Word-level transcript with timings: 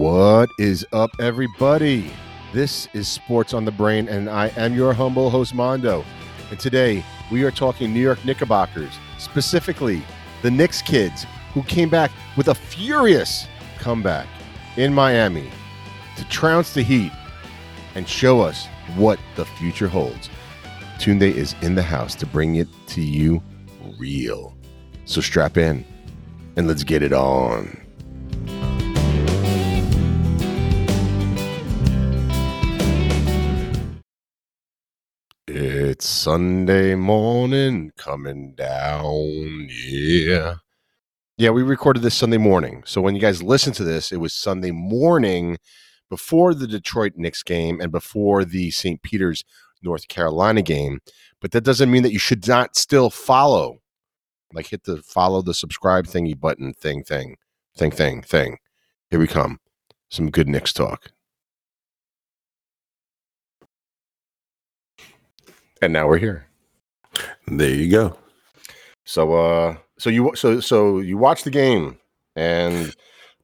What 0.00 0.52
is 0.58 0.86
up, 0.94 1.10
everybody? 1.20 2.10
This 2.54 2.88
is 2.94 3.06
Sports 3.06 3.52
on 3.52 3.66
the 3.66 3.70
Brain, 3.70 4.08
and 4.08 4.30
I 4.30 4.48
am 4.56 4.74
your 4.74 4.94
humble 4.94 5.28
host, 5.28 5.54
Mondo. 5.54 6.06
And 6.48 6.58
today 6.58 7.04
we 7.30 7.44
are 7.44 7.50
talking 7.50 7.92
New 7.92 8.00
York 8.00 8.24
Knickerbockers, 8.24 8.94
specifically 9.18 10.00
the 10.40 10.50
Knicks 10.50 10.80
kids 10.80 11.26
who 11.52 11.62
came 11.64 11.90
back 11.90 12.10
with 12.38 12.48
a 12.48 12.54
furious 12.54 13.46
comeback 13.78 14.26
in 14.78 14.94
Miami 14.94 15.50
to 16.16 16.24
trounce 16.30 16.72
the 16.72 16.82
Heat 16.82 17.12
and 17.94 18.08
show 18.08 18.40
us 18.40 18.68
what 18.96 19.18
the 19.36 19.44
future 19.44 19.86
holds. 19.86 20.30
Tunde 20.98 21.30
is 21.30 21.54
in 21.60 21.74
the 21.74 21.82
house 21.82 22.14
to 22.14 22.24
bring 22.24 22.54
it 22.54 22.68
to 22.86 23.02
you 23.02 23.42
real. 23.98 24.56
So 25.04 25.20
strap 25.20 25.58
in 25.58 25.84
and 26.56 26.66
let's 26.66 26.84
get 26.84 27.02
it 27.02 27.12
on. 27.12 27.89
It's 36.00 36.08
Sunday 36.08 36.94
morning 36.94 37.92
coming 37.98 38.54
down. 38.54 39.68
Yeah. 39.68 40.54
Yeah, 41.36 41.50
we 41.50 41.62
recorded 41.62 42.00
this 42.02 42.14
Sunday 42.14 42.38
morning. 42.38 42.82
So 42.86 43.02
when 43.02 43.14
you 43.14 43.20
guys 43.20 43.42
listen 43.42 43.74
to 43.74 43.84
this, 43.84 44.10
it 44.10 44.16
was 44.16 44.32
Sunday 44.32 44.70
morning 44.70 45.58
before 46.08 46.54
the 46.54 46.66
Detroit 46.66 47.12
Knicks 47.16 47.42
game 47.42 47.82
and 47.82 47.92
before 47.92 48.46
the 48.46 48.70
St. 48.70 49.02
Peter's 49.02 49.44
North 49.82 50.08
Carolina 50.08 50.62
game. 50.62 51.00
But 51.38 51.50
that 51.50 51.64
doesn't 51.64 51.90
mean 51.90 52.02
that 52.04 52.14
you 52.14 52.18
should 52.18 52.48
not 52.48 52.76
still 52.76 53.10
follow. 53.10 53.82
Like 54.54 54.68
hit 54.68 54.84
the 54.84 55.02
follow 55.02 55.42
the 55.42 55.52
subscribe 55.52 56.06
thingy 56.06 56.40
button 56.40 56.72
thing 56.72 57.04
thing 57.04 57.36
thing 57.76 57.90
thing 57.90 58.22
thing. 58.22 58.56
Here 59.10 59.20
we 59.20 59.26
come. 59.26 59.60
Some 60.08 60.30
good 60.30 60.48
Knicks 60.48 60.72
talk. 60.72 61.12
And 65.82 65.92
now 65.92 66.06
we're 66.08 66.18
here. 66.18 66.46
There 67.46 67.70
you 67.70 67.90
go. 67.90 68.16
So 69.04 69.32
uh 69.34 69.76
so 69.98 70.10
you 70.10 70.32
so 70.36 70.60
so 70.60 70.98
you 70.98 71.16
watched 71.18 71.44
the 71.44 71.50
game 71.50 71.98
and 72.36 72.94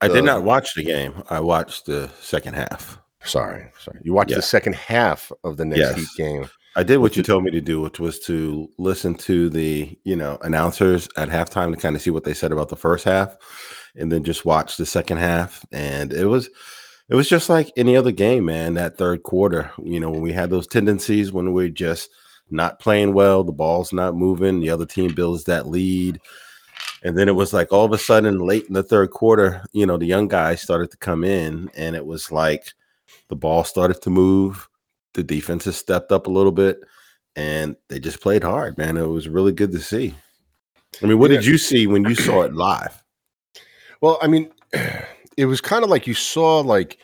I 0.01 0.09
did 0.09 0.25
not 0.25 0.43
watch 0.45 0.75
the 0.75 0.85
game. 0.85 1.23
I 1.31 1.41
watched 1.41 1.87
the 1.87 2.11
second 2.21 2.55
half. 2.55 2.99
sorry, 3.25 3.71
sorry. 3.81 3.99
You 4.05 4.13
watched 4.13 4.31
Yeah. 4.31 4.37
the 4.37 4.43
second 4.43 4.75
half 4.77 5.33
of 5.43 5.57
the 5.57 5.65
Knicks 5.65 5.81
Yes. 5.81 6.15
Game. 6.17 6.49
I 6.77 6.83
did 6.83 6.99
what 6.99 7.17
you 7.17 7.23
told 7.23 7.43
me 7.43 7.51
to 7.53 7.61
do, 7.63 7.81
which 7.81 7.99
was 7.99 8.21
to 8.21 8.69
listen 8.79 9.15
to 9.15 9.49
the, 9.49 9.99
you 10.05 10.15
know, 10.15 10.37
announcers 10.43 11.09
at 11.17 11.31
halftime 11.31 11.75
to 11.75 11.81
kind 11.81 11.97
of 11.97 12.03
see 12.03 12.11
what 12.11 12.25
they 12.25 12.35
said 12.35 12.53
about 12.53 12.69
the 12.69 12.77
first 12.77 13.05
half 13.07 13.35
and 13.97 14.13
then 14.13 14.23
just 14.23 14.45
watch 14.45 14.77
the 14.77 14.85
second 14.85 15.17
half. 15.17 15.65
And 15.73 16.13
it 16.13 16.27
was 16.27 16.51
it 17.09 17.15
was 17.17 17.29
just 17.29 17.49
like 17.49 17.73
any 17.77 17.97
other 17.97 18.13
game, 18.13 18.45
man, 18.45 18.75
that 18.75 18.99
third 18.99 19.23
quarter. 19.23 19.71
You 19.83 19.99
know, 19.99 20.11
when 20.11 20.21
we 20.21 20.33
had 20.33 20.51
those 20.51 20.67
tendencies 20.67 21.33
when 21.33 21.53
we're 21.55 21.71
just 21.71 22.11
not 22.51 22.79
playing 22.79 23.13
well, 23.13 23.43
the 23.45 23.53
ball's 23.53 23.93
not 23.93 24.15
moving, 24.15 24.61
the 24.61 24.71
other 24.71 24.87
team 24.87 25.15
builds 25.15 25.45
that 25.45 25.67
lead. 25.69 26.21
And 27.03 27.17
then 27.17 27.29
it 27.29 27.35
was 27.35 27.53
like 27.53 27.73
all 27.73 27.85
of 27.85 27.93
a 27.93 27.99
sudden, 27.99 28.41
late 28.41 28.67
in 28.67 28.75
the 28.75 28.83
third 28.83 29.11
quarter, 29.11 29.63
you 29.73 29.87
know, 29.87 29.97
the 29.97 30.07
young 30.07 30.29
guys 30.29 30.63
started 30.63 30.91
to 30.91 30.97
come 30.97 31.25
in, 31.25 31.71
and 31.77 31.95
it 31.95 32.05
was 32.05 32.33
like 32.33 32.73
the 33.29 33.37
ball 33.37 33.65
started 33.65 34.01
to 34.03 34.11
move. 34.11 34.69
The 35.15 35.23
defense 35.23 35.65
has 35.67 35.77
stepped 35.77 36.13
up 36.13 36.27
a 36.27 36.31
little 36.31 36.53
bit, 36.53 36.81
and 37.37 37.77
they 37.89 38.01
just 38.01 38.21
played 38.21 38.43
hard, 38.43 38.77
man. 38.79 38.97
It 38.97 39.07
was 39.07 39.29
really 39.29 39.53
good 39.53 39.73
to 39.73 39.79
see. 39.81 40.15
I 41.03 41.07
mean, 41.07 41.19
what 41.19 41.31
Yeah. 41.31 41.39
did 41.39 41.47
you 41.47 41.59
see 41.59 41.87
when 41.87 42.05
you 42.05 42.15
saw 42.15 42.43
it 42.43 42.55
live? 42.55 43.03
Well, 44.01 44.19
I 44.23 44.27
mean, 44.27 44.51
it 45.37 45.47
was 45.47 45.61
kind 45.61 45.85
of 45.85 45.91
like 45.91 46.07
you 46.07 46.15
saw 46.15 46.61
like 46.61 46.99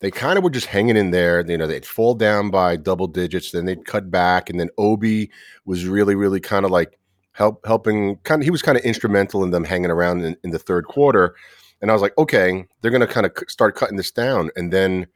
they 0.00 0.10
kind 0.10 0.38
of 0.38 0.44
were 0.44 0.50
just 0.50 0.66
hanging 0.66 0.96
in 0.96 1.10
there. 1.10 1.44
You 1.48 1.58
know, 1.58 1.66
they'd 1.66 1.86
fall 1.86 2.14
down 2.14 2.50
by 2.50 2.76
double 2.76 3.06
digits, 3.06 3.50
then 3.50 3.64
they'd 3.64 3.84
cut 3.84 4.10
back, 4.10 4.48
and 4.48 4.58
then 4.58 4.70
Obi 4.78 5.30
was 5.64 5.86
really, 5.86 6.14
really 6.14 6.40
kind 6.40 6.64
of 6.64 6.70
like 6.70 6.98
help 7.32 7.66
helping. 7.66 8.16
Kind 8.24 8.42
of, 8.42 8.44
he 8.44 8.50
was 8.50 8.62
kind 8.62 8.78
of 8.78 8.84
instrumental 8.84 9.42
in 9.44 9.50
them 9.50 9.64
hanging 9.64 9.90
around 9.90 10.24
in, 10.24 10.36
in 10.44 10.50
the 10.50 10.58
third 10.58 10.86
quarter. 10.86 11.34
And 11.80 11.90
I 11.90 11.94
was 11.94 12.02
like, 12.02 12.16
okay, 12.18 12.66
they're 12.80 12.90
going 12.90 13.06
to 13.06 13.06
kind 13.06 13.26
of 13.26 13.32
start 13.48 13.76
cutting 13.76 13.96
this 13.96 14.10
down, 14.10 14.50
and 14.56 14.72
then. 14.72 15.06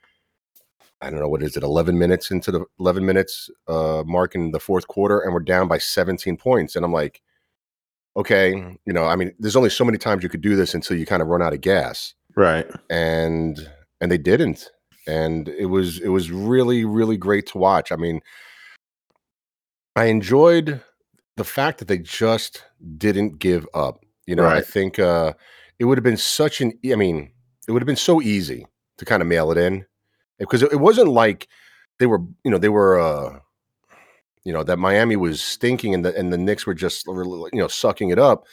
I 1.05 1.11
don't 1.11 1.19
know 1.19 1.29
what 1.29 1.43
is 1.43 1.57
it, 1.57 1.65
eleven 1.65 1.99
minutes 1.99 2.31
into 2.31 2.53
the 2.53 2.65
eleven 2.79 3.05
minutes 3.05 3.51
uh, 3.67 4.05
mark 4.07 4.37
in 4.37 4.53
the 4.53 4.61
fourth 4.61 4.87
quarter, 4.87 5.19
and 5.19 5.35
we're 5.35 5.41
down 5.41 5.67
by 5.67 5.79
seventeen 5.79 6.37
points. 6.37 6.77
And 6.77 6.85
I'm 6.85 6.93
like, 6.93 7.21
okay, 8.17 8.51
you 8.87 8.93
know, 8.93 9.07
I 9.07 9.17
mean, 9.17 9.35
there's 9.41 9.57
only 9.57 9.71
so 9.71 9.85
many 9.85 9.99
times 9.99 10.23
you 10.23 10.29
could 10.29 10.43
do 10.43 10.55
this 10.55 10.75
until 10.75 10.97
you 10.97 11.05
kind 11.05 11.21
of 11.21 11.27
run 11.27 11.43
out 11.43 11.53
of 11.55 11.61
gas 11.61 12.15
Right. 12.37 12.71
and 12.89 13.69
and 14.01 14.13
they 14.13 14.17
didn't 14.19 14.71
and 15.07 15.49
it 15.49 15.67
was 15.67 16.01
it 16.01 16.09
was 16.09 16.31
really 16.31 16.85
really 16.85 17.17
great 17.17 17.47
to 17.49 17.59
watch. 17.59 17.93
I 17.93 17.97
mean 17.97 18.21
i 19.97 20.07
enjoyed 20.07 20.81
the 21.37 21.45
fact 21.45 21.79
that 21.79 21.89
they 21.89 21.99
just 21.99 22.65
didn't 22.97 23.39
give 23.39 23.67
up 23.75 24.05
you 24.27 24.35
know 24.35 24.47
i 24.47 24.61
think 24.61 24.99
uh 24.99 25.33
it 25.79 25.85
would 25.85 25.99
have 25.99 26.05
been 26.05 26.17
such 26.17 26.61
an 26.61 26.73
I 26.85 26.95
mean 26.95 27.31
it 27.67 27.73
would 27.73 27.83
have 27.83 27.87
been 27.87 27.97
so 27.97 28.23
easy 28.23 28.67
to 28.99 29.05
kind 29.05 29.23
of 29.23 29.29
mail 29.29 29.51
it 29.51 29.59
in 29.59 29.85
because 30.39 30.63
it, 30.63 30.73
it 30.73 30.77
wasn't 30.77 31.09
like 31.09 31.49
they 31.99 32.07
were 32.07 32.21
you 32.45 32.51
know 32.51 32.59
they 32.59 32.69
were 32.69 33.01
uh 33.01 33.39
you 34.45 34.53
know 34.53 34.63
that 34.63 34.79
miami 34.79 35.17
was 35.17 35.43
stinking 35.43 35.95
and 35.95 36.05
the 36.05 36.17
and 36.17 36.33
the 36.33 36.39
Knicks 36.39 36.67
were 36.67 36.75
just 36.75 37.07
you 37.07 37.51
know 37.55 37.69
sucking 37.69 38.11
it 38.11 38.19
up 38.19 38.45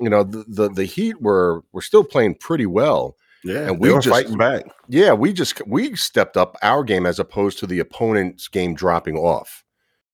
you 0.00 0.10
know 0.10 0.24
the, 0.24 0.44
the 0.48 0.68
the 0.68 0.84
heat 0.84 1.20
were 1.20 1.62
were 1.72 1.82
still 1.82 2.04
playing 2.04 2.34
pretty 2.34 2.66
well 2.66 3.16
Yeah. 3.44 3.68
And 3.68 3.80
we 3.80 3.88
we 3.88 3.94
were 3.94 4.00
just- 4.00 4.14
fighting 4.14 4.38
back. 4.38 4.64
yeah, 4.88 5.12
we 5.12 5.32
just 5.32 5.66
we 5.66 5.96
stepped 5.96 6.36
up 6.36 6.56
our 6.62 6.84
game 6.84 7.06
as 7.06 7.18
opposed 7.18 7.58
to 7.60 7.66
the 7.66 7.80
opponent's 7.80 8.48
game 8.48 8.74
dropping 8.74 9.16
off. 9.16 9.64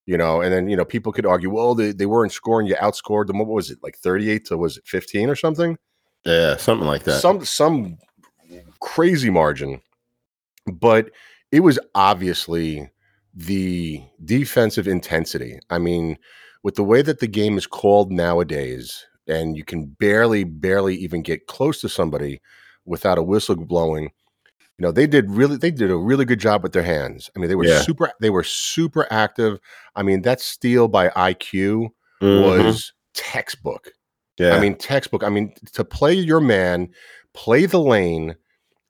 You 0.06 0.16
know, 0.16 0.40
and 0.40 0.50
then 0.52 0.68
you 0.68 0.76
know 0.76 0.86
people 0.86 1.12
could 1.12 1.26
argue, 1.26 1.50
well, 1.50 1.74
they, 1.74 1.92
they 1.92 2.06
weren't 2.06 2.32
scoring. 2.32 2.66
You 2.66 2.76
outscored 2.76 3.26
them. 3.26 3.38
What 3.38 3.48
was 3.48 3.70
it 3.70 3.78
like 3.82 3.98
thirty 3.98 4.30
eight 4.30 4.46
to 4.46 4.56
was 4.56 4.78
it 4.78 4.86
fifteen 4.86 5.28
or 5.28 5.36
something? 5.36 5.76
Yeah, 6.24 6.56
something 6.56 6.86
like 6.86 7.02
that. 7.04 7.20
Some 7.20 7.44
some 7.44 7.98
crazy 8.80 9.28
margin. 9.28 9.82
But 10.66 11.10
it 11.52 11.60
was 11.60 11.78
obviously 11.94 12.90
the 13.34 14.02
defensive 14.24 14.88
intensity. 14.88 15.58
I 15.70 15.78
mean, 15.78 16.16
with 16.62 16.76
the 16.76 16.84
way 16.84 17.02
that 17.02 17.20
the 17.20 17.26
game 17.28 17.58
is 17.58 17.66
called 17.66 18.10
nowadays, 18.10 19.06
and 19.26 19.56
you 19.56 19.64
can 19.64 19.86
barely, 19.86 20.44
barely 20.44 20.96
even 20.96 21.22
get 21.22 21.46
close 21.46 21.80
to 21.82 21.88
somebody 21.88 22.40
without 22.88 23.18
a 23.18 23.22
whistle 23.22 23.56
blowing. 23.56 24.04
You 24.78 24.84
know, 24.86 24.92
they 24.92 25.06
did 25.06 25.30
really 25.30 25.56
they 25.56 25.70
did 25.72 25.90
a 25.90 25.96
really 25.96 26.24
good 26.24 26.38
job 26.40 26.62
with 26.62 26.72
their 26.72 26.82
hands. 26.84 27.30
I 27.34 27.40
mean, 27.40 27.48
they 27.48 27.54
were 27.56 27.64
Yeah. 27.66 27.80
super 27.82 28.12
they 28.20 28.30
were 28.30 28.44
super 28.44 29.06
active. 29.10 29.58
I 29.96 30.02
mean, 30.02 30.22
that 30.22 30.40
steal 30.40 30.88
by 30.88 31.08
IQ 31.10 31.88
Mhm. 32.22 32.64
was 32.64 32.92
textbook. 33.14 33.92
yeah. 34.38 34.54
I 34.54 34.60
mean, 34.60 34.76
textbook. 34.76 35.24
I 35.24 35.28
mean, 35.30 35.52
to 35.72 35.84
play 35.84 36.14
your 36.14 36.40
man, 36.40 36.88
play 37.34 37.66
the 37.66 37.80
lane, 37.80 38.36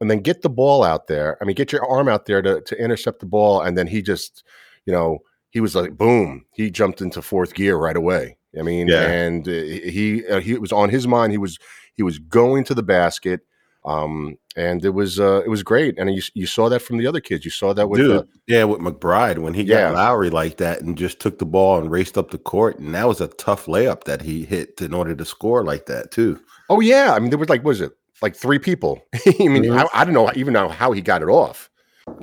and 0.01 0.11
then 0.11 0.21
get 0.21 0.43
the 0.43 0.51
ball 0.51 0.85
out 0.85 1.07
there. 1.07 1.39
I 1.41 1.47
mean, 1.47 1.55
get 1.57 1.73
your 1.73 1.85
arm 1.91 2.07
out 2.09 2.27
there 2.27 2.43
to, 2.43 2.61
to 2.61 2.77
intercept 2.83 3.21
the 3.21 3.27
ball. 3.27 3.63
And 3.63 3.77
then 3.77 3.87
he 3.87 4.03
just, 4.03 4.45
you 4.85 4.93
know, 4.93 5.19
he 5.51 5.61
was 5.61 5.75
like, 5.75 5.97
boom, 5.97 6.45
he 6.53 6.71
jumped 6.71 7.01
into 7.01 7.23
fourth 7.23 7.55
gear 7.55 7.77
right 7.79 7.97
away. 7.97 8.37
I 8.59 8.63
mean, 8.63 8.89
Yeah. 8.89 9.09
and 9.09 9.49
uh, 9.49 9.53
he 9.53 10.27
uh, 10.27 10.41
he 10.41 10.59
was 10.59 10.71
on 10.73 10.91
his 10.91 11.07
mind. 11.09 11.33
He 11.33 11.39
was 11.39 11.59
he 11.95 12.03
was 12.03 12.19
going 12.19 12.65
to 12.65 12.75
the 12.75 12.83
basket, 12.83 13.41
um, 13.85 14.37
and 14.57 14.85
it 14.85 14.91
was 14.91 15.19
uh, 15.21 15.43
it 15.45 15.49
was 15.49 15.63
great. 15.63 15.99
And 15.99 16.13
you 16.15 16.23
you 16.35 16.47
saw 16.47 16.69
that 16.69 16.81
from 16.81 16.99
the 16.99 17.07
other 17.07 17.21
kids. 17.21 17.45
You 17.45 17.51
saw 17.51 17.73
that 17.75 17.89
with 17.89 18.01
Dude, 18.01 18.17
uh, 18.19 18.25
yeah, 18.47 18.65
with 18.65 18.81
McBride 18.81 19.39
when 19.39 19.55
he 19.55 19.63
Yeah. 19.63 19.89
got 19.89 19.95
Lowry 19.95 20.31
like 20.31 20.57
that 20.59 20.81
and 20.81 20.97
just 20.99 21.21
took 21.21 21.39
the 21.39 21.47
ball 21.47 21.79
and 21.79 21.91
raced 21.91 22.19
up 22.19 22.31
the 22.31 22.39
court, 22.39 22.79
and 22.79 22.95
that 22.95 23.07
was 23.09 23.21
a 23.21 23.29
tough 23.29 23.67
layup 23.67 24.05
that 24.05 24.23
he 24.23 24.45
hit 24.45 24.81
in 24.81 24.93
order 24.93 25.15
to 25.15 25.25
score 25.25 25.63
like 25.65 25.87
that 25.87 26.11
too. 26.11 26.41
oh 26.71 26.81
yeah, 26.81 27.15
I 27.15 27.19
mean 27.19 27.31
there 27.31 27.39
was 27.39 27.49
like 27.49 27.61
what 27.63 27.71
was 27.71 27.81
it 27.81 27.93
like 28.21 28.35
three 28.37 28.59
people? 28.59 29.01
I 29.27 29.33
mean, 29.49 29.65
Mhm. 29.65 29.79
I, 29.95 30.01
I 30.03 30.05
don't 30.05 30.15
know 30.15 30.31
even 30.35 30.53
know 30.53 30.69
how 30.69 30.93
he 30.93 31.01
got 31.01 31.23
it 31.23 31.29
off. 31.29 31.71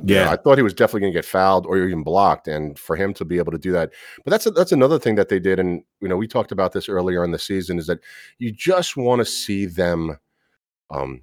You 0.03 0.15
know, 0.15 0.25
I 0.29 0.35
thought 0.35 0.57
he 0.57 0.61
was 0.63 0.73
definitely 0.73 1.01
going 1.01 1.13
to 1.13 1.17
get 1.17 1.25
fouled 1.25 1.65
or 1.65 1.77
even 1.77 2.03
blocked, 2.03 2.49
and 2.49 2.77
for 2.77 2.97
him 2.97 3.13
to 3.13 3.23
be 3.23 3.37
able 3.37 3.53
to 3.53 3.57
do 3.57 3.71
that, 3.71 3.91
but 4.25 4.31
that's 4.31 4.43
that's 4.51 4.73
another 4.73 4.99
thing 4.99 5.15
that 5.15 5.29
they 5.29 5.39
did, 5.39 5.57
and 5.57 5.83
you 6.01 6.09
know 6.09 6.17
we 6.17 6.27
talked 6.27 6.51
about 6.51 6.73
this 6.73 6.89
earlier 6.89 7.23
in 7.23 7.31
the 7.31 7.39
season 7.39 7.79
is 7.79 7.87
that 7.87 7.99
you 8.37 8.51
just 8.51 8.97
want 8.97 9.19
to 9.19 9.25
see 9.25 9.65
them 9.65 10.17
um, 10.91 11.21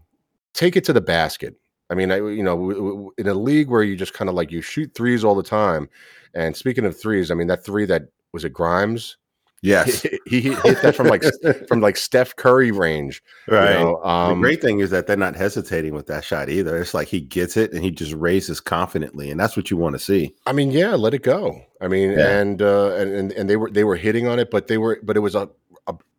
take 0.54 0.76
it 0.76 0.84
to 0.84 0.92
the 0.92 1.00
basket. 1.00 1.54
I 1.90 1.94
mean, 1.94 2.10
I, 2.10 2.16
you 2.16 2.42
know, 2.42 3.12
in 3.18 3.28
a 3.28 3.34
league 3.34 3.68
where 3.68 3.82
you 3.82 3.96
just 3.96 4.14
kind 4.14 4.28
of 4.30 4.34
like 4.34 4.50
you 4.50 4.62
shoot 4.62 4.92
threes 4.94 5.24
all 5.24 5.34
the 5.34 5.42
time, 5.42 5.88
and 6.34 6.56
speaking 6.56 6.84
of 6.86 6.98
threes, 6.98 7.30
I 7.30 7.34
mean 7.34 7.48
that 7.48 7.64
three 7.64 7.84
that 7.86 8.04
was 8.32 8.44
it 8.44 8.54
Grimes, 8.54 9.18
yes, 9.60 10.02
he, 10.02 10.18
he 10.26 10.40
hit 10.54 10.80
that 10.80 10.96
from 10.96 11.08
like 11.08 11.22
from 11.68 11.82
like 11.82 11.98
Steph 11.98 12.34
Curry 12.36 12.70
range, 12.72 13.22
you 13.46 13.54
right. 13.56 13.74
know, 13.74 14.00
the 14.02 14.08
um, 14.08 14.40
great 14.40 14.62
thing 14.62 14.80
is 14.80 14.88
that 14.88 15.06
they're 15.06 15.18
not 15.18 15.36
hesitating 15.36 15.92
with 15.92 16.06
that 16.06 16.24
shot 16.24 16.48
either. 16.48 16.78
It's 16.78 16.94
like 16.94 17.08
he 17.08 17.20
gets 17.20 17.58
it 17.58 17.72
and 17.74 17.84
he 17.84 17.90
just 17.90 18.14
raises 18.14 18.58
confidently, 18.60 19.30
and 19.30 19.38
that's 19.38 19.56
what 19.56 19.70
you 19.70 19.76
want 19.76 19.94
to 19.94 19.98
see. 19.98 20.34
I 20.46 20.52
mean, 20.52 20.70
yeah, 20.70 20.94
let 20.94 21.12
it 21.12 21.22
go. 21.22 21.60
I 21.82 21.88
mean, 21.88 22.12
Yeah. 22.12 22.38
and, 22.38 22.62
uh, 22.62 22.94
and 22.94 23.12
and 23.12 23.32
and 23.32 23.50
they 23.50 23.56
were 23.56 23.70
they 23.70 23.84
were 23.84 23.96
hitting 23.96 24.28
on 24.28 24.38
it, 24.38 24.50
but 24.50 24.66
they 24.68 24.78
were 24.78 24.98
but 25.02 25.16
it 25.16 25.20
was 25.20 25.34
a 25.34 25.50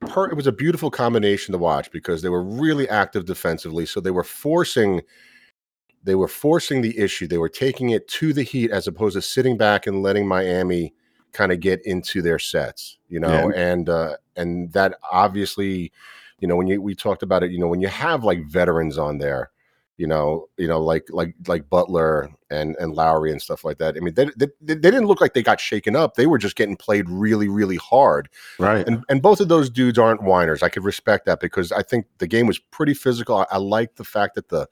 per, 0.07 0.29
it 0.29 0.35
was 0.35 0.47
a 0.47 0.51
beautiful 0.51 0.91
combination 0.91 1.51
to 1.51 1.57
watch 1.57 1.91
because 1.91 2.21
they 2.21 2.29
were 2.29 2.43
really 2.43 2.87
active 2.89 3.25
defensively. 3.25 3.85
So 3.85 3.99
they 3.99 4.11
were 4.11 4.23
forcing 4.23 5.01
they 6.03 6.15
were 6.15 6.27
forcing 6.27 6.81
the 6.81 6.97
issue. 6.99 7.27
They 7.27 7.37
were 7.37 7.49
taking 7.49 7.91
it 7.91 8.07
to 8.09 8.33
the 8.33 8.43
Heat 8.43 8.71
as 8.71 8.87
opposed 8.87 9.15
to 9.15 9.21
sitting 9.21 9.57
back 9.57 9.87
and 9.87 10.03
letting 10.03 10.27
Miami 10.27 10.93
kind 11.31 11.51
of 11.51 11.59
get 11.59 11.81
into 11.85 12.21
their 12.21 12.39
sets, 12.39 12.97
you 13.07 13.19
know, 13.19 13.49
yeah. 13.49 13.71
and 13.71 13.89
uh, 13.89 14.17
and 14.35 14.71
that 14.73 14.97
obviously, 15.11 15.91
you 16.39 16.47
know, 16.47 16.55
when 16.55 16.67
you 16.67 16.81
we 16.81 16.93
talked 16.93 17.23
about 17.23 17.43
it, 17.43 17.51
you 17.51 17.59
know, 17.59 17.67
when 17.67 17.79
you 17.79 17.87
have 17.87 18.23
like 18.23 18.45
veterans 18.45 18.97
on 18.97 19.17
there, 19.17 19.51
you 19.97 20.07
know, 20.07 20.47
you 20.57 20.67
know, 20.67 20.81
like 20.81 21.07
like 21.09 21.35
like 21.47 21.69
Butler 21.69 22.29
and 22.49 22.75
and 22.79 22.93
Lowry 22.93 23.31
and 23.31 23.41
stuff 23.41 23.63
like 23.63 23.77
that. 23.77 23.95
I 23.95 23.99
mean, 23.99 24.15
they, 24.15 24.25
they, 24.35 24.47
they 24.61 24.75
didn't 24.75 25.05
look 25.05 25.21
like 25.21 25.33
they 25.33 25.43
got 25.43 25.59
shaken 25.59 25.95
up. 25.95 26.15
They 26.15 26.25
were 26.25 26.39
just 26.39 26.55
getting 26.55 26.75
played 26.75 27.09
really 27.09 27.47
really 27.47 27.75
hard. 27.75 28.29
Right. 28.57 28.87
And 28.87 29.03
and 29.09 29.21
both 29.21 29.39
of 29.39 29.49
those 29.49 29.69
dudes 29.69 29.99
aren't 29.99 30.23
whiners. 30.23 30.63
I 30.63 30.69
could 30.69 30.83
respect 30.83 31.25
that 31.27 31.39
because 31.39 31.71
I 31.71 31.83
think 31.83 32.07
the 32.17 32.27
game 32.27 32.47
was 32.47 32.57
pretty 32.57 32.95
physical. 32.95 33.37
I, 33.37 33.45
I 33.51 33.57
like 33.57 33.95
the 33.95 34.03
fact 34.03 34.35
that 34.35 34.49
the 34.49 34.67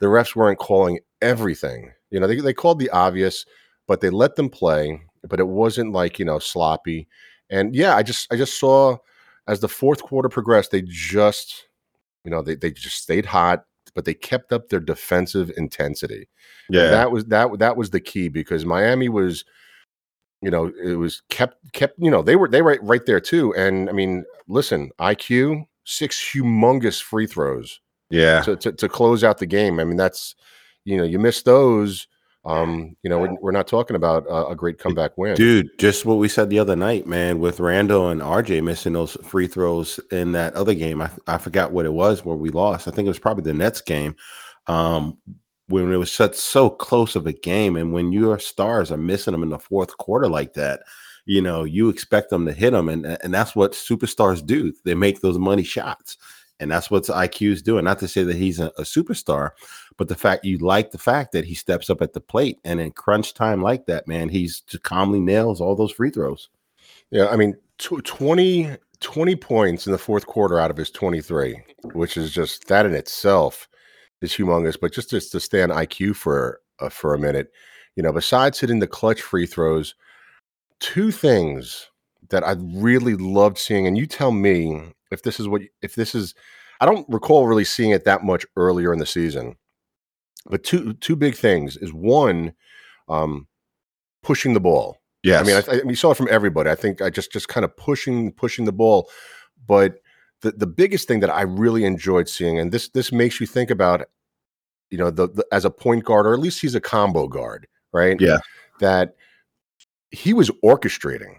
the 0.00 0.06
refs 0.06 0.36
weren't 0.36 0.58
calling 0.58 0.98
everything. 1.22 1.92
You 2.10 2.20
know, 2.20 2.26
they 2.26 2.40
they 2.40 2.54
called 2.54 2.78
the 2.78 2.90
obvious, 2.90 3.46
but 3.86 4.00
they 4.00 4.10
let 4.10 4.36
them 4.36 4.50
play. 4.50 5.00
But 5.26 5.40
it 5.40 5.48
wasn't 5.48 5.92
like 5.92 6.18
you 6.18 6.26
know 6.26 6.38
sloppy. 6.38 7.08
And 7.48 7.74
yeah, 7.74 7.96
I 7.96 8.02
just 8.02 8.30
I 8.30 8.36
just 8.36 8.58
saw 8.60 8.98
as 9.48 9.60
the 9.60 9.68
fourth 9.68 10.02
quarter 10.02 10.28
progressed, 10.28 10.72
they 10.72 10.82
just 10.82 11.68
you 12.24 12.30
know 12.30 12.42
they 12.42 12.54
they 12.54 12.70
just 12.70 12.98
stayed 12.98 13.24
hot 13.24 13.64
but 13.94 14.04
they 14.04 14.14
kept 14.14 14.52
up 14.52 14.68
their 14.68 14.80
defensive 14.80 15.50
intensity. 15.56 16.28
Yeah, 16.68 16.84
and 16.84 16.92
that 16.92 17.12
was 17.12 17.24
that 17.26 17.58
that 17.58 17.76
was 17.76 17.90
the 17.90 18.00
key 18.00 18.28
because 18.28 18.64
Miami 18.64 19.08
was, 19.08 19.44
you 20.40 20.50
know, 20.50 20.72
it 20.82 20.94
was 20.94 21.22
kept 21.28 21.72
kept. 21.72 21.98
You 21.98 22.10
know, 22.10 22.22
they 22.22 22.36
were 22.36 22.48
they 22.48 22.62
were 22.62 22.78
right 22.82 23.04
there 23.06 23.20
too. 23.20 23.54
And 23.54 23.88
I 23.88 23.92
mean, 23.92 24.24
listen, 24.48 24.90
IQ 25.00 25.66
six 25.84 26.32
humongous 26.32 27.02
free 27.02 27.26
throws. 27.26 27.80
Yeah, 28.10 28.42
to, 28.42 28.56
to, 28.56 28.72
to 28.72 28.88
close 28.88 29.24
out 29.24 29.38
the 29.38 29.46
game. 29.46 29.80
I 29.80 29.84
mean, 29.84 29.96
that's 29.96 30.34
you 30.84 30.96
know, 30.96 31.04
you 31.04 31.18
miss 31.18 31.42
those 31.42 32.06
um, 32.44 32.96
you 33.02 33.10
know, 33.10 33.20
we're, 33.20 33.34
we're 33.40 33.52
not 33.52 33.68
talking 33.68 33.94
about 33.94 34.26
a, 34.26 34.48
a, 34.48 34.56
great 34.56 34.78
comeback 34.78 35.16
win, 35.16 35.36
dude. 35.36 35.78
Just 35.78 36.04
what 36.04 36.18
we 36.18 36.28
said 36.28 36.50
the 36.50 36.58
other 36.58 36.74
night, 36.74 37.06
man, 37.06 37.38
with 37.38 37.60
Randle 37.60 38.08
and 38.08 38.20
RJ 38.20 38.64
missing 38.64 38.94
those 38.94 39.16
free 39.22 39.46
throws 39.46 40.00
in 40.10 40.32
that 40.32 40.54
other 40.54 40.74
game. 40.74 41.00
I, 41.00 41.10
I 41.28 41.38
forgot 41.38 41.70
what 41.70 41.86
it 41.86 41.92
was 41.92 42.24
where 42.24 42.36
we 42.36 42.50
lost. 42.50 42.88
I 42.88 42.90
think 42.90 43.06
it 43.06 43.10
was 43.10 43.20
probably 43.20 43.44
the 43.44 43.54
Nets 43.54 43.80
game, 43.80 44.16
um, 44.66 45.16
when 45.68 45.92
it 45.92 45.96
was 45.96 46.12
such 46.12 46.34
so 46.34 46.68
close 46.68 47.14
of 47.14 47.28
a 47.28 47.32
game, 47.32 47.76
and 47.76 47.92
when 47.92 48.10
your 48.10 48.40
stars 48.40 48.90
are 48.90 48.96
missing 48.96 49.32
them 49.32 49.44
in 49.44 49.50
the 49.50 49.58
fourth 49.58 49.96
quarter 49.98 50.28
like 50.28 50.54
that, 50.54 50.80
you 51.26 51.40
know, 51.40 51.62
you 51.62 51.88
expect 51.88 52.30
them 52.30 52.44
to 52.46 52.52
hit 52.52 52.72
them, 52.72 52.88
and 52.88 53.06
and 53.06 53.32
that's 53.32 53.54
what 53.54 53.72
superstars 53.72 54.44
do. 54.44 54.72
They 54.84 54.94
make 54.94 55.20
those 55.20 55.38
money 55.38 55.62
shots. 55.62 56.16
And 56.60 56.70
that's 56.70 56.92
what 56.92 57.02
IQ 57.04 57.50
is 57.50 57.62
doing. 57.62 57.84
Not 57.84 57.98
to 57.98 58.06
say 58.06 58.22
that 58.22 58.36
he's 58.36 58.60
a, 58.60 58.66
a, 58.78 58.82
superstar, 58.82 59.50
but 59.96 60.08
the 60.08 60.14
fact 60.14 60.44
you 60.44 60.58
like 60.58 60.90
the 60.90 60.98
fact 60.98 61.32
that 61.32 61.44
he 61.44 61.54
steps 61.54 61.90
up 61.90 62.02
at 62.02 62.12
the 62.12 62.20
plate 62.20 62.58
and 62.64 62.80
in 62.80 62.90
crunch 62.92 63.34
time 63.34 63.62
like 63.62 63.86
that, 63.86 64.08
man, 64.08 64.28
he's 64.28 64.60
just 64.60 64.82
calmly 64.82 65.20
nails 65.20 65.60
all 65.60 65.74
those 65.74 65.92
free 65.92 66.10
throws. 66.10 66.48
Yeah, 67.10 67.28
I 67.28 67.36
mean, 67.36 67.56
t- 67.78 67.96
20, 67.96 68.76
20 69.00 69.36
points 69.36 69.86
in 69.86 69.92
the 69.92 69.98
fourth 69.98 70.26
quarter 70.26 70.58
out 70.58 70.70
of 70.70 70.76
his 70.76 70.90
23, 70.90 71.62
which 71.92 72.16
is 72.16 72.32
just 72.32 72.68
that 72.68 72.86
in 72.86 72.94
itself 72.94 73.68
is 74.20 74.32
humongous. 74.32 74.78
But 74.80 74.92
just, 74.92 75.10
just 75.10 75.32
to 75.32 75.40
stay 75.40 75.62
on 75.62 75.70
IQ 75.70 76.16
for 76.16 76.60
uh, 76.80 76.88
for 76.88 77.14
a 77.14 77.18
minute, 77.18 77.52
you 77.96 78.02
know, 78.02 78.12
besides 78.12 78.58
hitting 78.58 78.78
the 78.78 78.86
clutch 78.86 79.20
free 79.20 79.46
throws, 79.46 79.94
two 80.80 81.10
things 81.10 81.88
that 82.30 82.44
I 82.44 82.56
really 82.58 83.14
loved 83.14 83.58
seeing, 83.58 83.86
and 83.86 83.98
you 83.98 84.06
tell 84.06 84.32
me 84.32 84.94
if 85.10 85.22
this 85.22 85.38
is 85.38 85.48
what 85.48 85.62
if 85.82 85.94
this 85.94 86.14
is 86.14 86.34
I 86.80 86.86
don't 86.86 87.06
recall 87.08 87.46
really 87.46 87.64
seeing 87.64 87.90
it 87.90 88.04
that 88.06 88.24
much 88.24 88.44
earlier 88.56 88.92
in 88.92 88.98
the 88.98 89.06
season. 89.06 89.56
But 90.46 90.64
two 90.64 90.94
two 90.94 91.16
big 91.16 91.36
things 91.36 91.76
is 91.76 91.92
one, 91.92 92.54
um, 93.08 93.46
pushing 94.22 94.54
the 94.54 94.60
ball. 94.60 94.98
Yeah, 95.22 95.38
I 95.38 95.44
mean, 95.44 95.56
I, 95.56 95.76
I, 95.76 95.80
we 95.84 95.94
saw 95.94 96.10
it 96.10 96.16
from 96.16 96.28
everybody. 96.30 96.68
I 96.68 96.74
think 96.74 97.00
I 97.00 97.10
just 97.10 97.32
just 97.32 97.48
kind 97.48 97.64
of 97.64 97.76
pushing 97.76 98.32
pushing 98.32 98.64
the 98.64 98.72
ball, 98.72 99.08
but 99.66 100.00
the 100.40 100.52
the 100.52 100.66
biggest 100.66 101.06
thing 101.06 101.20
that 101.20 101.30
I 101.30 101.42
really 101.42 101.84
enjoyed 101.84 102.28
seeing, 102.28 102.58
and 102.58 102.72
this 102.72 102.88
this 102.88 103.12
makes 103.12 103.40
you 103.40 103.46
think 103.46 103.70
about, 103.70 104.06
you 104.90 104.98
know, 104.98 105.10
the, 105.10 105.28
the 105.28 105.46
as 105.52 105.64
a 105.64 105.70
point 105.70 106.04
guard, 106.04 106.26
or 106.26 106.34
at 106.34 106.40
least 106.40 106.60
he's 106.60 106.74
a 106.74 106.80
combo 106.80 107.28
guard, 107.28 107.68
right? 107.92 108.20
Yeah, 108.20 108.38
that 108.80 109.14
he 110.10 110.34
was 110.34 110.50
orchestrating 110.64 111.36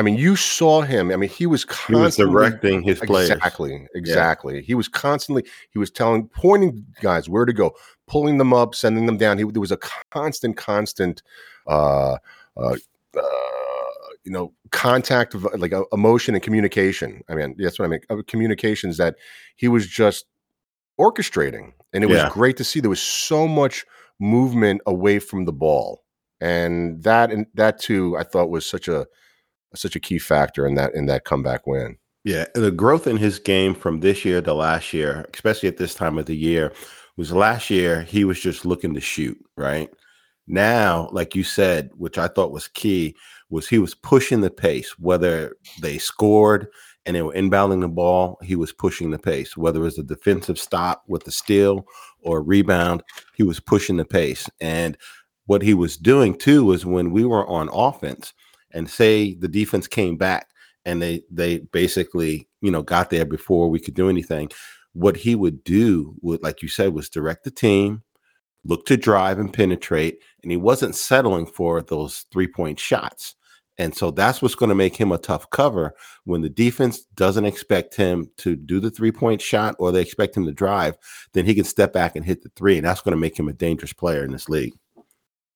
I 0.00 0.02
mean, 0.02 0.16
you 0.16 0.34
saw 0.34 0.80
him. 0.80 1.12
I 1.12 1.16
mean, 1.16 1.28
he 1.28 1.44
was 1.46 1.66
constantly 1.66 2.00
he 2.00 2.04
was 2.04 2.16
directing 2.16 2.82
his 2.82 3.00
players. 3.00 3.28
Exactly, 3.28 3.86
exactly. 3.94 4.54
Yeah. 4.54 4.60
He 4.62 4.74
was 4.74 4.88
constantly 4.88 5.44
he 5.72 5.78
was 5.78 5.90
telling, 5.90 6.26
pointing 6.28 6.86
guys 7.02 7.28
where 7.28 7.44
to 7.44 7.52
go, 7.52 7.74
pulling 8.06 8.38
them 8.38 8.54
up, 8.54 8.74
sending 8.74 9.04
them 9.04 9.18
down. 9.18 9.36
He 9.36 9.44
there 9.44 9.60
was 9.60 9.72
a 9.72 9.76
constant, 10.10 10.56
constant, 10.56 11.22
uh, 11.66 12.16
uh, 12.56 12.76
uh 13.14 13.20
you 14.24 14.32
know, 14.32 14.54
contact 14.70 15.34
of 15.34 15.46
like 15.58 15.74
uh, 15.74 15.84
emotion 15.92 16.34
and 16.34 16.42
communication. 16.42 17.22
I 17.28 17.34
mean, 17.34 17.54
that's 17.58 17.78
what 17.78 17.84
I 17.84 17.88
mean. 17.88 18.00
Uh, 18.08 18.22
communications 18.26 18.96
that 18.96 19.16
he 19.56 19.68
was 19.68 19.86
just 19.86 20.24
orchestrating, 20.98 21.74
and 21.92 22.02
it 22.02 22.06
was 22.06 22.24
great 22.32 22.56
to 22.56 22.64
see. 22.64 22.80
There 22.80 22.88
was 22.88 23.02
so 23.02 23.46
much 23.46 23.84
movement 24.18 24.80
away 24.86 25.18
from 25.18 25.44
the 25.44 25.52
ball, 25.52 26.04
and 26.40 27.02
that 27.02 27.30
and 27.30 27.44
that 27.52 27.78
too, 27.78 28.16
I 28.16 28.22
thought 28.22 28.48
was 28.48 28.64
such 28.64 28.88
a 28.88 29.06
such 29.74 29.96
a 29.96 30.00
key 30.00 30.18
factor 30.18 30.66
in 30.66 30.74
that 30.74 30.94
in 30.94 31.06
that 31.06 31.24
comeback 31.24 31.66
win. 31.66 31.96
Yeah, 32.24 32.46
the 32.54 32.70
growth 32.70 33.06
in 33.06 33.16
his 33.16 33.38
game 33.38 33.74
from 33.74 34.00
this 34.00 34.24
year 34.24 34.42
to 34.42 34.52
last 34.52 34.92
year, 34.92 35.26
especially 35.32 35.68
at 35.68 35.78
this 35.78 35.94
time 35.94 36.18
of 36.18 36.26
the 36.26 36.36
year, 36.36 36.72
was 37.16 37.32
last 37.32 37.70
year 37.70 38.02
he 38.02 38.24
was 38.24 38.40
just 38.40 38.66
looking 38.66 38.94
to 38.94 39.00
shoot, 39.00 39.38
right? 39.56 39.90
Now, 40.46 41.08
like 41.12 41.34
you 41.34 41.44
said, 41.44 41.90
which 41.94 42.18
I 42.18 42.28
thought 42.28 42.52
was 42.52 42.68
key, 42.68 43.14
was 43.50 43.68
he 43.68 43.78
was 43.78 43.94
pushing 43.94 44.40
the 44.40 44.50
pace, 44.50 44.98
whether 44.98 45.56
they 45.80 45.96
scored 45.96 46.68
and 47.06 47.16
they 47.16 47.22
were 47.22 47.32
inbounding 47.32 47.80
the 47.80 47.88
ball, 47.88 48.38
he 48.42 48.56
was 48.56 48.72
pushing 48.72 49.10
the 49.10 49.18
pace. 49.18 49.56
Whether 49.56 49.80
it 49.80 49.84
was 49.84 49.98
a 49.98 50.02
defensive 50.02 50.58
stop 50.58 51.02
with 51.08 51.24
the 51.24 51.32
steal 51.32 51.86
or 52.22 52.38
a 52.38 52.42
rebound, 52.42 53.02
he 53.34 53.42
was 53.42 53.60
pushing 53.60 53.96
the 53.96 54.04
pace. 54.04 54.48
And 54.60 54.98
what 55.46 55.62
he 55.62 55.72
was 55.72 55.96
doing 55.96 56.36
too 56.36 56.64
was 56.64 56.84
when 56.84 57.10
we 57.10 57.24
were 57.24 57.46
on 57.48 57.70
offense, 57.72 58.34
and 58.72 58.88
say 58.88 59.34
the 59.34 59.48
defense 59.48 59.86
came 59.86 60.16
back 60.16 60.48
and 60.84 61.00
they 61.02 61.22
they 61.30 61.58
basically 61.58 62.48
you 62.60 62.70
know 62.70 62.82
got 62.82 63.10
there 63.10 63.24
before 63.24 63.68
we 63.70 63.80
could 63.80 63.94
do 63.94 64.08
anything 64.08 64.50
what 64.92 65.16
he 65.16 65.34
would 65.34 65.62
do 65.64 66.14
would 66.22 66.42
like 66.42 66.62
you 66.62 66.68
said 66.68 66.92
was 66.92 67.08
direct 67.08 67.44
the 67.44 67.50
team 67.50 68.02
look 68.64 68.86
to 68.86 68.96
drive 68.96 69.38
and 69.38 69.52
penetrate 69.52 70.22
and 70.42 70.50
he 70.50 70.56
wasn't 70.56 70.94
settling 70.94 71.46
for 71.46 71.82
those 71.82 72.26
three 72.32 72.48
point 72.48 72.78
shots. 72.78 73.34
And 73.78 73.94
so 73.94 74.10
that's 74.10 74.42
what's 74.42 74.54
going 74.54 74.68
to 74.68 74.74
make 74.74 74.94
him 74.94 75.10
a 75.10 75.16
tough 75.16 75.48
cover. 75.48 75.94
When 76.24 76.42
the 76.42 76.50
defense 76.50 77.00
doesn't 77.14 77.46
expect 77.46 77.94
him 77.94 78.30
to 78.38 78.54
do 78.54 78.78
the 78.78 78.90
three 78.90 79.12
point 79.12 79.40
shot 79.40 79.74
or 79.78 79.90
they 79.90 80.02
expect 80.02 80.36
him 80.36 80.46
to 80.46 80.52
drive 80.52 80.96
then 81.32 81.46
he 81.46 81.54
can 81.54 81.64
step 81.64 81.92
back 81.92 82.16
and 82.16 82.24
hit 82.24 82.42
the 82.42 82.50
three 82.56 82.76
and 82.76 82.86
that's 82.86 83.00
going 83.00 83.14
to 83.14 83.20
make 83.20 83.38
him 83.38 83.48
a 83.48 83.52
dangerous 83.52 83.92
player 83.92 84.24
in 84.24 84.32
this 84.32 84.48
league. 84.48 84.74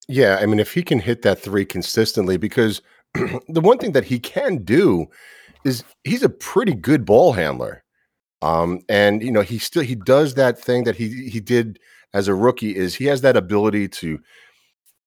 Yeah 0.09 0.38
i 0.41 0.47
mean 0.47 0.61
if 0.61 0.73
he 0.73 0.83
can 0.83 0.99
hit 0.99 1.23
that 1.23 1.38
three 1.41 1.65
consistently 1.65 2.37
because 2.37 2.83
the 3.49 3.61
one 3.61 3.78
thing 3.78 3.92
that 3.92 4.04
he 4.04 4.18
can 4.18 4.64
do 4.64 5.06
is 5.64 5.85
he's 6.04 6.23
a 6.23 6.28
pretty 6.28 6.75
good 6.75 7.04
ball 7.04 7.33
handler. 7.33 7.83
Um, 8.42 8.80
and 8.88 9.23
you 9.23 9.33
know, 9.33 9.40
he 9.40 9.59
still 9.59 9.83
he 9.83 9.94
does 9.94 10.35
that 10.35 10.59
thing 10.59 10.85
that 10.85 10.97
he 10.97 11.28
he 11.28 11.40
did 11.40 11.78
as 12.12 12.28
a 12.28 12.35
rookie 12.35 12.76
is 12.76 12.94
he 12.94 13.06
has 13.06 13.23
that 13.23 13.37
ability 13.37 13.88
to 13.88 14.18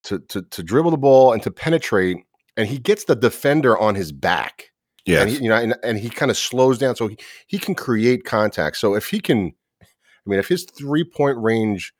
to 0.03 0.19
to, 0.19 0.41
to 0.41 0.63
dribble 0.63 0.91
the 0.91 0.97
ball 0.97 1.33
and 1.33 1.43
to 1.43 1.51
penetrate, 1.51 2.17
and 2.55 2.67
he 2.67 2.79
gets 2.79 3.05
the 3.05 3.15
defender 3.15 3.77
on 3.77 3.95
his 3.95 4.11
back. 4.11 4.71
Yeah, 5.05 5.23
you 5.25 5.47
know, 5.47 5.55
and, 5.55 5.75
and 5.83 5.97
he 5.97 6.09
kind 6.09 6.31
of 6.31 6.37
slows 6.37 6.77
down, 6.77 6.95
so 6.95 7.07
he, 7.07 7.17
he 7.47 7.59
can 7.59 7.75
create 7.75 8.25
contact. 8.25 8.77
So 8.77 8.93
if 8.95 9.07
he 9.07 9.21
can, 9.21 9.53
I 9.81 9.85
mean, 10.25 10.39
if 10.39 10.47
his 10.47 10.65
three 10.65 11.03
point 11.03 11.37
range 11.37 11.93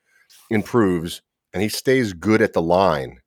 improves 0.49 1.21
and 1.53 1.61
he 1.61 1.69
stays 1.69 2.13
good 2.13 2.41
at 2.41 2.53
the 2.53 2.61
line, 2.61 3.19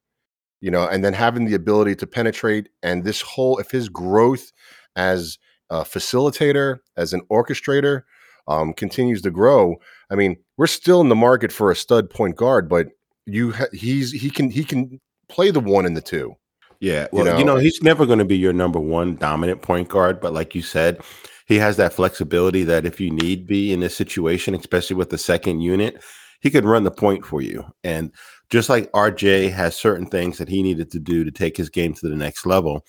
you 0.61 0.71
know, 0.71 0.87
and 0.87 1.05
then 1.05 1.12
having 1.12 1.47
the 1.47 1.55
ability 1.55 1.97
to 1.97 2.07
penetrate 2.07 2.69
and 2.83 3.05
this 3.05 3.21
whole, 3.21 3.59
if 3.59 3.71
his 3.71 3.88
growth 3.88 4.52
as 4.97 5.38
a 5.71 5.83
facilitator, 5.83 6.79
as 6.97 7.12
an 7.12 7.23
orchestrator, 7.31 8.02
um, 8.49 8.73
continues 8.73 9.23
to 9.23 9.31
grow. 9.31 9.76
I 10.11 10.17
mean, 10.17 10.37
we're 10.57 10.67
still 10.67 11.00
in 11.00 11.09
the 11.09 11.14
market 11.14 11.52
for 11.52 11.71
a 11.71 11.76
stud 11.76 12.11
point 12.11 12.37
guard, 12.37 12.69
but 12.69 12.88
you 13.26 13.52
ha- 13.52 13.67
he's 13.73 14.12
he 14.12 14.31
can 14.31 14.50
he 14.50 14.64
can 14.64 15.00
play 15.29 15.50
the 15.50 15.61
one 15.61 15.87
and 15.87 15.97
the 15.97 16.00
two. 16.00 16.35
Yeah, 16.81 17.09
well, 17.12 17.25
you 17.25 17.31
know, 17.31 17.38
you 17.38 17.45
know 17.45 17.57
he's 17.57 17.83
never 17.83 18.07
going 18.07 18.19
to 18.19 18.25
be 18.25 18.38
your 18.38 18.52
number 18.52 18.81
one 18.81 19.17
dominant 19.17 19.62
point 19.62 19.88
guard, 19.88 20.21
but 20.21 20.33
like 20.33 20.55
you 20.55 20.62
said, 20.62 21.00
he 21.47 21.57
has 21.57 21.76
that 21.76 21.93
flexibility 21.93 22.64
that 22.64 22.87
if 22.87 23.00
you 23.00 23.11
need 23.11 23.47
be 23.47 23.73
in 23.73 23.81
this 23.81 23.97
situation, 23.97 24.55
especially 24.55 24.97
with 24.97 25.11
the 25.11 25.19
second 25.19 25.61
unit, 25.61 26.02
he 26.40 26.50
could 26.50 26.64
run 26.64 26.85
the 26.85 26.90
point 26.90 27.25
for 27.25 27.43
you. 27.43 27.64
And 27.85 28.12
just 28.50 28.69
like 28.69 28.90
RJ 28.92 29.52
has 29.52 29.76
certain 29.76 30.07
things 30.07 30.38
that 30.38 30.49
he 30.49 30.62
needed 30.62 30.90
to 30.90 30.99
do 30.99 31.25
to 31.25 31.30
take 31.30 31.57
his 31.57 31.71
game 31.71 31.95
to 31.95 32.09
the 32.09 32.16
next 32.16 32.45
level, 32.45 32.85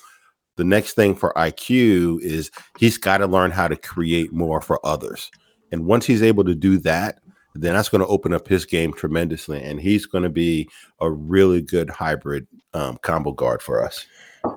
the 0.57 0.63
next 0.63 0.93
thing 0.93 1.15
for 1.15 1.33
IQ 1.35 2.19
is 2.21 2.51
he's 2.77 2.97
got 2.97 3.19
to 3.19 3.27
learn 3.27 3.51
how 3.51 3.67
to 3.67 3.75
create 3.75 4.33
more 4.33 4.61
for 4.61 4.83
others. 4.85 5.31
And 5.71 5.85
once 5.85 6.05
he's 6.05 6.23
able 6.23 6.43
to 6.43 6.55
do 6.55 6.77
that, 6.79 7.19
then 7.53 7.73
that's 7.73 7.89
going 7.89 8.01
to 8.01 8.07
open 8.07 8.33
up 8.33 8.47
his 8.47 8.65
game 8.65 8.93
tremendously, 8.93 9.61
and 9.61 9.79
he's 9.79 10.05
going 10.05 10.23
to 10.23 10.29
be 10.29 10.69
a 10.99 11.11
really 11.11 11.61
good 11.61 11.89
hybrid 11.89 12.47
um, 12.73 12.97
combo 13.01 13.31
guard 13.31 13.61
for 13.61 13.83
us. 13.83 14.05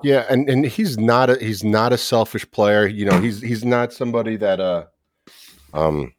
Yeah, 0.01 0.25
and 0.29 0.49
and 0.49 0.65
he's 0.65 0.97
not 0.97 1.29
a 1.29 1.37
he's 1.37 1.63
not 1.63 1.93
a 1.93 1.97
selfish 1.97 2.49
player. 2.51 2.87
You 2.87 3.05
know, 3.05 3.19
he's 3.19 3.41
he's 3.41 3.63
not 3.63 3.93
somebody 3.93 4.35
that 4.37 4.59
uh 4.59 4.85
um 5.73 6.13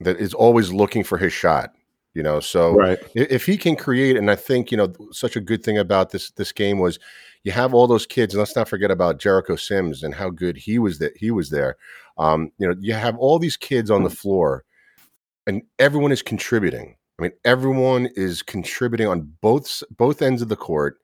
that 0.00 0.18
is 0.18 0.34
always 0.34 0.72
looking 0.72 1.02
for 1.02 1.18
his 1.18 1.32
shot. 1.32 1.72
You 2.14 2.24
know, 2.24 2.40
so 2.40 2.74
Right. 2.74 2.98
if 3.14 3.46
he 3.46 3.56
can 3.56 3.76
create, 3.76 4.16
and 4.16 4.30
I 4.30 4.34
think 4.36 4.72
you 4.72 4.76
know, 4.76 4.92
such 5.12 5.36
a 5.36 5.40
good 5.40 5.62
thing 5.62 5.78
about 5.78 6.10
this 6.10 6.32
this 6.32 6.50
game 6.52 6.78
was 6.80 6.98
you 7.44 7.52
have 7.52 7.72
all 7.72 7.86
those 7.86 8.04
kids, 8.06 8.34
and 8.34 8.38
let's 8.40 8.56
not 8.56 8.68
forget 8.68 8.90
about 8.90 9.20
Jericho 9.20 9.54
Sims 9.56 10.02
and 10.02 10.14
how 10.14 10.28
good 10.28 10.56
he 10.56 10.78
was 10.78 10.98
that 10.98 11.16
he 11.16 11.30
was 11.30 11.50
there. 11.50 11.76
Um, 12.18 12.50
you 12.58 12.66
know, 12.68 12.74
you 12.80 12.94
have 12.94 13.16
all 13.16 13.38
these 13.38 13.56
kids 13.56 13.90
on 13.90 14.02
the 14.02 14.10
floor, 14.10 14.64
and 15.46 15.62
everyone 15.78 16.10
is 16.12 16.20
contributing. 16.22 16.96
I 17.18 17.22
mean, 17.22 17.32
everyone 17.44 18.08
is 18.16 18.42
contributing 18.42 19.06
on 19.06 19.32
both 19.40 19.82
both 19.96 20.20
ends 20.20 20.42
of 20.42 20.48
the 20.48 20.56
court. 20.56 20.98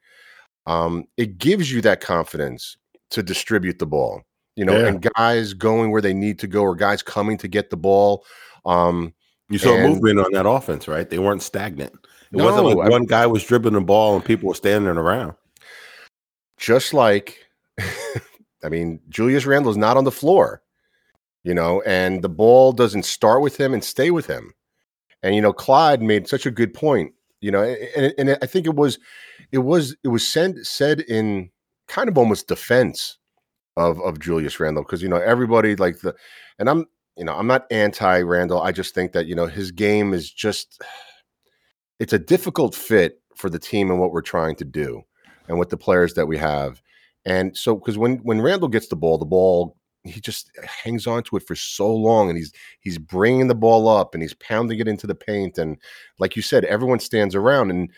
Um, 0.67 1.05
it 1.17 1.39
gives 1.39 1.71
you 1.71 1.81
that 1.83 2.01
confidence 2.01 2.77
to 3.11 3.23
distribute 3.23 3.79
the 3.79 3.87
ball. 3.87 4.23
You 4.57 4.65
know, 4.65 4.77
Yeah. 4.77 4.87
and 4.89 5.09
guys 5.15 5.53
going 5.53 5.93
where 5.93 6.03
they 6.03 6.15
need 6.15 6.41
to 6.41 6.49
go, 6.49 6.63
or 6.63 6.75
guys 6.75 7.01
coming 7.03 7.39
to 7.39 7.47
get 7.49 7.71
the 7.71 7.77
ball. 7.77 8.25
Um, 8.65 9.15
You 9.49 9.59
saw 9.59 9.75
And- 9.75 9.89
movement 9.95 10.19
on 10.21 10.33
that 10.33 10.49
offense, 10.49 10.89
right? 10.89 11.09
They 11.09 11.19
weren't 11.19 11.43
stagnant. 11.43 11.93
It 12.33 12.37
wasn't 12.43 12.67
like 12.67 12.79
I- 12.87 12.91
one 12.91 13.05
guy 13.05 13.27
was 13.27 13.45
dribbling 13.45 13.75
the 13.75 13.81
ball 13.81 14.17
and 14.17 14.25
people 14.25 14.49
were 14.49 14.55
standing 14.55 14.97
around. 14.97 15.35
just 16.59 16.95
like 16.95 17.39
I 18.65 18.69
mean, 18.71 19.01
Julius 19.11 19.47
Randle 19.47 19.71
is 19.71 19.77
not 19.77 19.97
on 19.97 20.05
the 20.05 20.11
floor, 20.11 20.63
you 21.45 21.55
know, 21.55 21.83
and 21.83 22.23
the 22.23 22.29
ball 22.29 22.73
doesn't 22.73 23.05
start 23.05 23.43
with 23.43 23.61
him 23.61 23.75
and 23.75 23.85
stay 23.85 24.11
with 24.11 24.27
him. 24.27 24.53
And 25.23 25.35
you 25.35 25.41
know, 25.43 25.53
Clyde 25.53 26.03
made 26.03 26.27
such 26.29 26.47
a 26.47 26.51
good 26.51 26.73
point, 26.75 27.13
you 27.41 27.51
know, 27.51 27.63
and, 27.63 28.15
and 28.19 28.39
I 28.43 28.47
think 28.47 28.67
it 28.67 28.75
was 28.75 28.99
it 29.53 29.59
was 29.59 29.95
it 30.03 30.09
was 30.09 30.27
said 30.27 30.57
said 30.67 31.01
in 31.01 31.51
kind 31.89 32.09
of 32.09 32.19
almost 32.19 32.49
defense 32.49 33.19
of 33.77 34.01
of 34.01 34.19
Julius 34.19 34.59
Randle 34.59 34.83
because 34.83 35.03
you 35.03 35.09
know 35.09 35.17
everybody 35.19 35.77
like 35.77 36.01
the 36.01 36.15
and 36.59 36.69
I'm 36.71 36.87
you 37.17 37.25
know 37.25 37.35
I'm 37.35 37.47
not 37.47 37.67
anti 37.71 38.21
Randle. 38.21 38.61
I 38.63 38.73
just 38.73 38.95
think 38.95 39.13
that 39.13 39.27
you 39.27 39.35
know 39.35 39.47
his 39.47 39.71
game 39.71 40.13
is 40.15 40.31
just 40.31 40.83
it's 42.01 42.13
a 42.13 42.19
difficult 42.19 42.75
fit 42.75 43.21
for 43.35 43.51
the 43.51 43.59
team 43.59 43.91
and 43.91 44.01
what 44.01 44.13
we're 44.13 44.23
trying 44.23 44.57
to 44.57 44.65
do 44.65 45.03
and 45.49 45.59
with 45.59 45.71
the 45.71 45.77
players 45.77 46.15
that 46.15 46.27
we 46.27 46.39
have. 46.39 46.83
And 47.25 47.57
so 47.57 47.77
because 47.77 47.99
when 47.99 48.19
when 48.19 48.41
Randle 48.41 48.69
gets 48.69 48.89
the 48.89 48.97
ball, 48.97 49.19
the 49.19 49.25
ball 49.25 49.77
he 50.05 50.21
just 50.21 50.51
hangs 50.85 51.07
on 51.07 51.21
to 51.25 51.37
it 51.37 51.43
for 51.47 51.57
so 51.57 51.93
long 51.93 52.29
and 52.29 52.39
he's 52.39 52.53
he's 52.81 52.99
bringing 52.99 53.49
the 53.49 53.55
ball 53.57 53.89
up 53.89 54.15
and 54.15 54.23
he's 54.23 54.35
pounding 54.35 54.79
it 54.79 54.87
into 54.87 55.05
the 55.07 55.17
paint 55.17 55.59
and 55.59 55.77
like 56.21 56.37
you 56.37 56.43
said 56.43 56.65
everyone 56.67 57.01
stands 57.01 57.35
around 57.35 57.71
and 57.71 57.91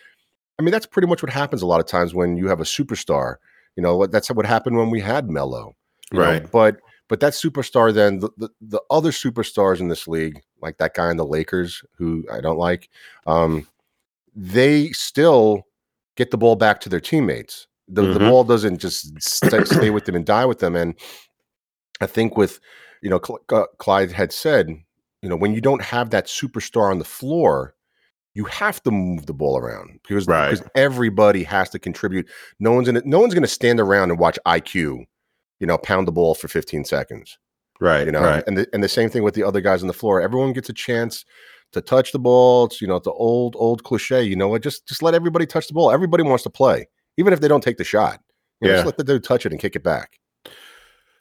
I 0.59 0.63
mean 0.63 0.73
that's 0.73 0.87
pretty 0.87 1.07
much 1.07 1.23
what 1.23 1.31
happens 1.31 1.61
a 1.61 1.67
lot 1.67 1.81
of 1.81 1.87
times 1.87 2.15
when 2.15 2.37
you 2.37 2.49
have 2.49 2.61
a 2.61 2.65
superstar. 2.65 3.37
You 3.77 3.83
know, 3.83 4.07
that's 4.07 4.29
what 4.31 4.47
happened 4.47 4.77
when 4.77 4.91
we 4.91 5.01
had 5.01 5.31
Melo. 5.31 5.77
you 6.11 6.19
know, 6.19 6.25
Right. 6.25 6.51
but 6.51 6.79
but 7.09 7.21
that 7.21 7.33
superstar 7.33 7.93
then 7.93 8.21
the, 8.21 8.31
the 8.37 8.49
the 8.61 8.81
other 8.91 9.11
superstars 9.11 9.81
in 9.81 9.89
this 9.89 10.07
league, 10.09 10.41
like 10.63 10.77
that 10.79 10.95
guy 10.95 11.11
in 11.11 11.17
the 11.17 11.27
Lakers 11.27 11.83
who 11.97 12.25
I 12.33 12.41
don't 12.41 12.59
like, 12.59 12.89
um, 13.27 13.67
they 14.35 14.91
still 14.91 15.67
get 16.17 16.31
the 16.31 16.39
ball 16.39 16.57
back 16.57 16.81
to 16.83 16.89
their 16.89 17.01
teammates. 17.01 17.67
The, 17.89 18.03
the 18.03 18.19
Mhm. 18.21 18.29
ball 18.29 18.45
doesn't 18.45 18.79
just 18.79 19.21
stay, 19.23 19.65
stay 19.65 19.91
with 19.91 20.05
them 20.05 20.15
and 20.15 20.27
die 20.27 20.45
with 20.45 20.59
them. 20.59 20.77
And 20.77 20.95
I 22.01 22.07
think 22.07 22.37
with 22.37 22.61
you 23.03 23.11
know 23.11 23.21
Cl- 23.25 23.41
Cl- 23.51 23.69
Clyde 23.79 24.13
had 24.13 24.33
said, 24.33 24.69
you 25.23 25.29
know, 25.29 25.37
when 25.37 25.55
you 25.55 25.61
don't 25.61 25.83
have 25.83 26.11
that 26.11 26.27
superstar 26.27 26.91
on 26.91 26.99
the 26.99 27.05
floor, 27.05 27.75
you 28.35 28.45
have 28.45 28.83
to 28.83 28.91
move 28.91 29.27
the 29.27 29.33
ball 29.35 29.57
around 29.59 29.99
because 30.07 30.27
Right. 30.27 30.51
because 30.51 30.69
everybody 30.75 31.43
has 31.45 31.71
to 31.71 31.79
contribute. 31.79 32.29
No 32.61 32.73
one's 32.73 32.87
gonna 32.89 33.03
no 33.05 33.19
one's 33.21 33.35
gonna 33.35 33.47
stand 33.47 33.81
around 33.81 34.11
and 34.11 34.19
watch 34.19 34.39
IQ, 34.47 35.07
you 35.61 35.67
know, 35.67 35.79
pound 35.79 36.07
the 36.09 36.13
ball 36.13 36.35
for 36.35 36.49
15 36.49 36.85
seconds 36.85 37.39
Right. 37.81 38.07
you 38.07 38.13
know 38.13 38.21
Right. 38.23 38.45
and 38.47 38.59
the, 38.59 38.67
and 38.73 38.83
the 38.83 38.89
same 38.89 39.09
thing 39.11 39.23
with 39.23 39.35
the 39.35 39.45
other 39.45 39.61
guys 39.61 39.83
on 39.83 39.89
the 39.89 39.95
floor 39.95 40.21
everyone 40.21 40.53
gets 40.53 40.69
a 40.69 40.73
chance 40.73 41.25
to 41.73 41.81
touch 41.81 42.11
the 42.13 42.19
ball 42.19 42.65
it's 42.67 42.81
you 42.81 42.89
know 42.89 42.97
it's 42.97 43.05
the 43.05 43.13
old 43.13 43.55
old 43.59 43.85
cliche 43.85 44.23
you 44.23 44.35
know 44.35 44.49
what 44.49 44.63
just 44.63 44.87
just 44.89 45.03
let 45.03 45.15
everybody 45.15 45.47
touch 45.47 45.69
the 45.69 45.75
ball 45.75 45.91
everybody 45.93 46.23
wants 46.25 46.43
to 46.43 46.51
play 46.51 46.89
even 47.19 47.33
if 47.33 47.41
they 47.41 47.47
don't 47.49 47.63
take 47.63 47.77
the 47.77 47.85
shot 47.85 48.21
you 48.61 48.67
know, 48.67 48.73
Yeah. 48.73 48.77
just 48.79 48.87
let 48.87 48.97
the 48.97 49.05
dude 49.05 49.23
touch 49.23 49.47
it 49.47 49.53
and 49.53 49.61
kick 49.61 49.77
it 49.77 49.85
back 49.85 50.19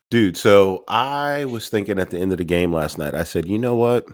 Dude, 0.10 0.38
so 0.38 0.86
I 0.88 1.44
was 1.46 1.67
thinking 1.70 2.00
at 2.00 2.12
the 2.12 2.17
end 2.17 2.32
of 2.32 2.38
the 2.38 2.46
game 2.46 2.72
last 2.72 2.98
night, 2.98 3.13
I 3.13 3.24
said, 3.25 3.46
you 3.46 3.58
know 3.60 3.75
what? 3.75 4.06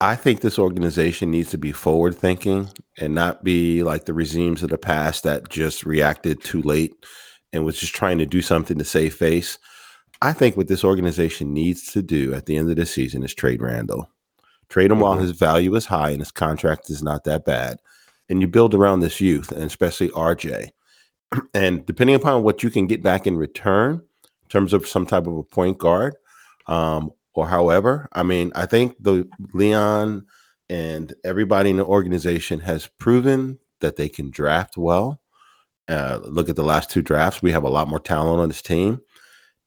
I 0.00 0.16
think 0.16 0.40
this 0.40 0.58
organization 0.58 1.30
needs 1.30 1.50
to 1.50 1.58
be 1.58 1.72
forward 1.72 2.16
thinking 2.16 2.70
and 2.98 3.14
not 3.14 3.44
be 3.44 3.82
like 3.82 4.06
the 4.06 4.14
regimes 4.14 4.62
of 4.62 4.70
the 4.70 4.78
past 4.78 5.24
that 5.24 5.50
just 5.50 5.84
reacted 5.84 6.42
too 6.42 6.62
late 6.62 6.94
and 7.54 7.64
was 7.64 7.78
just 7.78 7.94
trying 7.94 8.18
to 8.18 8.26
do 8.26 8.42
something 8.42 8.76
to 8.78 8.84
save 8.84 9.14
face. 9.14 9.58
I 10.20 10.32
think 10.32 10.56
what 10.56 10.68
this 10.68 10.84
organization 10.84 11.52
needs 11.52 11.92
to 11.92 12.02
do 12.02 12.34
at 12.34 12.46
the 12.46 12.56
end 12.56 12.68
of 12.70 12.76
the 12.76 12.86
season 12.86 13.22
is 13.22 13.34
trade 13.34 13.62
Randle. 13.62 14.10
Trade 14.68 14.90
him 14.90 15.00
while 15.00 15.16
Mhm. 15.16 15.22
his 15.22 15.30
value 15.32 15.74
is 15.74 15.86
high 15.86 16.10
and 16.10 16.20
his 16.20 16.32
contract 16.32 16.90
is 16.90 17.02
not 17.02 17.24
that 17.24 17.44
bad. 17.44 17.78
And 18.28 18.40
you 18.40 18.48
build 18.48 18.74
around 18.74 19.00
this 19.00 19.20
youth, 19.20 19.52
and 19.52 19.62
especially 19.64 20.10
RJ. 20.10 20.72
And 21.54 21.84
depending 21.86 22.16
upon 22.16 22.42
what 22.42 22.62
you 22.62 22.70
can 22.70 22.86
get 22.86 23.02
back 23.02 23.26
in 23.26 23.36
return, 23.36 24.02
in 24.42 24.48
terms 24.48 24.72
of 24.72 24.86
some 24.86 25.06
type 25.06 25.26
of 25.26 25.36
a 25.36 25.42
point 25.42 25.78
guard, 25.78 26.16
um, 26.66 27.10
or 27.34 27.48
however, 27.48 28.08
I 28.12 28.22
mean, 28.22 28.52
I 28.54 28.66
think 28.66 28.96
the 29.00 29.28
Leon 29.52 30.26
and 30.70 31.12
everybody 31.24 31.70
in 31.70 31.76
the 31.76 31.84
organization 31.84 32.60
has 32.60 32.88
proven 32.98 33.58
that 33.80 33.96
they 33.96 34.08
can 34.08 34.30
draft 34.30 34.76
well. 34.76 35.20
Uh, 35.88 36.20
look 36.22 36.48
at 36.48 36.56
the 36.56 36.64
last 36.64 36.90
two 36.90 37.02
drafts; 37.02 37.42
we 37.42 37.52
have 37.52 37.64
a 37.64 37.68
lot 37.68 37.88
more 37.88 38.00
talent 38.00 38.40
on 38.40 38.48
this 38.48 38.62
team. 38.62 39.00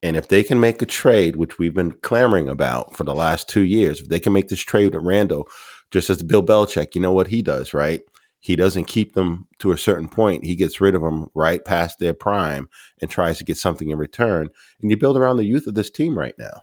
And 0.03 0.15
if 0.15 0.27
they 0.27 0.43
can 0.43 0.59
make 0.59 0.81
a 0.81 0.85
trade, 0.85 1.35
which 1.35 1.57
we've 1.57 1.73
been 1.73 1.91
clamoring 1.91 2.47
about 2.49 2.95
for 2.95 3.03
the 3.03 3.15
last 3.15 3.49
two 3.49 3.63
years, 3.63 4.01
if 4.01 4.09
they 4.09 4.19
can 4.19 4.31
make 4.33 4.47
this 4.47 4.59
trade 4.59 4.93
with 4.93 5.03
Randle, 5.03 5.47
just 5.91 6.09
as 6.09 6.21
Bill 6.21 6.43
Belichick, 6.43 6.93
you 6.93 7.01
know 7.01 7.11
what 7.11 7.27
he 7.27 7.41
does, 7.41 7.73
right? 7.73 8.01
He 8.39 8.55
doesn't 8.55 8.85
keep 8.85 9.13
them 9.13 9.47
to 9.59 9.71
a 9.71 9.77
certain 9.77 10.07
point. 10.07 10.45
He 10.45 10.55
gets 10.55 10.79
rid 10.79 10.93
of 10.93 11.01
them 11.01 11.27
right 11.33 11.65
past 11.65 11.97
their 11.97 12.13
prime 12.13 12.69
and 13.01 13.09
tries 13.09 13.39
to 13.39 13.43
get 13.43 13.57
something 13.57 13.89
in 13.89 13.97
return. 13.97 14.49
And 14.81 14.91
you 14.91 14.97
build 14.97 15.17
around 15.17 15.37
the 15.37 15.45
youth 15.45 15.65
of 15.65 15.73
this 15.73 15.89
team 15.89 16.17
right 16.17 16.35
now. 16.37 16.61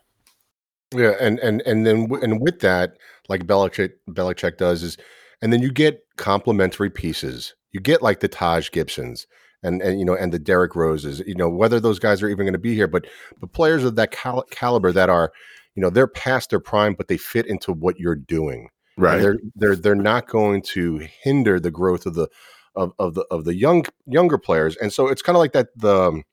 yeah 0.95 1.15
and 1.21 1.39
and 1.41 1.61
and 1.63 1.87
then 1.87 2.09
and 2.23 2.41
with 2.41 2.61
that 2.61 2.97
like 3.29 3.47
Belichick 3.47 3.93
Belichick 4.09 4.57
does 4.59 4.83
is 4.83 4.97
and 5.43 5.53
then 5.53 5.63
you 5.63 5.73
get 5.73 6.05
complementary 6.17 6.91
pieces 6.91 7.55
you 7.73 7.81
get 7.81 8.03
like 8.03 8.21
the 8.21 8.29
Taj 8.29 8.71
Gibsons 8.71 9.27
and 9.65 9.83
and 9.83 9.99
you 9.99 10.05
know 10.05 10.15
and 10.15 10.33
the 10.33 10.39
Derrick 10.39 10.77
Roses 10.77 11.21
you 11.27 11.35
know 11.35 11.49
whether 11.49 11.81
those 11.81 11.99
guys 11.99 12.23
are 12.23 12.29
even 12.29 12.47
going 12.47 12.53
to 12.53 12.59
be 12.59 12.75
here 12.75 12.87
but 12.87 13.07
but 13.41 13.53
players 13.53 13.83
of 13.83 13.97
that 13.97 14.13
cal- 14.13 14.45
caliber 14.51 14.93
that 14.93 15.11
are 15.11 15.33
you 15.75 15.83
know 15.83 15.91
they're 15.91 16.07
past 16.07 16.51
their 16.51 16.61
prime 16.61 16.95
but 16.95 17.09
they 17.09 17.17
fit 17.17 17.47
into 17.47 17.73
what 17.73 17.99
you're 17.99 18.15
doing 18.15 18.69
And 19.17 19.25
they're 19.25 19.39
they're 19.57 19.77
they're 19.77 19.95
not 19.95 20.29
going 20.29 20.63
to 20.63 20.99
hinder 21.23 21.59
the 21.59 21.71
growth 21.71 22.07
of 22.07 22.15
the 22.15 22.29
of, 22.77 22.93
of 22.99 23.15
the 23.15 23.25
of 23.31 23.45
the 23.45 23.55
young 23.55 23.85
younger 24.07 24.39
players. 24.39 24.77
And 24.77 24.93
so 24.93 25.09
it's 25.09 25.23
kind 25.23 25.37
of 25.37 25.41
like 25.41 25.53
that 25.53 25.69
the 25.77 26.03
um, 26.03 26.25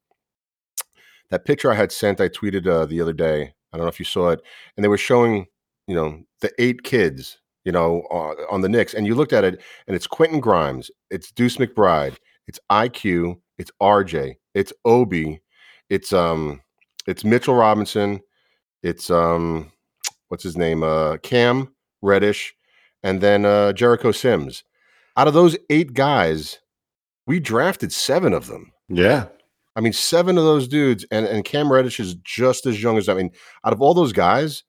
that 1.30 1.46
picture 1.46 1.72
I 1.72 1.76
had 1.76 1.92
sent. 1.92 2.22
I 2.22 2.30
tweeted 2.30 2.68
uh, 2.68 2.86
the 2.86 3.02
other 3.02 3.14
day. 3.14 3.54
I 3.74 3.78
don't 3.78 3.86
know 3.86 3.90
if 3.90 4.00
you 4.00 4.06
saw 4.06 4.30
it, 4.30 4.42
and 4.76 4.84
they 4.84 4.90
were 4.90 4.98
showing 4.98 5.48
you 5.88 5.96
know 5.96 6.22
the 6.42 6.52
eight 6.60 6.84
kids 6.84 7.40
you 7.66 7.72
know 7.72 8.02
on, 8.12 8.36
on 8.50 8.62
the 8.62 8.70
Knicks, 8.70 8.94
and 8.94 9.08
you 9.08 9.16
looked 9.16 9.34
at 9.34 9.44
it, 9.44 9.62
and 9.88 9.96
it's 9.96 10.08
Quentin 10.08 10.40
Grimes, 10.40 10.92
it's 11.10 11.32
Deuce 11.32 11.58
McBride, 11.58 12.18
it's 12.48 12.60
IQ, 12.72 13.40
it's 13.58 13.72
RJ, 13.82 14.36
it's 14.54 14.74
Obi, 14.86 15.42
it's 15.90 16.14
um 16.14 16.62
it's 17.08 17.24
Mitchell 17.24 17.56
Robinson, 17.56 18.22
it's 18.84 19.10
um 19.10 19.72
what's 20.30 20.44
his 20.44 20.58
name 20.58 20.84
uh 20.84 21.18
Cam 21.18 21.74
Reddish, 22.02 22.54
and 23.04 23.22
then 23.22 23.46
uh, 23.46 23.74
Jericho 23.74 24.12
Sims. 24.12 24.64
Out 25.18 25.28
of 25.28 25.34
those 25.34 25.58
eight 25.70 25.94
guys, 25.94 26.60
we 27.28 27.40
drafted 27.40 27.92
seven 27.92 28.34
of 28.34 28.48
them. 28.48 28.72
Yeah. 28.90 29.28
I 29.76 29.82
mean, 29.82 29.94
seven 29.94 30.38
of 30.38 30.44
those 30.44 30.68
dudes, 30.68 31.06
and, 31.12 31.26
and 31.26 31.46
Cam 31.46 31.72
Reddish 31.72 32.00
is 32.00 32.16
just 32.24 32.66
as 32.66 32.82
young 32.82 32.98
as 32.98 33.08
I 33.08 33.14
mean, 33.14 33.32
out 33.66 33.74
of 33.74 33.82
all 33.82 33.94
those 33.94 34.12
guys, 34.12 34.64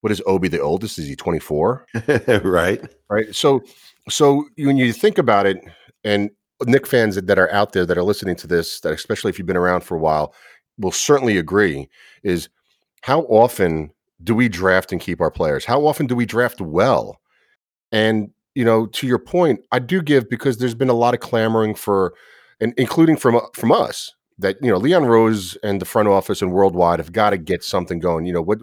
what 0.00 0.12
is 0.12 0.22
Obi 0.26 0.48
the 0.48 0.60
oldest? 0.60 0.98
Is 0.98 1.06
he 1.06 1.16
24? 1.16 1.86
right. 2.44 2.80
Right. 3.08 3.34
So 3.34 3.62
so 4.08 4.44
when 4.58 4.76
you 4.76 4.92
think 4.92 5.18
about 5.18 5.46
it, 5.46 5.58
and 6.04 6.30
Knick 6.66 6.86
fans 6.86 7.14
that- 7.14 7.26
that 7.26 7.38
are 7.38 7.50
out 7.52 7.72
there 7.72 7.86
that 7.86 7.98
are 7.98 8.02
listening 8.02 8.36
to 8.36 8.46
this, 8.46 8.80
that 8.80 8.92
especially 8.92 9.30
if 9.30 9.38
you've 9.38 9.46
been 9.46 9.56
around 9.56 9.82
for 9.82 9.96
a 9.96 10.00
while, 10.00 10.34
will 10.78 10.92
certainly 10.92 11.38
agree, 11.38 11.88
is 12.22 12.48
how 13.02 13.22
often 13.22 13.90
do 14.24 14.34
we 14.34 14.48
draft 14.48 14.92
and 14.92 15.00
keep 15.00 15.20
our 15.20 15.30
players? 15.30 15.64
How 15.64 15.86
often 15.86 16.06
do 16.06 16.16
we 16.16 16.26
draft 16.26 16.60
well? 16.60 17.20
And 17.92 18.30
you 18.54 18.64
know, 18.64 18.86
to 18.86 19.06
your 19.06 19.20
point, 19.20 19.60
I 19.70 19.78
do 19.78 20.02
give 20.02 20.28
because 20.28 20.58
there's 20.58 20.74
been 20.74 20.88
a 20.88 20.94
lot 20.94 21.14
of 21.14 21.20
clamoring 21.20 21.76
for, 21.76 22.14
and 22.60 22.74
including 22.76 23.16
from 23.16 23.36
uh, 23.36 23.42
from 23.54 23.70
us, 23.70 24.14
that 24.38 24.56
you 24.60 24.70
know 24.70 24.78
Leon 24.78 25.04
Rose 25.04 25.56
and 25.62 25.80
the 25.80 25.84
front 25.84 26.08
office 26.08 26.42
and 26.42 26.52
worldwide 26.52 26.98
have 26.98 27.12
got 27.12 27.30
to 27.30 27.38
get 27.38 27.62
something 27.62 28.00
going. 28.00 28.26
You 28.26 28.32
know 28.32 28.42
what 28.42 28.58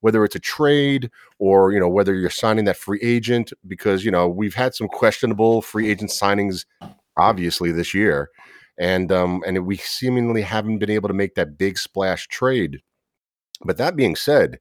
whether 0.00 0.24
it's 0.24 0.36
a 0.36 0.40
trade 0.40 1.10
or 1.40 1.72
you 1.72 1.80
know 1.80 1.88
whether 1.88 2.14
you're 2.14 2.30
signing 2.30 2.66
that 2.66 2.76
free 2.76 3.00
agent 3.02 3.52
because 3.66 4.04
you 4.04 4.10
know 4.12 4.28
we've 4.28 4.54
had 4.54 4.74
some 4.74 4.86
questionable 4.86 5.60
free 5.62 5.90
agent 5.90 6.10
signings 6.10 6.64
obviously 7.16 7.72
this 7.72 7.94
year 7.94 8.30
and 8.78 9.10
um 9.10 9.42
and 9.46 9.66
we 9.66 9.76
seemingly 9.76 10.42
haven't 10.42 10.78
been 10.78 10.90
able 10.90 11.08
to 11.08 11.14
make 11.14 11.34
that 11.34 11.56
big 11.58 11.78
splash 11.78 12.28
trade. 12.28 12.80
But 13.64 13.78
that 13.78 13.96
being 13.96 14.16
said 14.16 14.58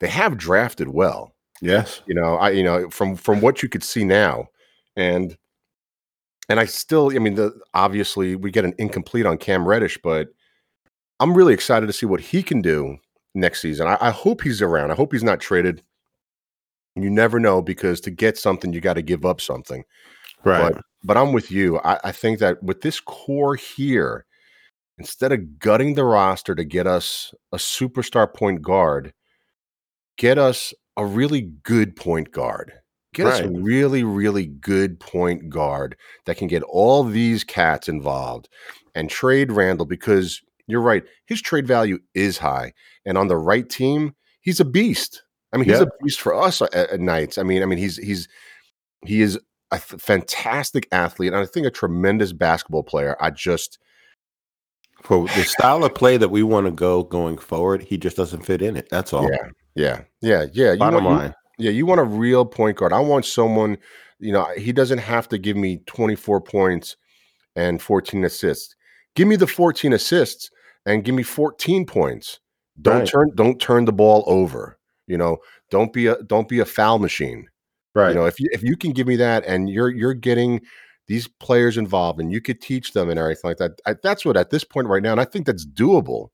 they 0.00 0.08
have 0.08 0.36
drafted 0.36 0.88
well. 0.88 1.34
Yes. 1.60 2.02
you 2.06 2.14
know 2.14 2.36
i 2.36 2.50
you 2.50 2.62
know 2.62 2.88
from 2.88 3.16
from 3.16 3.40
what 3.40 3.64
you 3.64 3.68
could 3.68 3.82
see 3.82 4.04
now 4.04 4.46
and 4.94 5.36
and 6.48 6.60
i 6.60 6.64
still 6.64 7.10
i 7.12 7.18
mean 7.18 7.34
the 7.34 7.52
obviously 7.74 8.36
we 8.36 8.52
get 8.52 8.64
an 8.64 8.74
incomplete 8.78 9.26
on 9.26 9.38
cam 9.38 9.66
reddish 9.66 9.98
but 10.04 10.28
i'm 11.18 11.34
really 11.34 11.52
excited 11.52 11.88
to 11.88 11.92
see 11.92 12.06
what 12.06 12.20
he 12.20 12.44
can 12.44 12.62
do 12.62 12.96
next 13.38 13.60
season. 13.60 13.86
I, 13.86 13.96
I 14.00 14.10
hope 14.10 14.42
he's 14.42 14.62
around. 14.62 14.90
I 14.90 14.94
hope 14.94 15.12
he's 15.12 15.24
not 15.24 15.40
traded. 15.40 15.82
You 16.94 17.10
never 17.10 17.38
know 17.38 17.62
because 17.62 18.00
to 18.02 18.10
get 18.10 18.36
something 18.36 18.72
you 18.72 18.80
got 18.80 18.94
to 18.94 19.02
give 19.02 19.24
up 19.24 19.40
something 19.40 19.84
Right. 20.48 20.72
but 20.72 20.82
but 21.04 21.16
i'm 21.16 21.32
with 21.32 21.50
you 21.50 21.78
I, 21.80 21.98
I 22.04 22.12
think 22.12 22.38
that 22.40 22.62
with 22.62 22.80
this 22.80 23.00
core 23.00 23.54
here 23.56 24.24
instead 24.98 25.32
of 25.32 25.58
gutting 25.58 25.94
the 25.94 26.04
roster 26.04 26.54
to 26.54 26.64
get 26.64 26.86
us 26.86 27.32
a 27.52 27.56
superstar 27.56 28.32
point 28.32 28.62
guard 28.62 29.12
get 30.16 30.36
us 30.36 30.74
a 30.98 31.06
really 31.06 31.42
good 31.62 31.96
point 31.96 32.32
guard. 32.32 32.72
Get 33.14 33.26
us 33.26 33.40
a 33.40 33.48
really, 33.48 34.04
really 34.04 34.46
good 34.46 35.00
point 35.00 35.48
guard 35.48 35.96
that 36.26 36.36
can 36.36 36.46
get 36.46 36.62
all 36.64 37.02
these 37.02 37.42
cats 37.42 37.88
involved 37.88 38.48
and 38.94 39.08
trade 39.08 39.50
Randle 39.50 39.86
because 39.86 40.42
you're 40.66 40.82
right. 40.82 41.02
His 41.26 41.40
trade 41.40 41.66
value 41.66 41.98
is 42.14 42.36
high. 42.36 42.74
And 43.06 43.16
on 43.16 43.28
the 43.28 43.36
right 43.36 43.68
team, 43.68 44.14
he's 44.40 44.60
a 44.60 44.64
beast. 44.64 45.22
I 45.52 45.56
mean, 45.56 45.64
he's 45.68 45.78
Yeah. 45.78 45.84
a 45.84 46.04
beast 46.04 46.20
for 46.20 46.34
us 46.34 46.60
at, 46.60 46.74
at 46.74 47.00
nights. 47.00 47.38
I 47.38 47.44
mean, 47.44 47.62
I 47.62 47.66
mean, 47.66 47.78
he's 47.78 47.96
he's 47.96 48.28
he 49.06 49.22
is 49.22 49.38
a 49.70 49.76
f- 49.76 49.94
fantastic 49.98 50.88
athlete 50.92 51.32
and 51.32 51.42
I 51.42 51.46
think 51.46 51.66
a 51.66 51.70
tremendous 51.70 52.32
basketball 52.32 52.82
player. 52.82 53.16
I 53.20 53.30
just 53.30 53.78
For 55.02 55.26
the 55.28 55.44
style 55.44 55.84
of 55.84 55.94
play 55.94 56.16
that 56.16 56.30
we 56.30 56.42
want 56.42 56.66
to 56.66 56.72
go 56.72 57.02
going 57.04 57.38
forward, 57.38 57.82
he 57.82 57.96
just 57.98 58.16
doesn't 58.16 58.44
fit 58.44 58.62
in 58.62 58.76
it. 58.76 58.88
That's 58.90 59.12
all. 59.12 59.30
yeah, 59.30 59.48
yeah, 59.74 60.00
yeah, 60.20 60.46
yeah. 60.52 60.72
You 60.72 60.78
Bottom 60.78 61.04
want- 61.04 61.16
you- 61.16 61.22
line. 61.26 61.34
Yeah, 61.60 61.70
you 61.72 61.86
want 61.86 62.00
a 62.00 62.04
real 62.04 62.44
point 62.46 62.76
guard. 62.76 62.92
I 62.92 63.00
want 63.00 63.24
someone, 63.26 63.78
you 64.20 64.32
know, 64.32 64.46
he 64.56 64.70
doesn't 64.72 64.98
have 64.98 65.28
to 65.30 65.38
give 65.38 65.56
me 65.56 65.78
24 65.86 66.40
points 66.40 66.96
and 67.56 67.82
14 67.82 68.24
assists. 68.24 68.76
Give 69.16 69.26
me 69.26 69.34
the 69.34 69.48
14 69.48 69.92
assists 69.92 70.50
and 70.86 71.02
give 71.04 71.16
me 71.16 71.24
14 71.24 71.84
points. 71.84 72.38
Don't 72.80 72.98
Right. 73.00 73.08
turn 73.08 73.30
don't 73.34 73.60
turn 73.60 73.86
the 73.86 73.92
ball 73.92 74.22
over. 74.28 74.78
You 75.08 75.18
know, 75.18 75.38
don't 75.70 75.92
be 75.92 76.06
a 76.06 76.22
don't 76.22 76.48
be 76.48 76.60
a 76.60 76.64
foul 76.64 77.00
machine. 77.00 77.48
Right. 77.98 78.10
You 78.10 78.14
know, 78.14 78.26
if 78.26 78.38
you 78.38 78.48
if 78.52 78.62
you 78.62 78.76
can 78.76 78.92
give 78.92 79.06
me 79.06 79.16
that 79.16 79.44
and 79.46 79.68
you're 79.68 79.90
you're 79.90 80.14
getting 80.14 80.60
these 81.08 81.26
players 81.26 81.76
involved 81.76 82.20
and 82.20 82.30
you 82.30 82.40
could 82.40 82.60
teach 82.60 82.92
them 82.92 83.10
and 83.10 83.18
everything 83.18 83.48
like 83.48 83.56
that. 83.56 83.80
I, 83.86 83.94
that's 84.02 84.24
what 84.24 84.36
at 84.36 84.50
this 84.50 84.62
point 84.62 84.86
right 84.86 85.02
now, 85.02 85.12
and 85.12 85.20
I 85.20 85.24
think 85.24 85.46
that's 85.46 85.66
doable. 85.66 86.28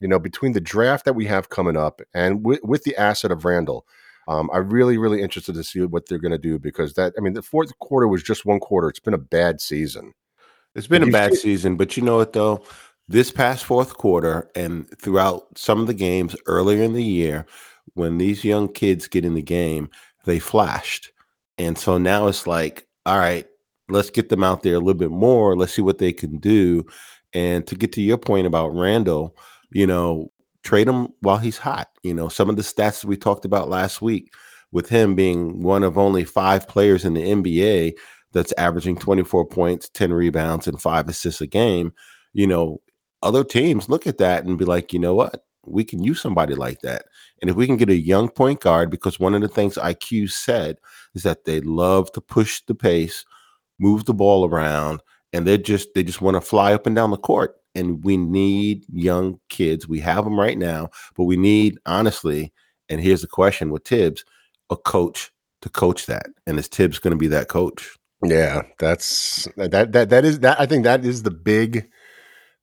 You 0.00 0.08
know, 0.08 0.18
between 0.18 0.52
the 0.52 0.60
draft 0.60 1.06
that 1.06 1.14
we 1.14 1.24
have 1.24 1.48
coming 1.48 1.76
up 1.76 2.02
and 2.12 2.44
with, 2.44 2.60
with 2.62 2.84
the 2.84 2.94
asset 2.96 3.30
of 3.30 3.46
Randle, 3.46 3.86
um, 4.28 4.50
I'm 4.52 4.68
really, 4.68 4.98
really 4.98 5.22
interested 5.22 5.54
to 5.54 5.64
see 5.64 5.80
what 5.80 6.06
they're 6.06 6.18
going 6.18 6.32
to 6.32 6.38
do 6.38 6.58
because 6.58 6.92
that, 6.94 7.14
I 7.16 7.22
mean, 7.22 7.32
the 7.32 7.40
fourth 7.40 7.76
quarter 7.78 8.06
was 8.06 8.22
just 8.22 8.44
one 8.44 8.60
quarter. 8.60 8.90
It's 8.90 9.00
been 9.00 9.14
a 9.14 9.18
bad 9.18 9.60
season. 9.62 10.12
It's 10.74 10.86
been 10.86 11.02
a 11.02 11.10
bad 11.10 11.32
see- 11.32 11.40
season, 11.40 11.76
but 11.76 11.96
you 11.96 12.02
know 12.02 12.16
what 12.16 12.34
though? 12.34 12.62
This 13.08 13.30
past 13.30 13.64
fourth 13.64 13.96
quarter 13.96 14.50
and 14.54 14.86
throughout 14.98 15.46
some 15.56 15.80
of 15.80 15.86
the 15.86 15.94
games 15.94 16.36
earlier 16.46 16.82
in 16.82 16.92
the 16.92 17.04
year, 17.04 17.46
when 17.94 18.18
these 18.18 18.44
young 18.44 18.68
kids 18.68 19.08
get 19.08 19.24
in 19.24 19.34
the 19.34 19.42
game, 19.42 19.88
they 20.26 20.38
flashed. 20.38 21.10
And 21.58 21.78
so 21.78 21.98
now 21.98 22.26
it's 22.26 22.46
like, 22.46 22.86
all 23.06 23.18
right, 23.18 23.46
let's 23.88 24.10
get 24.10 24.28
them 24.28 24.44
out 24.44 24.62
there 24.62 24.74
a 24.74 24.78
little 24.78 24.94
bit 24.94 25.10
more. 25.10 25.56
Let's 25.56 25.72
see 25.74 25.82
what 25.82 25.98
they 25.98 26.12
can 26.12 26.38
do. 26.38 26.84
And 27.32 27.66
to 27.66 27.74
get 27.74 27.92
to 27.92 28.02
your 28.02 28.18
point 28.18 28.46
about 28.46 28.74
Randle, 28.74 29.36
you 29.72 29.86
know, 29.86 30.30
trade 30.62 30.88
him 30.88 31.08
while 31.20 31.38
he's 31.38 31.58
hot. 31.58 31.88
You 32.02 32.14
know, 32.14 32.28
some 32.28 32.50
of 32.50 32.56
the 32.56 32.62
stats 32.62 33.04
we 33.04 33.16
talked 33.16 33.44
about 33.44 33.68
last 33.68 34.02
week 34.02 34.32
with 34.72 34.88
him 34.88 35.14
being 35.14 35.62
one 35.62 35.82
of 35.82 35.96
only 35.96 36.24
five 36.24 36.68
players 36.68 37.04
in 37.04 37.14
the 37.14 37.22
NBA 37.22 37.94
that's 38.32 38.52
averaging 38.58 38.96
24 38.98 39.46
points, 39.46 39.88
10 39.88 40.12
rebounds, 40.12 40.66
and 40.66 40.80
five 40.80 41.08
assists 41.08 41.40
a 41.40 41.46
game, 41.46 41.92
you 42.32 42.46
know, 42.46 42.80
other 43.22 43.44
teams 43.44 43.88
look 43.88 44.06
at 44.06 44.18
that 44.18 44.44
and 44.44 44.58
be 44.58 44.64
like, 44.64 44.92
you 44.92 44.98
know 44.98 45.14
what? 45.14 45.45
We 45.66 45.84
can 45.84 46.02
use 46.02 46.20
somebody 46.20 46.54
like 46.54 46.80
that. 46.80 47.06
And 47.40 47.50
if 47.50 47.56
we 47.56 47.66
can 47.66 47.76
get 47.76 47.90
a 47.90 47.96
young 47.96 48.28
point 48.28 48.60
guard, 48.60 48.90
because 48.90 49.20
one 49.20 49.34
of 49.34 49.42
the 49.42 49.48
things 49.48 49.76
IQ 49.76 50.30
said 50.30 50.78
is 51.14 51.22
that 51.22 51.44
they 51.44 51.60
love 51.60 52.12
to 52.12 52.20
push 52.20 52.62
the 52.66 52.74
pace, 52.74 53.24
move 53.78 54.04
the 54.04 54.14
ball 54.14 54.48
around, 54.48 55.02
and 55.32 55.46
they 55.46 55.58
just 55.58 55.94
they 55.94 56.02
just 56.02 56.20
want 56.20 56.34
to 56.36 56.40
fly 56.40 56.72
up 56.72 56.86
and 56.86 56.96
down 56.96 57.10
the 57.10 57.16
court. 57.16 57.56
And 57.74 58.02
we 58.04 58.16
need 58.16 58.86
young 58.90 59.38
kids. 59.50 59.86
We 59.86 60.00
have 60.00 60.24
them 60.24 60.38
right 60.40 60.56
now, 60.56 60.88
but 61.14 61.24
we 61.24 61.36
need 61.36 61.78
honestly, 61.84 62.52
and 62.88 63.00
here's 63.00 63.20
the 63.20 63.26
question 63.26 63.70
with 63.70 63.84
Thibs, 63.84 64.24
a 64.70 64.76
coach 64.76 65.30
to 65.62 65.68
coach 65.68 66.06
that. 66.06 66.26
And 66.46 66.58
is 66.58 66.68
Thibs 66.68 66.98
going 66.98 67.12
to 67.12 67.18
be 67.18 67.28
that 67.28 67.48
coach? 67.48 67.96
Yeah, 68.22 68.62
that's 68.78 69.46
that 69.56 69.92
that 69.92 70.08
that 70.08 70.24
is 70.24 70.40
that 70.40 70.58
I 70.58 70.66
think 70.66 70.84
that 70.84 71.04
is 71.04 71.22
the 71.22 71.30
big 71.30 71.88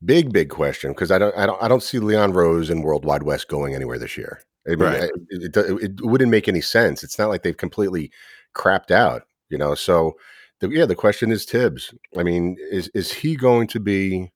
big 0.06 0.32
big 0.34 0.50
question 0.50 0.92
because 0.92 1.12
I 1.12 1.18
don't 1.18 1.36
I 1.38 1.46
don't 1.46 1.62
I 1.62 1.68
don't 1.68 1.84
see 1.84 2.00
Leon 2.00 2.34
Rose 2.34 2.70
and 2.70 2.84
Worldwide 2.84 3.24
Wes 3.24 3.44
going 3.44 3.76
anywhere 3.76 4.00
this 4.00 4.18
year. 4.18 4.42
I 4.68 4.72
mean, 4.72 4.80
Right. 4.80 5.12
It, 5.30 5.56
it, 5.56 5.84
it 5.84 6.02
wouldn't 6.02 6.32
make 6.32 6.48
any 6.48 6.62
sense. 6.62 7.04
It's 7.04 7.20
not 7.20 7.30
like 7.30 7.44
they've 7.44 7.56
completely 7.56 8.12
crapped 8.56 8.92
out, 8.92 9.24
you 9.50 9.58
know. 9.58 9.76
So 9.76 10.14
the, 10.62 10.70
yeah, 10.70 10.86
the 10.86 10.96
question 10.96 11.32
is 11.32 11.46
Thibs. 11.46 11.94
I 12.18 12.24
mean, 12.24 12.56
is 12.72 12.90
is 12.94 13.12
he 13.12 13.36
going 13.36 13.68
to 13.68 13.80
be, 13.80 14.32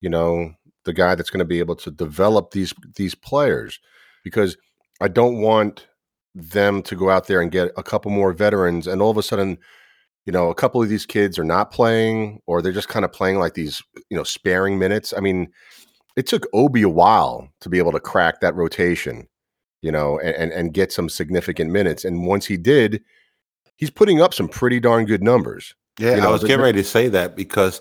you 0.00 0.10
know, 0.10 0.52
the 0.84 0.92
guy 0.92 1.14
that's 1.14 1.30
going 1.30 1.38
to 1.38 1.44
be 1.46 1.58
able 1.58 1.76
to 1.76 1.90
develop 1.90 2.50
these 2.50 2.74
these 2.96 3.14
players? 3.14 3.80
Because 4.24 4.56
I 5.00 5.08
don't 5.08 5.40
want 5.40 5.86
them 6.34 6.82
to 6.82 6.96
go 6.96 7.08
out 7.08 7.26
there 7.26 7.40
and 7.40 7.50
get 7.50 7.70
a 7.76 7.82
couple 7.82 8.10
more 8.10 8.32
veterans 8.34 8.86
and 8.86 9.00
all 9.00 9.10
of 9.10 9.16
a 9.16 9.22
sudden 9.22 9.56
you 10.26 10.32
know, 10.32 10.50
a 10.50 10.54
couple 10.54 10.82
of 10.82 10.88
these 10.88 11.06
kids 11.06 11.38
are 11.38 11.44
not 11.44 11.70
playing 11.70 12.42
or 12.46 12.60
they're 12.60 12.72
just 12.72 12.88
kind 12.88 13.04
of 13.04 13.12
playing 13.12 13.38
like 13.38 13.54
these, 13.54 13.82
you 14.10 14.16
know, 14.16 14.24
sparing 14.24 14.78
minutes. 14.78 15.14
I 15.16 15.20
mean, 15.20 15.48
it 16.16 16.26
took 16.26 16.46
Obi 16.52 16.82
a 16.82 16.88
while 16.88 17.48
to 17.60 17.68
be 17.68 17.78
able 17.78 17.92
to 17.92 18.00
crack 18.00 18.40
that 18.40 18.56
rotation, 18.56 19.28
you 19.82 19.92
know, 19.92 20.18
and, 20.18 20.34
and, 20.34 20.52
and 20.52 20.74
get 20.74 20.92
some 20.92 21.08
significant 21.08 21.70
minutes. 21.70 22.04
And 22.04 22.26
once 22.26 22.44
he 22.44 22.56
did, 22.56 23.04
he's 23.76 23.90
putting 23.90 24.20
up 24.20 24.34
some 24.34 24.48
pretty 24.48 24.80
darn 24.80 25.04
good 25.04 25.22
numbers. 25.22 25.74
Yeah, 25.98 26.16
You 26.16 26.20
know, 26.22 26.28
I 26.28 26.32
was 26.32 26.42
getting 26.42 26.60
ready 26.60 26.82
to 26.82 26.88
say 26.88 27.08
that 27.08 27.36
because 27.36 27.80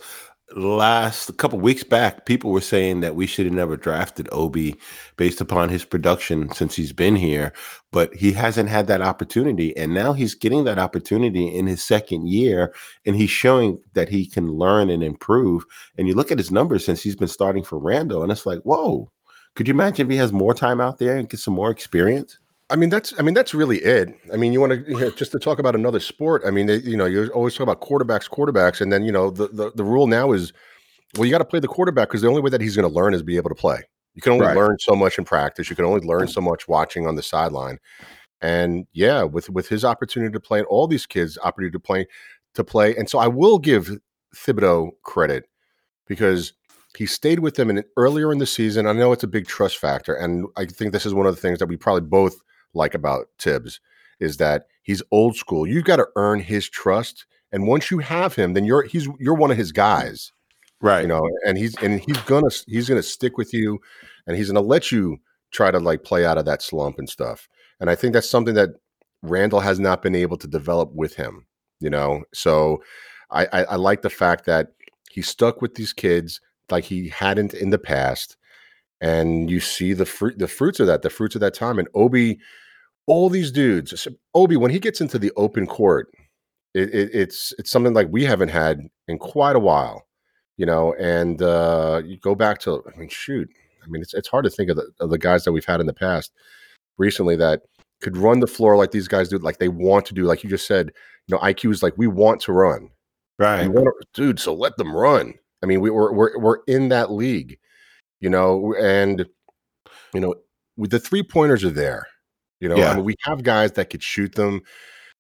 last 0.54 1.30
a 1.30 1.34
couple 1.34 1.60
weeks 1.60 1.84
back, 1.84 2.26
people 2.26 2.52
were 2.52 2.62
saying 2.62 3.02
that 3.02 3.16
we 3.16 3.26
should 3.26 3.46
have 3.46 3.56
never 3.56 3.76
drafted 3.76 4.30
Obi 4.32 4.76
based 5.18 5.42
upon 5.42 5.70
his 5.70 5.84
production 5.84 6.52
since 6.54 6.76
he's 6.76 6.94
been 6.94 7.16
here, 7.16 7.52
but 7.92 8.14
he 8.14 8.32
hasn't 8.32 8.70
had 8.70 8.88
that 8.88 9.02
opportunity, 9.02 9.76
and 9.76 9.94
now 9.94 10.14
he's 10.14 10.36
getting 10.36 10.64
that 10.66 10.80
opportunity 10.80 11.48
in 11.48 11.66
his 11.66 11.84
second 11.84 12.28
year, 12.28 12.74
and 13.06 13.16
he's 13.16 13.30
showing 13.30 13.80
that 13.94 14.10
he 14.10 14.26
can 14.26 14.48
learn 14.52 14.90
and 14.90 15.04
improve. 15.04 15.66
And 15.98 16.08
you 16.08 16.14
look 16.14 16.32
at 16.32 16.38
his 16.38 16.52
numbers 16.52 16.86
since 16.86 17.02
he's 17.02 17.16
been 17.16 17.28
starting 17.28 17.64
for 17.64 17.80
Randle, 17.80 18.24
and 18.24 18.32
it's 18.32 18.46
like, 18.46 18.60
whoa. 18.60 19.12
Could 19.56 19.70
you 19.70 19.74
imagine 19.74 20.08
if 20.08 20.12
he 20.12 20.18
has 20.18 20.34
more 20.34 20.54
time 20.54 20.82
out 20.82 20.98
there 20.98 21.16
and 21.16 21.30
get 21.30 21.40
some 21.40 21.54
more 21.54 21.72
experience? 21.72 22.40
I 22.70 22.76
mean, 22.76 22.90
that's 22.90 23.14
I 23.20 23.22
mean, 23.22 23.36
that's 23.36 23.54
really 23.54 23.78
it. 23.78 24.10
I 24.34 24.38
mean, 24.38 24.52
you 24.52 24.60
want 24.60 24.74
to 24.74 24.92
you 24.92 25.00
know, 25.00 25.12
just 25.12 25.32
to 25.34 25.40
talk 25.40 25.60
about 25.60 25.76
another 25.76 26.00
sport. 26.00 26.42
I 26.46 26.52
mean, 26.52 26.66
they, 26.66 26.78
you 26.78 26.98
know, 26.98 27.06
you 27.06 27.28
always 27.28 27.54
talk 27.54 27.62
about 27.62 27.82
quarterbacks, 27.82 28.30
quarterbacks, 28.30 28.82
and 28.82 28.92
then 28.92 29.04
you 29.04 29.12
know 29.12 29.30
the 29.30 29.48
the, 29.50 29.72
the 29.76 29.84
rule 29.84 30.08
now 30.08 30.32
is, 30.32 30.52
well, 31.16 31.26
you 31.26 31.32
got 31.32 31.40
to 31.40 31.46
play 31.46 31.60
the 31.60 31.68
quarterback 31.68 32.08
because 32.10 32.22
the 32.22 32.28
only 32.28 32.42
way 32.42 32.50
that 32.50 32.62
he's 32.62 32.76
going 32.76 32.90
to 32.90 32.94
learn 32.94 33.14
is 33.14 33.22
be 33.22 33.38
able 33.38 33.50
to 33.50 33.56
play. 33.56 33.84
You 34.16 34.22
can 34.22 34.32
only 34.32 34.48
Right. 34.48 34.56
learn 34.56 34.78
so 34.80 34.96
much 34.96 35.18
in 35.20 35.26
practice. 35.26 35.70
You 35.70 35.76
can 35.76 35.86
only 35.86 36.06
learn 36.08 36.28
so 36.28 36.42
much 36.42 36.68
watching 36.68 37.06
on 37.06 37.16
the 37.16 37.22
sideline. 37.22 37.80
And 38.42 38.88
yeah, 38.94 39.24
with 39.24 39.50
with 39.50 39.68
his 39.70 39.86
opportunity 39.86 40.34
to 40.34 40.40
play, 40.40 40.60
and 40.60 40.68
all 40.68 40.88
these 40.88 41.06
kids' 41.06 41.38
opportunity 41.44 41.74
to 41.74 41.80
play 41.80 42.08
to 42.56 42.64
play, 42.64 42.96
and 42.96 43.08
so 43.10 43.20
I 43.20 43.28
will 43.28 43.60
give 43.60 43.92
Thibodeau 44.36 44.92
credit 45.04 45.46
because 46.08 46.54
he 46.98 47.06
stayed 47.06 47.40
with 47.40 47.56
them 47.56 47.70
in 47.70 47.84
earlier 47.98 48.32
in 48.32 48.40
the 48.40 48.46
season. 48.46 48.88
I 48.88 48.94
know 48.94 49.12
it's 49.12 49.24
a 49.24 49.28
big 49.28 49.46
trust 49.48 49.78
factor, 49.78 50.16
and 50.16 50.48
I 50.58 50.66
think 50.66 50.94
this 50.94 51.06
is 51.06 51.14
one 51.14 51.28
of 51.28 51.36
the 51.36 51.42
things 51.42 51.60
that 51.60 51.68
we 51.68 51.78
probably 51.78 52.08
both 52.08 52.38
like 52.76 52.94
about 52.94 53.28
Thibs 53.40 53.80
is 54.20 54.38
that 54.38 54.68
he's 54.84 55.02
old 55.12 55.36
school. 55.36 55.68
You've 55.68 55.86
got 55.86 55.98
to 55.98 56.08
earn 56.16 56.40
his 56.40 56.70
trust, 56.70 57.26
and 57.52 57.68
once 57.68 57.92
you 57.92 58.00
have 58.00 58.36
him, 58.36 58.54
then 58.54 58.66
you're 58.66 58.84
he's 58.84 59.08
you're 59.20 59.34
one 59.36 59.52
of 59.52 59.58
his 59.58 59.72
guys, 59.72 60.32
Right. 60.82 61.02
you 61.02 61.08
know. 61.08 61.22
And 61.48 61.58
he's 61.58 61.76
and 61.82 62.00
he's 62.00 62.18
gonna 62.22 62.50
he's 62.68 62.88
gonna 62.90 63.04
stick 63.04 63.38
with 63.38 63.54
you, 63.54 63.80
and 64.28 64.38
he's 64.38 64.48
gonna 64.48 64.62
let 64.62 64.92
you 64.92 65.18
try 65.52 65.72
to 65.72 65.80
like 65.80 66.04
play 66.04 66.26
out 66.26 66.38
of 66.38 66.46
that 66.46 66.62
slump 66.62 67.00
and 67.00 67.10
stuff. 67.10 67.48
And 67.80 67.90
I 67.90 67.96
think 67.96 68.14
that's 68.14 68.30
something 68.30 68.56
that 68.56 68.70
Randle 69.22 69.60
has 69.62 69.80
not 69.80 70.02
been 70.02 70.16
able 70.16 70.38
to 70.38 70.48
develop 70.48 70.92
with 70.94 71.16
him, 71.16 71.46
you 71.80 71.90
know. 71.90 72.24
So 72.34 72.84
I 73.32 73.46
I, 73.52 73.64
I 73.64 73.76
like 73.76 74.02
the 74.02 74.10
fact 74.10 74.46
that 74.46 74.74
he 75.12 75.22
stuck 75.22 75.62
with 75.62 75.76
these 75.76 75.94
kids 75.94 76.42
like 76.72 76.84
he 76.86 77.10
hadn't 77.10 77.54
in 77.54 77.70
the 77.70 77.78
past. 77.80 78.38
and 79.02 79.50
you 79.52 79.60
see 79.60 79.94
the 79.94 80.06
fruit, 80.06 80.40
the 80.40 80.48
fruits 80.48 80.80
of 80.80 80.88
that, 80.88 81.02
the 81.02 81.10
fruits 81.10 81.36
of 81.36 81.42
that 81.42 81.54
time. 81.54 81.78
And 81.80 81.88
Obi, 81.94 82.40
all 83.08 83.30
these 83.30 83.52
dudes, 83.52 84.08
Obi, 84.34 84.58
when 84.58 84.72
he 84.72 84.80
gets 84.80 85.02
into 85.02 85.20
the 85.20 85.32
open 85.36 85.68
court, 85.68 86.12
it, 86.74 86.94
it, 86.94 87.10
it's 87.14 87.54
it's 87.58 87.72
something 87.72 87.94
like 87.94 88.08
we 88.12 88.24
haven't 88.24 88.50
had 88.50 88.82
in 89.08 89.18
quite 89.18 89.56
a 89.56 89.60
while, 89.60 90.06
you 90.58 90.66
know. 90.66 90.94
And 90.96 91.42
uh, 91.42 92.02
you 92.04 92.18
go 92.18 92.36
back 92.36 92.60
to, 92.62 92.84
I 92.94 92.98
mean, 92.98 93.10
shoot, 93.10 93.50
I 93.84 93.88
mean, 93.88 94.02
it's 94.02 94.14
it's 94.14 94.28
hard 94.28 94.44
to 94.46 94.50
think 94.50 94.70
of 94.70 94.78
the, 94.78 94.90
of 95.00 95.10
the 95.10 95.18
guys 95.18 95.44
that 95.44 95.52
we've 95.52 95.66
had 95.66 95.80
in 95.80 95.86
the 95.86 95.94
past 95.94 96.32
recently 96.98 97.36
that 97.38 97.62
could 98.02 98.18
run 98.18 98.40
the 98.40 98.48
floor 98.48 98.76
like 98.76 98.92
these 98.92 99.08
guys 99.08 99.30
do, 99.30 99.38
like 99.38 99.60
they 99.60 99.70
want 99.70 100.06
to 100.08 100.14
do. 100.14 100.24
Like 100.24 100.44
you 100.44 100.50
just 100.50 100.68
said, 100.68 100.92
you 101.28 101.36
know, 101.36 101.42
IQ 101.42 101.72
is 101.72 101.84
like 101.84 101.94
we 101.98 102.08
want 102.08 102.42
to 102.42 102.52
run, 102.52 102.90
right, 103.38 103.72
to, 103.72 103.94
dude. 104.14 104.40
So 104.40 104.54
let 104.54 104.76
them 104.78 104.96
run. 104.96 105.36
I 105.64 105.68
mean, 105.68 105.80
we, 105.82 105.90
we're 105.90 106.12
we're 106.12 106.38
we're 106.38 106.60
in 106.68 106.90
that 106.90 107.12
league, 107.12 107.58
you 108.20 108.30
know, 108.30 108.76
and 108.76 109.26
you 110.14 110.20
know, 110.20 110.36
the 110.78 111.00
three 111.00 111.24
pointers 111.24 111.64
are 111.64 111.70
there. 111.70 112.08
You 112.60 112.70
know, 112.70 112.78
yeah. 112.78 112.92
I 112.92 112.96
mean, 112.96 113.06
we 113.06 113.16
have 113.22 113.44
guys 113.44 113.74
that 113.74 113.90
could 113.90 114.04
shoot 114.04 114.36
them. 114.36 114.62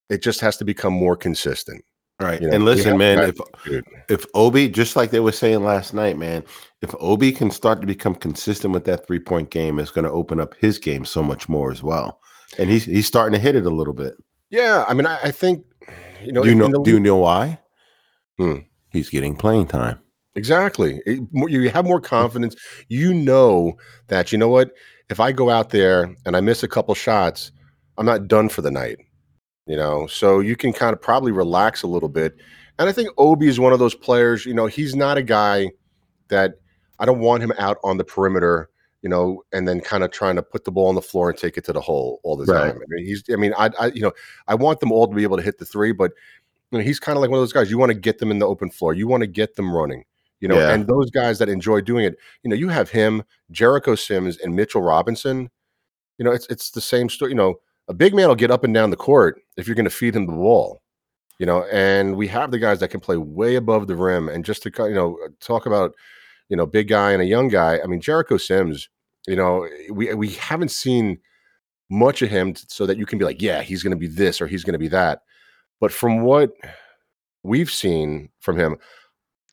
It 0.09 0.21
just 0.21 0.39
has 0.41 0.57
to 0.57 0.65
become 0.65 0.93
more 0.93 1.15
consistent. 1.15 1.83
Right. 2.19 2.41
You 2.41 2.47
know, 2.47 2.55
and 2.55 2.65
listen, 2.65 2.97
man, 2.97 3.19
if 3.19 3.37
if 4.09 4.25
Obi, 4.33 4.69
just 4.69 4.95
like 4.95 5.11
they 5.11 5.19
were 5.19 5.33
saying 5.33 5.63
last 5.63 5.93
night, 5.93 6.17
man, 6.17 6.45
if 6.81 6.95
Obi 6.99 7.33
can 7.33 7.51
start 7.51 7.81
to 7.81 7.87
become 7.87 8.15
consistent 8.15 8.73
with 8.73 8.85
that 8.85 9.05
three 9.05 9.19
point 9.19 9.49
game, 9.49 9.79
it's 9.79 9.91
going 9.91 10.05
to 10.05 10.11
open 10.11 10.39
up 10.39 10.55
his 10.55 10.79
game 10.79 11.03
so 11.03 11.21
much 11.21 11.49
more 11.49 11.71
as 11.71 11.83
well. 11.83 12.21
And 12.57 12.69
he's 12.69 12.85
he's 12.85 13.07
starting 13.07 13.33
to 13.33 13.39
hit 13.39 13.55
it 13.55 13.65
a 13.65 13.69
little 13.69 13.93
bit. 13.93 14.13
Yeah, 14.49 14.85
I 14.87 14.93
mean, 14.93 15.05
I, 15.05 15.19
I 15.23 15.31
think 15.31 15.65
you 16.23 16.31
know. 16.31 16.43
Do 16.43 16.49
you 16.49 16.55
know? 16.55 16.69
The, 16.69 16.81
do 16.83 16.91
you 16.91 16.99
know 17.01 17.17
why? 17.17 17.59
Hmm. 18.37 18.59
He's 18.91 19.09
getting 19.09 19.35
playing 19.35 19.67
time. 19.67 19.99
Exactly. 20.35 21.01
It, 21.05 21.19
you 21.33 21.69
have 21.69 21.85
more 21.85 21.99
confidence. 21.99 22.55
You 22.87 23.13
know 23.13 23.77
that 24.07 24.31
you 24.31 24.37
know 24.37 24.49
what. 24.49 24.71
If 25.09 25.19
I 25.19 25.31
go 25.31 25.49
out 25.49 25.69
there 25.69 26.15
and 26.25 26.35
I 26.35 26.41
miss 26.41 26.63
a 26.63 26.67
couple 26.67 26.95
shots, 26.95 27.51
I'm 27.97 28.05
not 28.05 28.27
done 28.27 28.49
for 28.49 28.61
the 28.61 28.71
night 28.71 28.99
you 29.67 29.75
know, 29.75 30.07
so 30.07 30.39
you 30.39 30.55
can 30.55 30.73
kind 30.73 30.93
of 30.93 31.01
probably 31.01 31.31
relax 31.31 31.83
a 31.83 31.87
little 31.87 32.09
bit. 32.09 32.35
And 32.77 32.87
I 32.87 32.91
think 32.91 33.09
Obi 33.17 33.47
is 33.47 33.59
one 33.59 33.73
of 33.73 33.79
those 33.79 33.95
players, 33.95 34.45
you 34.45 34.53
know, 34.53 34.67
he's 34.67 34.95
not 34.95 35.17
a 35.17 35.23
guy 35.23 35.71
that 36.27 36.55
I 36.99 37.05
don't 37.05 37.19
want 37.19 37.43
him 37.43 37.53
out 37.57 37.77
on 37.83 37.97
the 37.97 38.03
perimeter, 38.03 38.69
you 39.01 39.09
know, 39.09 39.43
and 39.53 39.67
then 39.67 39.81
kind 39.81 40.03
of 40.03 40.11
trying 40.11 40.35
to 40.35 40.43
put 40.43 40.65
the 40.65 40.71
ball 40.71 40.87
on 40.87 40.95
the 40.95 41.01
floor 41.01 41.29
and 41.29 41.37
take 41.37 41.57
it 41.57 41.63
to 41.65 41.73
the 41.73 41.81
hole 41.81 42.19
all 42.23 42.35
the 42.35 42.45
right. 42.45 42.71
time. 42.71 42.77
I 42.77 42.85
mean, 42.89 43.05
he's, 43.05 43.23
I 43.31 43.37
mean, 43.37 43.53
I, 43.57 43.69
I, 43.79 43.87
you 43.87 44.01
know, 44.01 44.11
I 44.47 44.55
want 44.55 44.79
them 44.81 44.91
all 44.91 45.07
to 45.07 45.15
be 45.15 45.23
able 45.23 45.37
to 45.37 45.43
hit 45.43 45.57
the 45.57 45.65
three, 45.65 45.91
but 45.91 46.11
you 46.71 46.77
know, 46.77 46.83
he's 46.83 46.99
kind 46.99 47.17
of 47.17 47.21
like 47.21 47.29
one 47.29 47.37
of 47.37 47.41
those 47.41 47.53
guys. 47.53 47.71
You 47.71 47.77
want 47.77 47.91
to 47.91 47.97
get 47.97 48.19
them 48.19 48.31
in 48.31 48.39
the 48.39 48.47
open 48.47 48.69
floor. 48.69 48.93
You 48.93 49.07
want 49.07 49.21
to 49.21 49.27
get 49.27 49.55
them 49.55 49.73
running, 49.73 50.03
you 50.45 50.49
know, 50.49 50.59
yeah. 50.59 50.75
and 50.75 50.85
those 50.85 51.09
guys 51.09 51.39
that 51.39 51.49
enjoy 51.49 51.81
doing 51.81 52.05
it, 52.05 52.19
you 52.43 52.51
know, 52.51 52.55
you 52.55 52.69
have 52.69 52.91
him, 52.91 53.23
Jericho 53.49 53.95
Sims, 53.95 54.37
and 54.37 54.55
Mitchell 54.55 54.83
Robinson. 54.83 55.49
You 56.19 56.25
know, 56.25 56.31
it's 56.31 56.45
it's 56.51 56.69
the 56.69 56.81
same 56.81 57.09
story. 57.09 57.31
You 57.31 57.35
know, 57.35 57.55
a 57.87 57.95
big 57.95 58.13
man 58.13 58.27
will 58.27 58.35
get 58.35 58.51
up 58.51 58.63
and 58.63 58.71
down 58.71 58.91
the 58.91 58.95
court 58.95 59.41
if 59.57 59.65
you're 59.65 59.73
going 59.73 59.85
to 59.85 59.89
feed 59.89 60.15
him 60.15 60.27
the 60.27 60.33
ball, 60.33 60.83
you 61.39 61.47
know. 61.47 61.65
And 61.71 62.15
we 62.15 62.27
have 62.27 62.51
the 62.51 62.59
guys 62.59 62.79
that 62.81 62.89
can 62.89 62.99
play 62.99 63.17
way 63.17 63.55
above 63.55 63.87
the 63.87 63.95
rim. 63.95 64.29
And 64.29 64.45
just 64.45 64.61
to 64.61 64.71
you 64.87 64.93
know 64.93 65.17
talk 65.39 65.65
about 65.65 65.95
you 66.47 66.55
know 66.55 66.67
big 66.67 66.89
guy 66.89 67.11
and 67.11 67.23
a 67.23 67.25
young 67.25 67.47
guy. 67.47 67.79
I 67.83 67.87
mean 67.87 67.99
Jericho 67.99 68.37
Sims. 68.37 68.87
You 69.25 69.37
know 69.37 69.67
we 69.91 70.13
we 70.13 70.29
haven't 70.29 70.69
seen 70.69 71.17
much 71.89 72.21
of 72.21 72.29
him 72.29 72.53
so 72.55 72.85
that 72.85 72.99
you 72.99 73.07
can 73.07 73.17
be 73.17 73.25
like, 73.25 73.41
yeah, 73.41 73.63
he's 73.63 73.81
going 73.81 73.97
to 73.97 73.97
be 73.97 74.07
this 74.07 74.41
or 74.41 74.45
he's 74.45 74.63
going 74.63 74.73
to 74.73 74.79
be 74.79 74.89
that. 74.89 75.23
But 75.81 75.91
from 75.91 76.21
what 76.21 76.51
we've 77.41 77.71
seen 77.71 78.29
from 78.41 78.59
him, 78.59 78.77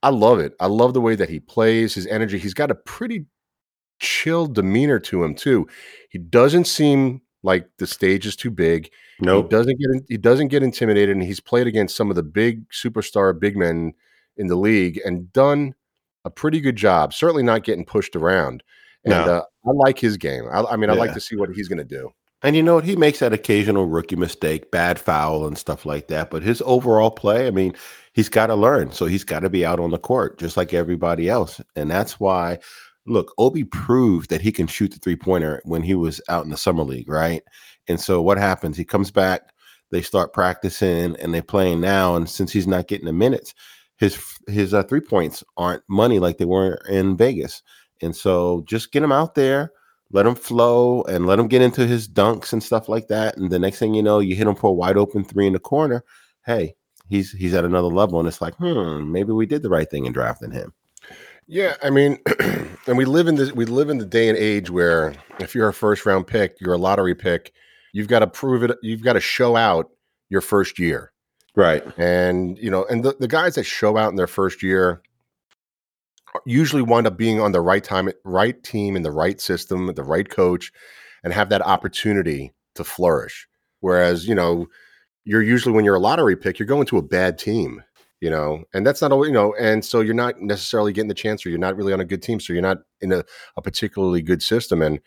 I 0.03 0.11
love 0.11 0.41
it. 0.41 0.55
I 0.61 0.67
love 0.67 0.95
the 0.95 1.01
way 1.01 1.15
that 1.15 1.29
he 1.29 1.41
plays, 1.41 1.95
his 1.95 2.07
energy. 2.07 2.39
He's 2.39 2.55
got 2.55 2.71
a 2.71 2.75
pretty 2.75 3.27
chill 4.01 4.47
demeanor 4.47 4.99
to 4.99 5.23
him 5.23 5.35
too. 5.35 5.69
He 6.11 6.19
doesn't 6.19 6.67
seem 6.67 7.23
like 7.43 7.69
the 7.79 7.87
stage 7.87 8.27
is 8.27 8.37
too 8.37 8.51
big. 8.51 8.91
No, 9.21 9.35
nope. 9.35 9.47
he 9.47 9.57
doesn't 9.57 9.79
get 9.79 10.05
he 10.09 10.17
doesn't 10.17 10.49
get 10.49 10.63
intimidated, 10.63 11.17
and 11.17 11.25
he's 11.25 11.41
played 11.41 11.67
against 11.67 11.97
some 11.97 12.11
of 12.11 12.17
the 12.17 12.23
big 12.23 12.69
superstar 12.71 13.39
big 13.39 13.57
men 13.57 13.95
in 14.37 14.49
the 14.49 14.57
league 14.57 15.01
and 15.05 15.33
done 15.33 15.75
a 16.25 16.31
pretty 16.31 16.61
good 16.61 16.77
job. 16.77 17.13
Certainly 17.15 17.43
not 17.43 17.65
getting 17.65 17.85
pushed 17.85 18.17
around. 18.17 18.63
And 19.05 19.13
no. 19.13 19.21
uh, 19.21 19.43
I 19.67 19.71
like 19.73 19.99
his 19.99 20.17
game. 20.17 20.45
I, 20.53 20.63
I 20.63 20.77
mean, 20.77 20.89
yeah. 20.89 20.95
I 20.95 20.99
like 20.99 21.15
to 21.15 21.21
see 21.21 21.37
what 21.37 21.51
he's 21.51 21.69
going 21.69 21.79
to 21.79 21.85
do. 21.85 22.11
And 22.43 22.57
you 22.57 22.63
know 22.63 22.77
what? 22.77 22.85
He 22.85 22.97
makes 22.97 23.21
that 23.21 23.33
occasional 23.33 23.87
rookie 23.87 24.17
mistake, 24.17 24.71
bad 24.71 24.99
foul, 24.99 25.47
and 25.47 25.57
stuff 25.57 25.87
like 25.87 26.09
that. 26.09 26.31
But 26.31 26.43
his 26.43 26.63
overall 26.67 27.11
play, 27.11 27.47
I 27.47 27.51
mean, 27.51 27.75
he's 28.13 28.29
got 28.29 28.49
to 28.49 28.55
learn. 28.57 28.91
So 28.93 29.07
he's 29.07 29.25
got 29.25 29.41
to 29.41 29.51
be 29.51 29.65
out 29.65 29.79
on 29.79 29.91
the 29.91 29.99
court 29.99 30.39
just 30.39 30.57
like 30.57 30.75
everybody 30.75 31.29
else. 31.29 31.61
And 31.77 31.91
that's 31.91 32.19
why 32.19 32.59
look, 33.07 33.33
Obi 33.39 33.65
proved 33.65 34.31
that 34.31 34.41
he 34.41 34.53
can 34.53 34.67
shoot 34.67 34.93
the 34.93 34.99
three 34.99 35.17
pointer 35.17 35.61
when 35.65 35.83
he 35.83 35.95
was 35.95 36.21
out 36.29 36.45
in 36.45 36.51
the 36.51 36.57
summer 36.57 36.83
league, 36.83 37.09
right? 37.09 37.43
And 37.89 38.01
so 38.01 38.23
what 38.23 38.39
happens? 38.39 38.77
He 38.77 38.85
comes 38.85 39.11
back, 39.11 39.53
they 39.91 40.03
start 40.03 40.33
practicing, 40.33 41.17
and 41.17 41.35
they're 41.35 41.43
playing 41.43 41.81
now. 41.81 42.17
And 42.17 42.29
since 42.29 42.53
he's 42.53 42.67
not 42.67 42.89
getting 42.89 43.07
the 43.07 43.13
minutes, 43.13 43.55
his 43.97 44.19
his 44.49 44.75
uh, 44.75 44.83
three 44.85 45.01
points 45.01 45.45
aren't 45.57 45.83
money 45.89 46.19
like 46.19 46.39
they 46.39 46.45
were 46.45 46.81
in 46.89 47.17
Vegas. 47.17 47.63
And 48.01 48.15
so 48.15 48.63
just 48.67 48.93
get 48.93 49.03
him 49.03 49.13
out 49.13 49.35
there, 49.35 49.73
let 50.13 50.27
him 50.27 50.35
flow, 50.35 51.03
and 51.05 51.27
let 51.27 51.39
him 51.39 51.49
get 51.49 51.63
into 51.63 51.87
his 51.87 52.09
dunks 52.09 52.53
and 52.53 52.63
stuff 52.63 52.89
like 52.89 53.09
that. 53.09 53.37
And 53.37 53.51
the 53.51 53.59
next 53.59 53.79
thing 53.79 53.95
you 53.95 54.03
know, 54.03 54.19
you 54.21 54.37
hit 54.37 54.47
him 54.47 54.55
for 54.55 54.71
a 54.71 54.75
wide 54.75 54.97
open 54.97 55.25
three 55.25 55.47
in 55.47 55.53
the 55.53 55.59
corner. 55.59 56.05
Hey, 56.45 56.77
he's 57.09 57.33
he's 57.33 57.55
at 57.55 57.65
another 57.65 57.89
level, 57.89 58.19
and 58.19 58.29
it's 58.29 58.41
like, 58.41 58.55
hmm, 58.57 59.11
maybe 59.11 59.33
we 59.33 59.47
did 59.47 59.63
the 59.63 59.71
right 59.71 59.91
thing 59.91 60.07
in 60.07 60.13
drafting 60.13 60.53
him. 60.53 60.73
Yeah, 61.47 61.77
I 61.83 61.91
mean, 61.91 62.19
and 62.87 62.97
we 62.97 63.05
live 63.05 63.27
in 63.27 63.35
this 63.35 63.53
we 63.53 63.65
live 63.65 63.91
in 63.91 63.99
the 63.99 64.07
day 64.07 64.29
and 64.29 64.39
age 64.39 64.71
where 64.71 65.15
if 65.41 65.55
you're 65.55 65.69
a 65.69 65.75
first 65.75 66.07
round 66.07 66.27
pick, 66.27 66.61
you're 66.61 66.75
a 66.75 66.79
lottery 66.79 67.15
pick, 67.15 67.53
you've 67.93 68.09
got 68.09 68.21
to 68.21 68.27
prove 68.27 68.63
it, 68.63 68.77
you've 68.83 69.03
got 69.03 69.15
to 69.15 69.21
show 69.21 69.57
out 69.57 69.91
your 70.29 70.41
first 70.41 70.79
year. 70.79 71.13
Right. 71.55 71.85
And 71.99 72.59
you 72.59 72.71
know, 72.71 72.85
and 72.87 73.05
the, 73.05 73.17
the 73.19 73.29
guys 73.29 73.57
that 73.57 73.65
show 73.65 73.97
out 73.97 74.11
in 74.11 74.17
their 74.17 74.27
first 74.27 74.63
year 74.63 75.03
usually 76.47 76.83
wind 76.83 77.07
up 77.07 77.17
being 77.17 77.41
on 77.41 77.53
the 77.53 77.61
right 77.61 77.85
time, 77.85 78.11
right 78.25 78.63
team 78.63 78.97
in 78.97 79.03
the 79.03 79.11
right 79.11 79.41
system, 79.41 79.93
the 79.95 80.05
right 80.05 80.29
coach, 80.29 80.73
and 81.25 81.33
have 81.33 81.49
that 81.51 81.63
opportunity 81.63 82.53
to 82.75 82.85
flourish. 82.85 83.47
Whereas, 83.81 84.27
you 84.27 84.35
know, 84.35 84.67
you're 85.25 85.43
usually 85.43 85.75
when 85.75 85.85
you're 85.85 85.97
a 85.97 86.01
lottery 86.01 86.37
pick, 86.37 86.59
you're 86.59 86.67
going 86.67 86.87
to 86.87 86.99
a 86.99 87.03
bad 87.03 87.39
team 87.39 87.83
you 88.23 88.31
know, 88.31 88.63
and 88.73 88.87
that's 88.87 89.03
not 89.03 89.11
always, 89.11 89.31
you 89.31 89.35
know, 89.35 89.53
and 89.59 89.85
so 89.85 90.01
you're 90.01 90.15
not 90.15 90.41
necessarily 90.41 90.93
getting 90.93 91.09
the 91.09 91.15
chance 91.15 91.45
or 91.45 91.51
you're 91.51 91.59
not 91.59 91.75
really 91.75 91.93
on 91.93 91.99
a 91.99 92.05
good 92.05 92.23
team. 92.23 92.39
So 92.39 92.53
you're 92.53 92.63
not 92.63 92.79
in 93.01 93.11
a, 93.11 93.25
a 93.57 93.63
particularly 93.63 94.23
good 94.23 94.45
system. 94.45 94.81
And, 94.81 95.01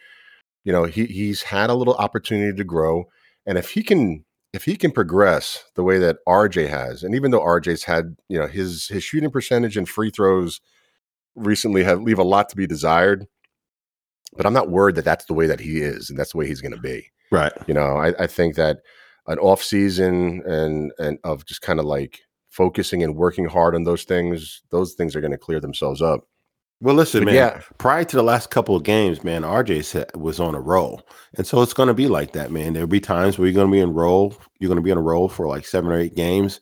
you 0.66 0.74
know, 0.74 0.84
he 0.84 1.06
he's 1.06 1.42
had 1.42 1.70
a 1.70 1.76
little 1.76 1.94
opportunity 1.94 2.56
to 2.58 2.64
grow. 2.66 3.06
And 3.46 3.58
if 3.58 3.70
he 3.70 3.84
can 3.84 4.26
if 4.52 4.66
he 4.66 4.76
can 4.76 4.92
progress 4.92 5.64
the 5.76 5.84
way 5.84 5.98
that 6.00 6.18
RJ 6.28 6.68
has, 6.68 7.04
and 7.04 7.16
even 7.16 7.32
though 7.32 7.40
RJ's 7.40 7.86
had, 7.86 8.18
you 8.28 8.38
know, 8.38 8.48
his 8.48 8.90
his 8.90 9.06
shooting 9.06 9.32
percentage 9.32 9.78
and 9.78 9.88
free 9.88 10.12
throws 10.12 10.60
recently 11.36 11.84
have 11.84 12.02
leave 12.02 12.20
a 12.20 12.24
lot 12.24 12.50
to 12.50 12.56
be 12.56 12.68
desired, 12.68 13.28
but 14.36 14.46
I'm 14.46 14.54
not 14.54 14.70
worried 14.70 14.96
that 14.96 15.06
that's 15.06 15.26
the 15.26 15.34
way 15.34 15.48
that 15.48 15.60
he 15.60 15.82
is 15.82 16.10
and 16.10 16.18
that's 16.18 16.32
the 16.32 16.38
way 16.38 16.48
he's 16.48 16.62
going 16.62 16.74
to 16.74 16.80
be. 16.80 17.12
Right. 17.32 17.54
You 17.68 17.74
know, 17.74 17.98
I, 17.98 18.14
I 18.20 18.28
think 18.28 18.56
that 18.56 18.80
an 19.28 19.40
off 19.40 19.64
season 19.64 20.44
and 20.46 20.92
and 21.00 21.18
of 21.24 21.46
just 21.46 21.62
kind 21.62 21.80
of 21.80 21.86
like 21.86 22.22
focusing 22.50 23.04
and 23.04 23.16
working 23.16 23.46
hard 23.46 23.76
on 23.76 23.84
those 23.84 24.04
things, 24.04 24.62
those 24.72 24.94
things 24.94 25.16
are 25.16 25.22
going 25.22 25.32
to 25.32 25.38
clear 25.38 25.60
themselves 25.60 26.02
up. 26.02 26.22
Well, 26.82 26.96
listen, 26.96 27.22
but 27.22 27.34
man. 27.34 27.36
Yeah. 27.36 27.62
Prior 27.78 28.04
to 28.04 28.16
the 28.16 28.24
last 28.24 28.50
couple 28.50 28.76
of 28.76 28.84
games, 28.84 29.24
man, 29.24 29.44
RJ 29.44 30.02
uh, 30.02 30.20
was 30.20 30.40
on 30.40 30.56
a 30.56 30.60
roll, 30.60 31.02
and 31.36 31.48
so 31.48 31.62
it's 31.62 31.74
going 31.74 31.88
to 31.88 31.94
be 31.94 32.08
like 32.08 32.34
that, 32.34 32.52
man. 32.52 32.74
There'll 32.74 32.88
be 32.88 33.00
times 33.00 33.38
where 33.38 33.48
you're 33.48 33.56
going 33.56 33.68
to 33.68 33.72
be 33.72 33.80
in 33.80 33.94
roll, 33.94 34.36
you're 34.60 34.68
going 34.68 34.78
to 34.78 34.84
be 34.84 34.92
in 34.92 34.98
a 34.98 35.02
roll 35.02 35.30
for 35.30 35.48
like 35.48 35.66
seven 35.66 35.92
or 35.92 35.98
eight 35.98 36.16
games, 36.16 36.60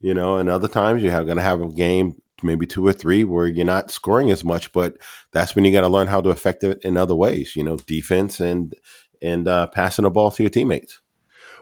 you 0.00 0.14
know, 0.14 0.38
and 0.38 0.48
other 0.48 0.68
times 0.68 1.02
you're 1.02 1.24
going 1.24 1.36
to 1.36 1.42
have 1.42 1.60
a 1.60 1.68
game, 1.68 2.20
maybe 2.42 2.66
two 2.66 2.86
or 2.86 2.92
three, 2.92 3.24
where 3.24 3.46
you're 3.46 3.64
not 3.64 3.90
scoring 3.90 4.30
as 4.30 4.44
much. 4.44 4.72
But 4.72 4.96
that's 5.32 5.54
when 5.54 5.64
you 5.64 5.72
got 5.72 5.82
to 5.82 5.88
learn 5.88 6.06
how 6.06 6.20
to 6.20 6.30
affect 6.30 6.64
it 6.64 6.80
in 6.82 6.96
other 6.96 7.14
ways, 7.14 7.56
you 7.56 7.62
know, 7.62 7.76
defense 7.76 8.40
and 8.40 8.74
and 9.22 9.48
uh, 9.48 9.66
passing 9.68 10.04
the 10.04 10.10
ball 10.10 10.30
to 10.30 10.42
your 10.42 10.50
teammates. 10.50 11.00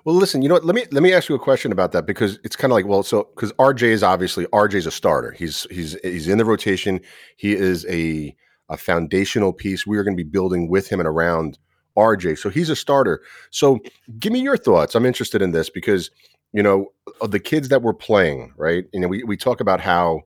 Well, 0.05 0.15
listen, 0.15 0.43
you 0.43 0.49
know 0.49 0.57
what? 0.57 0.67
Let 0.67 0.75
me 0.75 0.85
let 0.93 1.03
me 1.03 1.15
ask 1.15 1.29
you 1.29 1.35
a 1.35 1.39
question 1.39 1.73
about 1.73 1.93
that 1.93 2.07
because 2.07 2.39
it's 2.45 2.57
kind 2.57 2.71
of 2.71 2.77
like, 2.77 2.87
well, 2.87 3.03
so 3.03 3.29
because 3.35 3.53
RJ 3.55 3.85
is 3.85 4.03
obviously 4.03 4.45
RJ's 4.47 4.87
a 4.87 4.91
starter. 4.91 5.33
He's 5.33 5.67
he's 5.71 5.97
he's 6.03 6.29
in 6.29 6.37
the 6.37 6.45
rotation. 6.45 7.01
He 7.37 7.55
is 7.55 7.87
a 7.89 8.37
a 8.69 8.77
foundational 8.77 9.53
piece. 9.53 9.87
We 9.87 9.97
are 9.97 10.05
going 10.05 10.17
to 10.17 10.23
be 10.23 10.29
building 10.29 10.69
with 10.69 10.89
him 10.89 11.01
and 11.01 11.09
around 11.09 11.59
RJ. 11.97 12.39
So 12.39 12.51
he's 12.51 12.69
a 12.69 12.77
starter. 12.77 13.23
So 13.51 13.79
give 14.19 14.33
me 14.33 14.41
your 14.41 14.59
thoughts. 14.59 14.95
I'm 14.95 15.07
interested 15.07 15.41
in 15.41 15.53
this 15.53 15.71
because 15.71 16.11
you 16.53 16.63
know 16.63 16.93
the 17.27 17.41
kids 17.41 17.69
that 17.69 17.81
we're 17.81 17.95
playing, 17.95 18.53
right? 18.59 18.85
You 18.93 19.01
know, 19.01 19.09
we 19.09 19.25
we 19.25 19.39
talk 19.39 19.61
about 19.61 19.81
how 19.81 20.21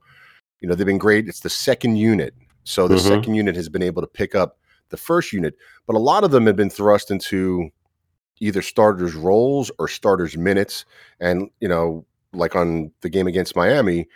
you 0.60 0.68
know 0.68 0.74
they've 0.74 0.86
been 0.86 0.98
great. 0.98 1.28
It's 1.28 1.40
the 1.40 1.50
second 1.50 1.96
unit. 1.96 2.34
So 2.64 2.86
the 2.86 2.96
mm-hmm. 2.96 3.08
second 3.08 3.34
unit 3.34 3.56
has 3.56 3.68
been 3.68 3.82
able 3.82 4.02
to 4.02 4.08
pick 4.08 4.34
up 4.34 4.58
the 4.90 4.96
first 4.96 5.32
unit, 5.32 5.54
but 5.86 5.96
a 5.96 5.98
lot 5.98 6.24
of 6.24 6.30
them 6.30 6.46
have 6.46 6.56
been 6.56 6.70
thrust 6.70 7.10
into 7.10 7.70
either 8.40 8.62
starters 8.62 9.14
roles 9.14 9.70
or 9.78 9.88
starters 9.88 10.36
minutes. 10.36 10.84
And, 11.20 11.50
you 11.60 11.68
know, 11.68 12.06
like 12.32 12.54
on 12.54 12.92
the 13.00 13.08
game 13.08 13.26
against 13.26 13.56
Miami, 13.56 14.06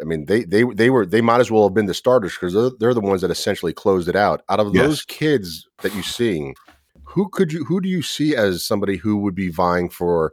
I 0.00 0.04
mean, 0.04 0.26
they 0.26 0.44
they 0.44 0.64
they 0.64 0.90
were 0.90 1.04
they 1.04 1.20
might 1.20 1.40
as 1.40 1.50
well 1.50 1.64
have 1.64 1.74
been 1.74 1.86
the 1.86 1.94
starters 1.94 2.34
because 2.34 2.54
they're, 2.54 2.70
they're 2.78 2.94
the 2.94 3.00
ones 3.00 3.22
that 3.22 3.30
essentially 3.30 3.72
closed 3.72 4.08
it 4.08 4.14
out. 4.14 4.42
Out 4.48 4.60
of 4.60 4.74
Yes. 4.74 4.86
those 4.86 5.02
kids 5.02 5.68
that 5.82 5.94
you 5.94 6.02
see, 6.02 6.54
who 7.02 7.28
could 7.28 7.52
you 7.52 7.64
who 7.64 7.80
do 7.80 7.88
you 7.88 8.02
see 8.02 8.36
as 8.36 8.64
somebody 8.64 8.96
who 8.96 9.16
would 9.16 9.34
be 9.34 9.48
vying 9.48 9.88
for 9.88 10.32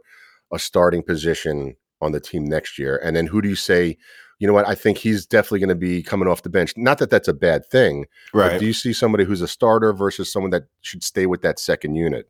a 0.52 0.58
starting 0.58 1.02
position 1.02 1.74
on 2.00 2.12
the 2.12 2.20
team 2.20 2.44
next 2.44 2.78
year? 2.78 3.00
And 3.02 3.16
then 3.16 3.26
who 3.26 3.42
do 3.42 3.48
you 3.48 3.56
say, 3.56 3.96
you 4.38 4.46
know 4.46 4.52
what, 4.52 4.68
I 4.68 4.74
think 4.74 4.98
he's 4.98 5.26
definitely 5.26 5.60
going 5.60 5.68
to 5.70 5.74
be 5.74 6.02
coming 6.02 6.28
off 6.28 6.42
the 6.42 6.50
bench. 6.50 6.74
Not 6.76 6.98
that 6.98 7.10
that's 7.10 7.28
a 7.28 7.32
bad 7.34 7.64
thing, 7.66 8.06
but 8.32 8.38
Right. 8.38 8.60
do 8.60 8.66
you 8.66 8.72
see 8.72 8.92
somebody 8.92 9.24
who's 9.24 9.40
a 9.40 9.48
starter 9.48 9.92
versus 9.92 10.30
someone 10.30 10.50
that 10.50 10.64
should 10.82 11.02
stay 11.02 11.26
with 11.26 11.42
that 11.42 11.58
second 11.58 11.94
unit? 11.94 12.28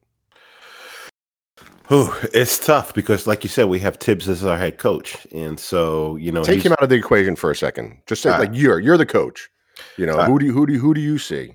Whew, 1.88 2.12
it's 2.35 2.59
tough 2.59 2.95
because, 2.95 3.27
like 3.29 3.45
you 3.45 3.49
said, 3.49 3.66
we 3.66 3.79
have 3.79 3.97
Thibs 3.99 4.29
as 4.29 4.45
our 4.45 4.59
head 4.59 4.79
coach, 4.79 5.25
and 5.33 5.59
so 5.59 6.16
you 6.16 6.33
know, 6.33 6.42
Take 6.42 6.64
him 6.64 6.73
out 6.73 6.83
of 6.83 6.88
the 6.88 6.97
equation 6.97 7.37
for 7.37 7.51
a 7.51 7.57
second. 7.57 7.99
Just 8.07 8.23
say 8.23 8.31
Uh, 8.31 8.40
like 8.40 8.51
you're 8.53 8.81
you're 8.81 8.97
the 8.97 9.07
coach. 9.07 9.49
You 9.97 10.07
know 10.07 10.19
uh, 10.19 10.27
who 10.27 10.38
do 10.40 10.47
you 10.47 10.53
who 10.53 10.66
do 10.66 10.73
you, 10.73 10.81
who 10.81 10.95
do 10.95 11.01
you 11.01 11.19
see? 11.19 11.55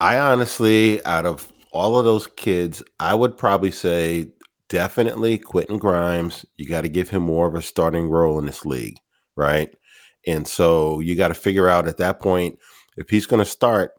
I 0.00 0.18
honestly, 0.18 1.04
out 1.06 1.24
of 1.24 1.50
all 1.72 1.98
of 1.98 2.04
those 2.04 2.26
kids, 2.26 2.82
I 3.00 3.14
would 3.14 3.38
probably 3.38 3.70
say 3.70 4.28
definitely 4.68 5.38
Quentin 5.38 5.78
Grimes. 5.78 6.44
You 6.56 6.66
got 6.66 6.82
to 6.82 6.88
give 6.90 7.08
him 7.08 7.22
more 7.22 7.46
of 7.46 7.54
a 7.54 7.62
starting 7.62 8.10
role 8.10 8.38
in 8.38 8.44
this 8.44 8.66
league, 8.66 8.98
right? 9.36 9.74
And 10.26 10.46
so 10.46 11.00
you 11.00 11.14
got 11.16 11.28
to 11.28 11.34
figure 11.34 11.68
out 11.68 11.88
at 11.88 11.98
that 11.98 12.20
point 12.20 12.58
if 12.96 13.10
he's 13.10 13.26
going 13.26 13.44
to 13.44 13.50
start, 13.50 13.92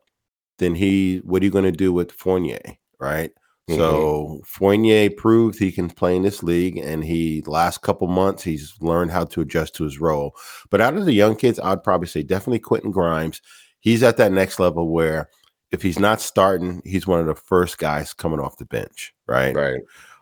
then 0.57 0.75
he 0.75 1.17
what 1.23 1.41
are 1.41 1.45
you 1.45 1.51
going 1.51 1.65
to 1.65 1.71
do 1.71 1.91
with 1.93 2.11
Fournier, 2.11 2.61
right? 2.99 3.31
Mhm. 3.69 3.75
So 3.77 4.41
Fournier 4.45 5.09
proved 5.09 5.59
he 5.59 5.71
can 5.71 5.89
play 5.89 6.15
in 6.15 6.23
this 6.23 6.43
league, 6.43 6.77
and 6.77 7.03
he 7.03 7.43
last 7.47 7.81
couple 7.81 8.07
months 8.07 8.43
he's 8.43 8.73
learned 8.79 9.11
how 9.11 9.25
to 9.25 9.41
adjust 9.41 9.75
to 9.75 9.83
his 9.83 9.99
role. 9.99 10.35
But 10.69 10.81
out 10.81 10.95
of 10.95 11.05
the 11.05 11.13
young 11.13 11.35
kids, 11.35 11.59
I'd 11.59 11.83
probably 11.83 12.07
say 12.07 12.23
definitely 12.23 12.59
Quentin 12.59 12.91
Grimes. 12.91 13.41
He's 13.79 14.03
at 14.03 14.17
that 14.17 14.31
next 14.31 14.59
level 14.59 14.89
where 14.89 15.29
if 15.71 15.81
he's 15.81 15.99
not 15.99 16.21
starting, 16.21 16.81
he's 16.85 17.05
one 17.07 17.19
of 17.19 17.25
the 17.25 17.35
first 17.35 17.77
guys 17.77 18.13
coming 18.13 18.39
off 18.39 18.57
the 18.57 18.65
bench, 18.65 19.13
right? 19.27 19.55
Right. 19.55 19.81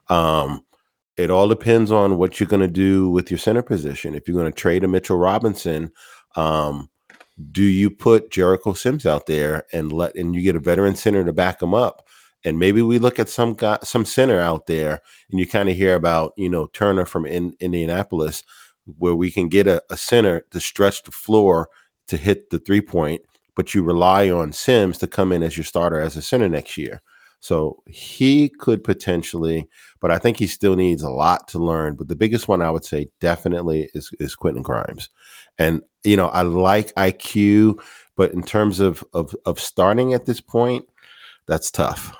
Um, 0.10 0.62
it 1.18 1.30
all 1.30 1.48
depends 1.48 1.92
on 1.92 2.18
what 2.18 2.40
you're 2.40 2.48
going 2.48 2.62
to 2.62 2.68
do 2.68 3.10
with 3.10 3.30
your 3.30 3.38
center 3.38 3.62
position. 3.62 4.16
If 4.16 4.28
you're 4.28 4.40
going 4.40 4.52
to 4.52 4.60
trade 4.60 4.84
a 4.84 4.88
Mitchell 4.88 5.18
Robinson, 5.18 5.92
um, 6.36 6.90
do 7.52 7.64
you 7.64 7.90
put 7.90 8.32
Jericho 8.32 8.74
Sims 8.74 9.06
out 9.06 9.26
there 9.26 9.66
and 9.74 9.92
let 9.92 10.16
and 10.16 10.36
you 10.36 10.42
get 10.42 10.56
a 10.56 10.60
veteran 10.60 10.96
center 10.96 11.24
to 11.24 11.34
back 11.34 11.62
him 11.62 11.74
up? 11.74 12.08
And 12.46 12.60
maybe 12.60 12.82
we 12.82 13.00
look 13.00 13.20
at 13.20 13.30
some 13.30 13.54
guy, 13.54 13.78
some 13.84 14.06
center 14.06 14.40
out 14.40 14.68
there, 14.68 15.02
and 15.32 15.40
you 15.40 15.48
kind 15.48 15.70
of 15.70 15.76
hear 15.76 15.96
about 15.96 16.34
you 16.36 16.50
know 16.50 16.68
Turner 16.68 17.06
from 17.06 17.26
in, 17.26 17.56
Indianapolis, 17.60 18.44
where 18.98 19.16
we 19.16 19.32
can 19.32 19.50
get 19.50 19.68
a, 19.68 19.84
a 19.90 19.98
center 19.98 20.46
to 20.52 20.60
stretch 20.60 21.04
the 21.04 21.12
floor 21.12 21.70
to 22.08 22.18
hit 22.18 22.50
the 22.50 22.60
three 22.60 22.82
point, 22.82 23.22
but 23.56 23.74
you 23.74 23.84
rely 23.84 24.30
on 24.30 24.52
Sims 24.52 24.98
to 25.00 25.08
come 25.08 25.32
in 25.32 25.44
as 25.44 25.58
your 25.58 25.64
starter 25.64 26.00
as 26.00 26.18
a 26.18 26.22
center 26.22 26.50
next 26.50 26.78
year. 26.78 27.02
So 27.40 27.84
he 27.88 28.48
could 28.48 28.86
potentially, 28.86 29.68
but 30.04 30.12
I 30.12 30.20
think 30.20 30.36
he 30.36 30.48
still 30.48 30.76
needs 30.76 31.02
a 31.02 31.10
lot 31.10 31.48
to 31.48 31.60
learn. 31.60 31.96
But 31.96 32.10
the 32.10 32.16
biggest 32.18 32.50
one 32.50 32.62
I 32.62 32.70
would 32.70 32.84
say 32.84 33.08
definitely 33.22 33.90
is 33.94 34.12
is 34.20 34.36
Quentin 34.36 34.62
Grimes. 34.62 35.08
And 35.58 35.82
you 36.04 36.18
know, 36.18 36.28
I 36.28 36.42
like 36.42 36.94
IQ, 36.96 37.82
but 38.18 38.34
in 38.34 38.44
terms 38.44 38.82
of 38.82 39.02
of 39.14 39.34
of 39.46 39.62
starting 39.62 40.14
at 40.14 40.26
this 40.26 40.42
point, 40.42 40.86
that's 41.48 41.72
tough. 41.72 42.14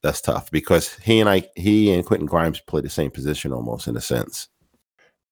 That's 0.00 0.20
tough 0.20 0.48
because 0.52 0.94
he 0.98 1.18
and 1.18 1.28
I 1.28 1.48
he 1.56 1.92
and 1.92 2.06
Quentin 2.06 2.28
Grimes 2.28 2.60
play 2.60 2.82
the 2.82 2.88
same 2.88 3.10
position 3.10 3.52
almost 3.52 3.88
in 3.88 3.96
a 3.96 4.00
sense. 4.00 4.46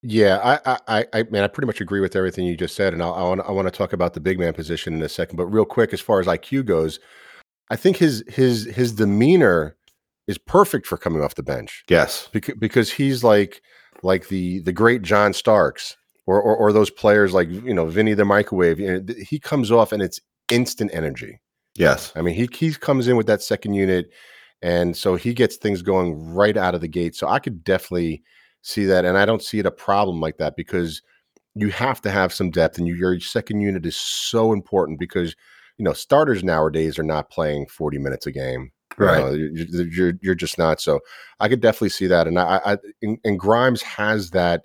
Yeah, 0.03 0.41
I, 0.43 0.73
I, 0.73 0.79
I, 0.89 1.07
I 1.13 1.23
man, 1.31 1.45
I 1.45 1.47
pretty 1.47 1.69
much 1.69 1.81
agree 1.81 2.01
with 2.01 2.17
everything 2.17 2.47
you 2.47 2.57
just 2.57 2.75
said, 2.75 2.95
and 2.95 3.01
I'll, 3.01 3.15
I 3.15 3.23
want, 3.23 3.41
I 3.43 3.53
want 3.53 3.69
to 3.69 3.71
talk 3.71 3.93
about 3.93 4.15
the 4.15 4.21
big 4.21 4.41
man 4.41 4.55
position 4.55 4.93
in 4.95 5.03
a 5.03 5.09
second. 5.09 5.37
But 5.37 5.47
real 5.47 5.65
quick, 5.65 5.93
as 5.93 6.01
far 6.01 6.19
as 6.19 6.27
IQ 6.27 6.65
goes, 6.65 6.99
I 7.71 7.77
think 7.77 7.99
his 7.99 8.25
his 8.27 8.65
his 8.65 8.91
demeanor 8.91 9.77
is 10.27 10.39
perfect 10.39 10.87
for 10.87 10.97
coming 10.97 11.23
off 11.23 11.35
the 11.35 11.43
bench 11.43 11.83
Yes. 11.89 12.29
because 12.33 12.55
because 12.59 12.93
he's 12.93 13.25
like 13.25 13.61
like 14.03 14.29
the 14.29 14.61
the 14.61 14.73
great 14.73 15.03
John 15.03 15.33
Starks 15.33 15.97
or 16.27 16.41
or, 16.41 16.57
or 16.57 16.73
those 16.73 16.91
players 16.91 17.33
like 17.35 17.49
you 17.51 17.75
know 17.75 17.87
Vinny 17.87 18.15
the 18.15 18.25
microwave. 18.25 18.79
You 18.81 19.01
know, 19.01 19.15
he 19.29 19.39
comes 19.39 19.71
off 19.71 19.93
and 19.93 20.03
it's 20.03 20.21
instant 20.51 20.91
energy. 20.95 21.41
Yes. 21.75 22.13
I 22.15 22.23
mean, 22.23 22.35
he 22.35 22.49
he 22.53 22.73
comes 22.75 23.09
in 23.09 23.17
with 23.17 23.27
that 23.27 23.43
second 23.43 23.75
unit, 23.75 24.11
and 24.61 24.97
so 24.97 25.17
he 25.17 25.35
gets 25.35 25.57
things 25.57 25.83
going 25.83 26.15
right 26.35 26.57
out 26.57 26.75
of 26.75 26.81
the 26.81 26.89
gate. 26.89 27.15
So 27.17 27.29
I 27.29 27.39
could 27.39 27.65
definitely 27.65 28.23
see 28.63 28.85
that, 28.87 29.05
and 29.05 29.19
I 29.19 29.25
don't 29.25 29.43
see 29.43 29.59
it 29.59 29.67
a 29.67 29.71
problem 29.71 30.21
like 30.21 30.37
that 30.39 30.55
because 30.57 31.03
you 31.55 31.71
have 31.71 32.01
to 32.03 32.11
have 32.11 32.33
some 32.33 32.51
depth, 32.51 32.79
and 32.79 32.87
you, 32.87 32.95
your 32.95 33.19
second 33.21 33.61
unit 33.61 33.85
is 33.87 33.97
so 33.97 34.53
important 34.53 34.99
because 34.99 35.35
you 35.79 35.85
know 35.85 35.93
starters 35.93 36.45
nowadays 36.45 36.99
are 36.99 37.03
not 37.05 37.31
playing 37.31 37.67
forty 37.67 37.99
minutes 37.99 38.27
a 38.27 38.33
game. 38.33 38.71
You 38.99 39.07
Right. 39.07 39.35
you're, 39.35 39.87
you're 39.87 40.13
you're 40.21 40.35
just 40.35 40.59
not. 40.59 40.81
So 40.81 41.01
I 41.41 41.49
could 41.49 41.61
definitely 41.61 41.91
see 41.91 42.07
that, 42.07 42.27
and 42.27 42.39
I, 42.39 42.61
I 42.65 42.77
and, 43.03 43.19
and 43.25 43.39
Grimes 43.39 43.83
has 43.83 44.31
that 44.31 44.63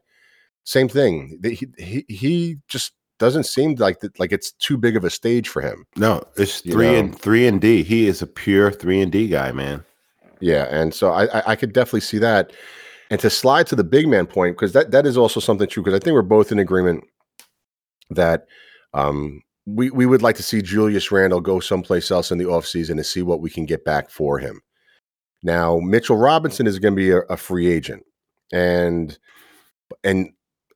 same 0.64 0.90
thing. 0.90 1.40
He 1.44 1.68
he, 1.78 2.06
he 2.08 2.58
just 2.68 2.94
doesn't 3.20 3.46
seem 3.46 3.76
like 3.76 4.00
that 4.02 4.20
like 4.20 4.32
it's 4.32 4.52
too 4.54 4.78
big 4.78 4.96
of 4.96 5.04
a 5.04 5.10
stage 5.10 5.50
for 5.50 5.62
him. 5.62 5.86
No, 5.96 6.24
it's 6.38 6.64
You 6.66 6.74
three 6.74 6.88
know. 6.88 7.00
and 7.00 7.20
three 7.20 7.48
and 7.48 7.60
D. 7.60 7.84
He 7.84 8.08
is 8.08 8.22
a 8.22 8.28
pure 8.28 8.72
three 8.72 9.02
and 9.02 9.12
D 9.12 9.28
guy, 9.28 9.52
man. 9.52 9.84
Yeah, 10.40 10.68
and 10.70 10.94
so 10.94 11.12
I, 11.12 11.26
I 11.40 11.44
I 11.52 11.56
could 11.56 11.74
definitely 11.74 12.02
see 12.02 12.20
that. 12.20 12.54
And 13.10 13.22
to 13.22 13.30
slide 13.30 13.68
to 13.68 13.76
the 13.76 13.86
big 13.86 14.08
man 14.08 14.28
point, 14.28 14.58
because 14.58 14.74
that 14.74 14.92
that 14.92 15.06
is 15.06 15.18
also 15.18 15.40
something 15.40 15.68
true. 15.68 15.82
Because 15.82 16.00
I 16.00 16.04
think 16.04 16.14
we're 16.14 16.22
both 16.22 16.52
in 16.52 16.60
agreement 16.60 17.06
that 18.10 18.46
um, 18.94 19.42
we 19.68 19.92
we 19.92 20.06
would 20.06 20.22
like 20.22 20.38
to 20.38 20.44
see 20.44 20.62
Julius 20.62 21.12
Randle 21.12 21.42
go 21.42 21.60
someplace 21.60 22.10
else 22.10 22.32
in 22.32 22.38
the 22.38 22.46
offseason 22.46 22.96
to 22.96 23.04
see 23.04 23.22
what 23.22 23.42
we 23.42 23.50
can 23.50 23.66
get 23.66 23.84
back 23.84 24.10
for 24.10 24.40
him. 24.40 24.62
Now 25.44 25.80
Mitchell 25.80 26.18
Robinson 26.18 26.66
is 26.66 26.80
going 26.80 26.94
to 26.94 26.96
be 26.96 27.12
a, 27.12 27.20
a 27.30 27.38
free 27.38 27.68
agent, 27.68 28.04
and 28.52 29.18
and 30.04 30.30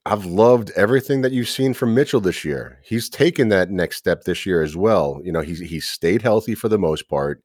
I've 0.05 0.25
loved 0.25 0.71
everything 0.75 1.21
that 1.21 1.31
you've 1.31 1.49
seen 1.49 1.73
from 1.73 1.95
Mitchell 1.95 2.19
this 2.19 2.43
year. 2.43 2.79
He's 2.83 3.09
taken 3.09 3.49
that 3.49 3.69
next 3.69 3.97
step 3.97 4.23
this 4.23 4.45
year 4.45 4.61
as 4.61 4.75
well. 4.75 5.21
You 5.23 5.31
know, 5.31 5.41
he's 5.41 5.59
he's 5.59 5.87
stayed 5.87 6.21
healthy 6.21 6.53
for 6.53 6.67
the 6.67 6.79
most 6.79 7.07
part. 7.07 7.41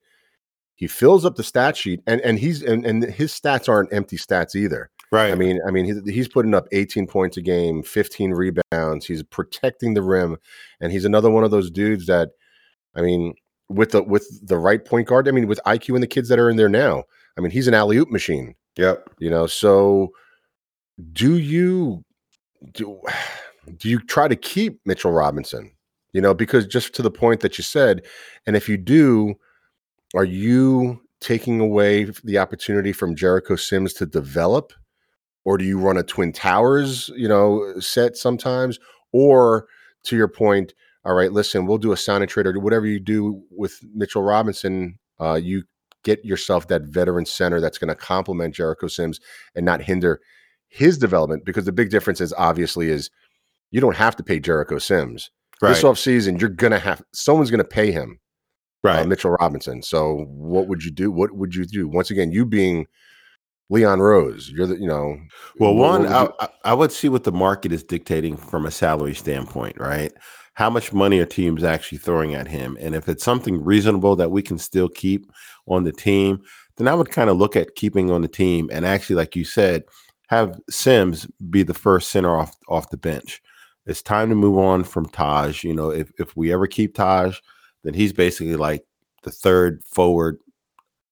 He 0.74 0.88
fills 0.88 1.24
up 1.24 1.36
the 1.36 1.44
stat 1.44 1.76
sheet, 1.76 2.00
and 2.08 2.20
and 2.22 2.40
he's 2.40 2.62
and, 2.62 2.84
and 2.84 3.04
his 3.04 3.32
stats 3.32 3.68
aren't 3.68 3.92
empty 3.92 4.16
stats 4.16 4.56
either. 4.56 4.90
Right. 5.12 5.30
I 5.30 5.34
mean, 5.36 5.60
I 5.66 5.70
mean, 5.70 5.84
he's, 5.84 6.02
he's 6.04 6.28
putting 6.28 6.54
up 6.54 6.66
18 6.72 7.06
points 7.06 7.36
a 7.36 7.42
game, 7.42 7.82
15 7.82 8.32
rebounds. 8.32 9.06
He's 9.06 9.22
protecting 9.22 9.94
the 9.94 10.02
rim, 10.02 10.36
and 10.80 10.90
he's 10.90 11.04
another 11.04 11.30
one 11.30 11.44
of 11.44 11.50
those 11.50 11.70
dudes 11.70 12.06
that, 12.06 12.30
I 12.94 13.02
mean, 13.02 13.34
with 13.68 13.92
the 13.92 14.02
with 14.02 14.26
the 14.46 14.58
right 14.58 14.84
point 14.84 15.08
guard. 15.08 15.28
I 15.28 15.30
mean, 15.30 15.46
with 15.46 15.60
IQ 15.66 15.94
and 15.94 16.02
the 16.02 16.08
kids 16.08 16.28
that 16.28 16.38
are 16.38 16.50
in 16.50 16.56
there 16.56 16.68
now. 16.68 17.04
I 17.36 17.40
mean, 17.40 17.50
he's 17.50 17.68
an 17.68 17.74
alley 17.74 17.98
oop 17.98 18.10
machine. 18.10 18.54
yep. 18.76 19.08
You 19.18 19.30
know, 19.30 19.46
so 19.46 20.12
do 21.12 21.36
you 21.36 22.04
do 22.72 23.00
do 23.76 23.88
you 23.88 24.00
try 24.00 24.28
to 24.28 24.36
keep 24.36 24.80
Mitchell 24.84 25.12
Robinson? 25.12 25.72
You 26.12 26.20
know, 26.20 26.34
because 26.34 26.66
just 26.66 26.94
to 26.94 27.02
the 27.02 27.10
point 27.10 27.40
that 27.40 27.58
you 27.58 27.64
said, 27.64 28.02
and 28.46 28.56
if 28.56 28.68
you 28.68 28.76
do, 28.78 29.34
are 30.14 30.24
you 30.24 31.02
taking 31.20 31.60
away 31.60 32.04
the 32.24 32.38
opportunity 32.38 32.92
from 32.92 33.16
Jericho 33.16 33.56
Sims 33.56 33.92
to 33.94 34.06
develop? 34.06 34.72
Or 35.46 35.56
do 35.56 35.64
you 35.64 35.78
run 35.78 35.96
a 35.96 36.02
Twin 36.02 36.32
Towers, 36.32 37.08
you 37.16 37.28
know, 37.28 37.74
set 37.78 38.16
sometimes? 38.16 38.80
Or 39.12 39.68
to 40.04 40.16
your 40.16 40.28
point, 40.28 40.74
all 41.04 41.14
right, 41.14 41.32
listen, 41.32 41.66
we'll 41.66 41.78
do 41.78 41.92
a 41.92 41.96
sign 41.96 42.20
and 42.20 42.28
trade 42.28 42.46
or 42.46 42.58
whatever 42.58 42.84
you 42.84 42.98
do 42.98 43.40
with 43.50 43.78
Mitchell 43.94 44.24
Robinson. 44.24 44.98
Uh, 45.20 45.34
you 45.34 45.62
get 46.02 46.24
yourself 46.24 46.66
that 46.66 46.82
veteran 46.82 47.24
center 47.24 47.60
that's 47.60 47.78
going 47.78 47.88
to 47.88 47.94
complement 47.94 48.56
Jericho 48.56 48.88
Sims 48.88 49.20
and 49.54 49.64
not 49.64 49.80
hinder 49.80 50.20
his 50.66 50.98
development 50.98 51.44
because 51.44 51.64
the 51.64 51.72
big 51.72 51.90
difference 51.90 52.20
is 52.20 52.34
obviously 52.36 52.90
is 52.90 53.08
you 53.70 53.80
don't 53.80 53.96
have 53.96 54.16
to 54.16 54.24
pay 54.24 54.40
Jericho 54.40 54.78
Sims. 54.78 55.30
Right. 55.62 55.70
This 55.70 55.84
offseason, 55.84 56.40
you're 56.40 56.50
gonna 56.50 56.78
have 56.78 57.02
someone's 57.12 57.50
gonna 57.50 57.64
pay 57.64 57.90
him, 57.90 58.18
right. 58.82 59.00
uh, 59.00 59.04
Mitchell 59.04 59.30
Robinson. 59.30 59.82
So 59.82 60.26
what 60.28 60.68
would 60.68 60.84
you 60.84 60.90
do? 60.90 61.10
What 61.10 61.32
would 61.32 61.54
you 61.54 61.64
do? 61.64 61.88
Once 61.88 62.10
again, 62.10 62.30
you 62.30 62.44
being 62.44 62.86
Leon 63.68 64.00
Rose, 64.00 64.48
you're 64.50 64.66
the 64.66 64.78
you 64.78 64.86
know 64.86 65.16
Well, 65.58 65.74
one, 65.74 66.06
I, 66.06 66.22
you- 66.24 66.32
I- 66.40 66.48
I 66.66 66.74
would 66.74 66.92
see 66.92 67.08
what 67.08 67.24
the 67.24 67.32
market 67.32 67.72
is 67.72 67.82
dictating 67.82 68.36
from 68.36 68.64
a 68.66 68.70
salary 68.70 69.14
standpoint, 69.14 69.76
right? 69.78 70.12
How 70.54 70.70
much 70.70 70.92
money 70.92 71.18
are 71.18 71.26
teams 71.26 71.64
actually 71.64 71.98
throwing 71.98 72.34
at 72.34 72.48
him? 72.48 72.78
And 72.80 72.94
if 72.94 73.08
it's 73.08 73.24
something 73.24 73.62
reasonable 73.62 74.16
that 74.16 74.30
we 74.30 74.40
can 74.42 74.56
still 74.58 74.88
keep 74.88 75.30
on 75.66 75.84
the 75.84 75.92
team, 75.92 76.40
then 76.76 76.88
I 76.88 76.94
would 76.94 77.10
kind 77.10 77.28
of 77.28 77.36
look 77.36 77.56
at 77.56 77.74
keeping 77.74 78.10
on 78.10 78.22
the 78.22 78.28
team 78.28 78.70
and 78.72 78.86
actually, 78.86 79.16
like 79.16 79.36
you 79.36 79.44
said, 79.44 79.84
have 80.28 80.58
Sims 80.70 81.26
be 81.50 81.62
the 81.62 81.74
first 81.74 82.10
center 82.10 82.36
off 82.36 82.54
off 82.68 82.90
the 82.90 82.96
bench. 82.96 83.42
It's 83.86 84.02
time 84.02 84.28
to 84.30 84.34
move 84.34 84.58
on 84.58 84.82
from 84.84 85.08
Taj. 85.08 85.62
You 85.64 85.74
know, 85.74 85.90
if 85.90 86.10
if 86.18 86.36
we 86.36 86.52
ever 86.52 86.66
keep 86.66 86.94
Taj, 86.94 87.38
then 87.84 87.94
he's 87.94 88.12
basically 88.12 88.56
like 88.56 88.84
the 89.24 89.30
third 89.30 89.82
forward 89.84 90.38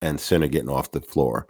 and 0.02 0.20
center 0.20 0.48
getting 0.48 0.68
off 0.68 0.90
the 0.92 1.00
floor. 1.00 1.46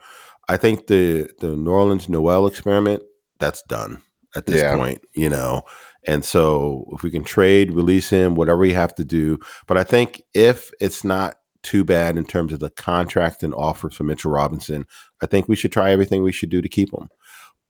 I 0.49 0.57
think 0.57 0.87
the 0.87 1.29
the 1.41 1.49
Nerlens 1.57 2.09
Noel 2.09 2.47
experiment 2.47 3.03
that's 3.39 3.63
done 3.63 4.03
at 4.37 4.47
this 4.47 4.63
Yeah. 4.63 4.77
point, 4.77 5.03
you 5.15 5.29
know. 5.29 5.63
And 6.07 6.25
so 6.25 6.87
if 6.93 7.03
we 7.03 7.11
can 7.11 7.25
trade, 7.25 7.73
release 7.73 8.11
him, 8.11 8.35
whatever 8.35 8.59
we 8.59 8.73
have 8.75 8.95
to 8.97 9.05
do. 9.05 9.39
But 9.67 9.79
I 9.79 9.85
think 9.85 10.23
if 10.35 10.71
it's 10.81 11.03
not 11.03 11.37
too 11.63 11.83
bad 11.83 12.19
in 12.19 12.27
terms 12.27 12.53
of 12.53 12.61
the 12.61 12.69
contract 12.71 13.43
and 13.43 13.55
offers 13.55 13.95
for 13.95 14.05
Mitchell 14.05 14.31
Robinson, 14.31 14.87
I 15.23 15.27
think 15.27 15.49
we 15.49 15.57
should 15.57 15.73
try 15.73 15.91
everything 15.93 16.23
we 16.23 16.33
should 16.33 16.51
do 16.51 16.61
to 16.61 16.69
keep 16.69 16.93
him. 16.93 17.09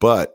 But 0.00 0.34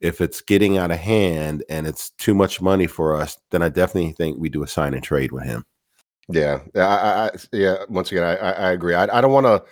if 0.00 0.20
it's 0.20 0.40
getting 0.40 0.76
out 0.76 0.90
of 0.90 0.98
hand 0.98 1.62
and 1.70 1.86
it's 1.86 2.10
too 2.10 2.34
much 2.34 2.60
money 2.60 2.88
for 2.88 3.14
us, 3.14 3.38
then 3.50 3.62
I 3.62 3.68
definitely 3.68 4.12
think 4.12 4.38
we 4.38 4.48
do 4.48 4.64
a 4.64 4.68
sign 4.68 4.92
and 4.92 5.02
trade 5.02 5.30
with 5.30 5.44
him. 5.44 5.64
Yeah, 6.28 6.58
I, 6.74 6.80
I, 6.80 7.30
yeah. 7.52 7.76
Once 7.88 8.10
again, 8.10 8.24
I, 8.24 8.34
I 8.34 8.72
agree. 8.72 8.94
I, 8.94 9.04
I 9.16 9.20
don't 9.20 9.32
want 9.32 9.46
to. 9.46 9.62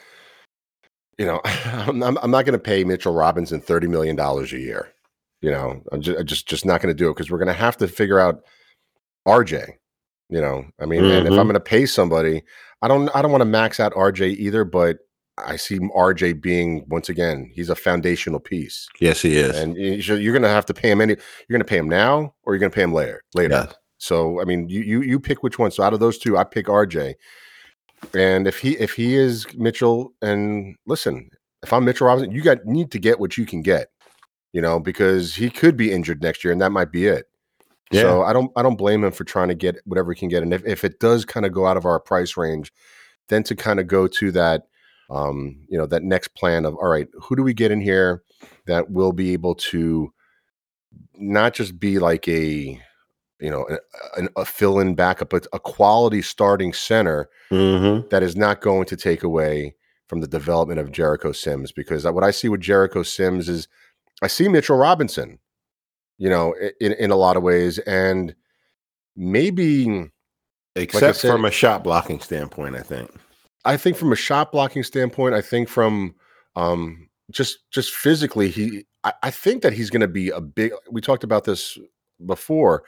You 1.18 1.26
know, 1.26 1.40
I'm, 1.44 2.02
I'm 2.02 2.30
not 2.30 2.44
going 2.44 2.52
to 2.52 2.58
pay 2.58 2.84
Mitchell 2.84 3.14
Robinson 3.14 3.60
thirty 3.60 3.86
million 3.86 4.16
dollars 4.16 4.52
a 4.52 4.58
year. 4.58 4.92
You 5.40 5.50
know, 5.50 5.82
I'm 5.92 6.00
just 6.00 6.26
just, 6.26 6.48
just 6.48 6.66
not 6.66 6.80
going 6.80 6.94
to 6.94 6.98
do 6.98 7.08
it 7.08 7.14
because 7.14 7.30
we're 7.30 7.38
going 7.38 7.48
to 7.48 7.54
have 7.54 7.76
to 7.78 7.88
figure 7.88 8.18
out 8.18 8.44
RJ. 9.26 9.72
You 10.30 10.40
know, 10.40 10.64
I 10.80 10.86
mean, 10.86 11.02
mm-hmm. 11.02 11.10
and 11.10 11.26
if 11.26 11.32
I'm 11.32 11.38
mm-hmm. 11.38 11.48
going 11.48 11.54
to 11.54 11.60
pay 11.60 11.86
somebody, 11.86 12.42
I 12.82 12.88
don't 12.88 13.14
I 13.14 13.22
don't 13.22 13.30
want 13.30 13.42
to 13.42 13.46
max 13.46 13.78
out 13.78 13.92
RJ 13.92 14.36
either, 14.36 14.64
but 14.64 14.98
I 15.36 15.56
see 15.56 15.78
RJ 15.78 16.40
being 16.40 16.84
once 16.88 17.08
again 17.08 17.50
he's 17.54 17.68
a 17.68 17.74
foundational 17.74 18.40
piece. 18.40 18.88
Yes, 19.00 19.20
he 19.22 19.36
is, 19.36 19.56
and 19.58 19.76
you're 19.76 20.32
going 20.32 20.42
to 20.42 20.48
have 20.48 20.66
to 20.66 20.74
pay 20.74 20.90
him 20.90 21.00
any. 21.00 21.14
You're 21.14 21.58
going 21.58 21.60
to 21.60 21.68
pay 21.68 21.78
him 21.78 21.88
now, 21.88 22.34
or 22.44 22.54
you're 22.54 22.60
going 22.60 22.70
to 22.70 22.74
pay 22.74 22.82
him 22.82 22.92
later. 22.94 23.22
Later. 23.34 23.54
Yes. 23.54 23.74
So 23.98 24.40
I 24.40 24.44
mean, 24.44 24.68
you 24.68 24.80
you 24.80 25.02
you 25.02 25.20
pick 25.20 25.42
which 25.42 25.58
one. 25.58 25.70
So 25.70 25.82
out 25.82 25.94
of 25.94 26.00
those 26.00 26.18
two, 26.18 26.36
I 26.36 26.44
pick 26.44 26.66
RJ. 26.66 27.14
And 28.14 28.46
if 28.46 28.58
he 28.58 28.72
if 28.78 28.92
he 28.92 29.14
is 29.14 29.46
Mitchell, 29.54 30.12
and 30.22 30.76
listen, 30.86 31.30
if 31.62 31.72
I'm 31.72 31.84
Mitchell 31.84 32.06
Robinson, 32.06 32.32
you 32.32 32.42
got 32.42 32.64
need 32.64 32.90
to 32.92 32.98
get 32.98 33.20
what 33.20 33.36
you 33.36 33.46
can 33.46 33.62
get, 33.62 33.88
you 34.52 34.60
know, 34.60 34.78
because 34.80 35.34
he 35.34 35.50
could 35.50 35.76
be 35.76 35.92
injured 35.92 36.22
next 36.22 36.44
year, 36.44 36.52
and 36.52 36.60
that 36.60 36.72
might 36.72 36.92
be 36.92 37.06
it. 37.06 37.26
Yeah. 37.90 38.02
So 38.02 38.22
I 38.22 38.32
don't 38.32 38.50
I 38.56 38.62
don't 38.62 38.76
blame 38.76 39.04
him 39.04 39.12
for 39.12 39.24
trying 39.24 39.48
to 39.48 39.54
get 39.54 39.76
whatever 39.84 40.12
he 40.12 40.18
can 40.18 40.28
get. 40.28 40.42
And 40.42 40.52
if, 40.52 40.64
if 40.66 40.84
it 40.84 41.00
does 41.00 41.24
kind 41.24 41.46
of 41.46 41.52
go 41.52 41.66
out 41.66 41.76
of 41.76 41.86
our 41.86 42.00
price 42.00 42.36
range, 42.36 42.72
then 43.28 43.42
to 43.44 43.54
kind 43.54 43.80
of 43.80 43.86
go 43.86 44.06
to 44.08 44.32
that 44.32 44.64
um, 45.10 45.58
you 45.68 45.78
know, 45.78 45.86
that 45.86 46.02
next 46.02 46.28
plan 46.34 46.64
of 46.64 46.74
all 46.76 46.88
right, 46.88 47.08
who 47.14 47.36
do 47.36 47.42
we 47.42 47.54
get 47.54 47.70
in 47.70 47.80
here 47.80 48.22
that 48.66 48.90
will 48.90 49.12
be 49.12 49.32
able 49.32 49.54
to 49.54 50.12
not 51.14 51.54
just 51.54 51.78
be 51.78 51.98
like 51.98 52.26
a 52.28 52.80
you 53.40 53.50
know 53.50 53.66
a, 54.16 54.28
a 54.40 54.44
fill-in 54.44 54.94
backup, 54.94 55.30
but 55.30 55.46
a 55.52 55.58
quality 55.58 56.22
starting 56.22 56.72
center 56.72 57.28
mm-hmm. 57.50 58.06
that 58.08 58.22
is 58.22 58.36
not 58.36 58.60
going 58.60 58.86
to 58.86 58.96
take 58.96 59.22
away 59.22 59.74
from 60.08 60.20
the 60.20 60.26
development 60.28 60.80
of 60.80 60.92
Jericho 60.92 61.32
Sims. 61.32 61.72
Because 61.72 62.04
what 62.04 62.24
I 62.24 62.30
see 62.30 62.48
with 62.48 62.60
Jericho 62.60 63.02
Sims 63.02 63.48
is 63.48 63.68
I 64.22 64.26
see 64.26 64.48
Mitchell 64.48 64.76
Robinson, 64.76 65.38
you 66.18 66.28
know, 66.28 66.54
in 66.80 66.92
in 66.92 67.10
a 67.10 67.16
lot 67.16 67.36
of 67.36 67.42
ways, 67.42 67.78
and 67.80 68.34
maybe 69.16 70.10
except 70.76 71.02
like 71.02 71.14
said, 71.16 71.30
from 71.30 71.44
a 71.44 71.50
shot 71.50 71.84
blocking 71.84 72.20
standpoint, 72.20 72.76
I 72.76 72.82
think. 72.82 73.10
I 73.64 73.76
think 73.76 73.96
from 73.96 74.12
a 74.12 74.16
shot 74.16 74.52
blocking 74.52 74.82
standpoint, 74.82 75.34
I 75.34 75.40
think 75.40 75.68
from 75.68 76.14
um, 76.56 77.08
just 77.30 77.58
just 77.70 77.92
physically, 77.92 78.50
he 78.50 78.86
I, 79.04 79.12
I 79.24 79.30
think 79.30 79.62
that 79.62 79.72
he's 79.72 79.90
going 79.90 80.00
to 80.00 80.08
be 80.08 80.30
a 80.30 80.40
big. 80.40 80.72
We 80.90 81.00
talked 81.00 81.24
about 81.24 81.44
this 81.44 81.78
before. 82.24 82.84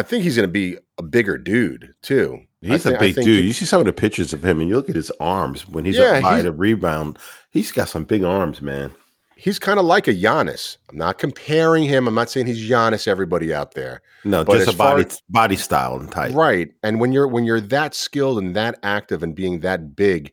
I 0.00 0.02
think 0.02 0.24
he's 0.24 0.34
going 0.34 0.48
to 0.48 0.50
be 0.50 0.78
a 0.96 1.02
bigger 1.02 1.36
dude 1.36 1.92
too. 2.00 2.40
He's 2.62 2.86
a 2.86 2.96
big 2.98 3.16
dude. 3.16 3.26
He, 3.26 3.48
you 3.48 3.52
see 3.52 3.66
some 3.66 3.80
of 3.80 3.84
the 3.84 3.92
pictures 3.92 4.32
of 4.32 4.42
him, 4.42 4.60
and 4.60 4.68
you 4.70 4.76
look 4.76 4.88
at 4.88 4.96
his 4.96 5.12
arms 5.20 5.68
when 5.68 5.84
he's 5.84 5.98
yeah, 5.98 6.12
up 6.12 6.22
by 6.22 6.40
the 6.40 6.52
rebound. 6.52 7.18
He's 7.50 7.70
got 7.70 7.90
some 7.90 8.04
big 8.04 8.24
arms, 8.24 8.62
man. 8.62 8.92
He's 9.36 9.58
kind 9.58 9.78
of 9.78 9.84
like 9.84 10.08
a 10.08 10.14
Giannis. 10.14 10.78
I'm 10.88 10.96
not 10.96 11.18
comparing 11.18 11.84
him. 11.84 12.08
I'm 12.08 12.14
not 12.14 12.30
saying 12.30 12.46
he's 12.46 12.66
Giannis. 12.66 13.06
Everybody 13.06 13.52
out 13.52 13.74
there, 13.74 14.00
no, 14.24 14.42
but 14.42 14.56
just 14.56 14.74
a 14.74 14.76
body 14.76 15.04
body 15.28 15.56
style 15.56 15.96
and 15.96 16.10
type, 16.10 16.34
right? 16.34 16.70
And 16.82 16.98
when 16.98 17.12
you're 17.12 17.28
when 17.28 17.44
you're 17.44 17.60
that 17.60 17.94
skilled 17.94 18.38
and 18.38 18.56
that 18.56 18.78
active 18.82 19.22
and 19.22 19.34
being 19.34 19.60
that 19.60 19.94
big, 19.94 20.32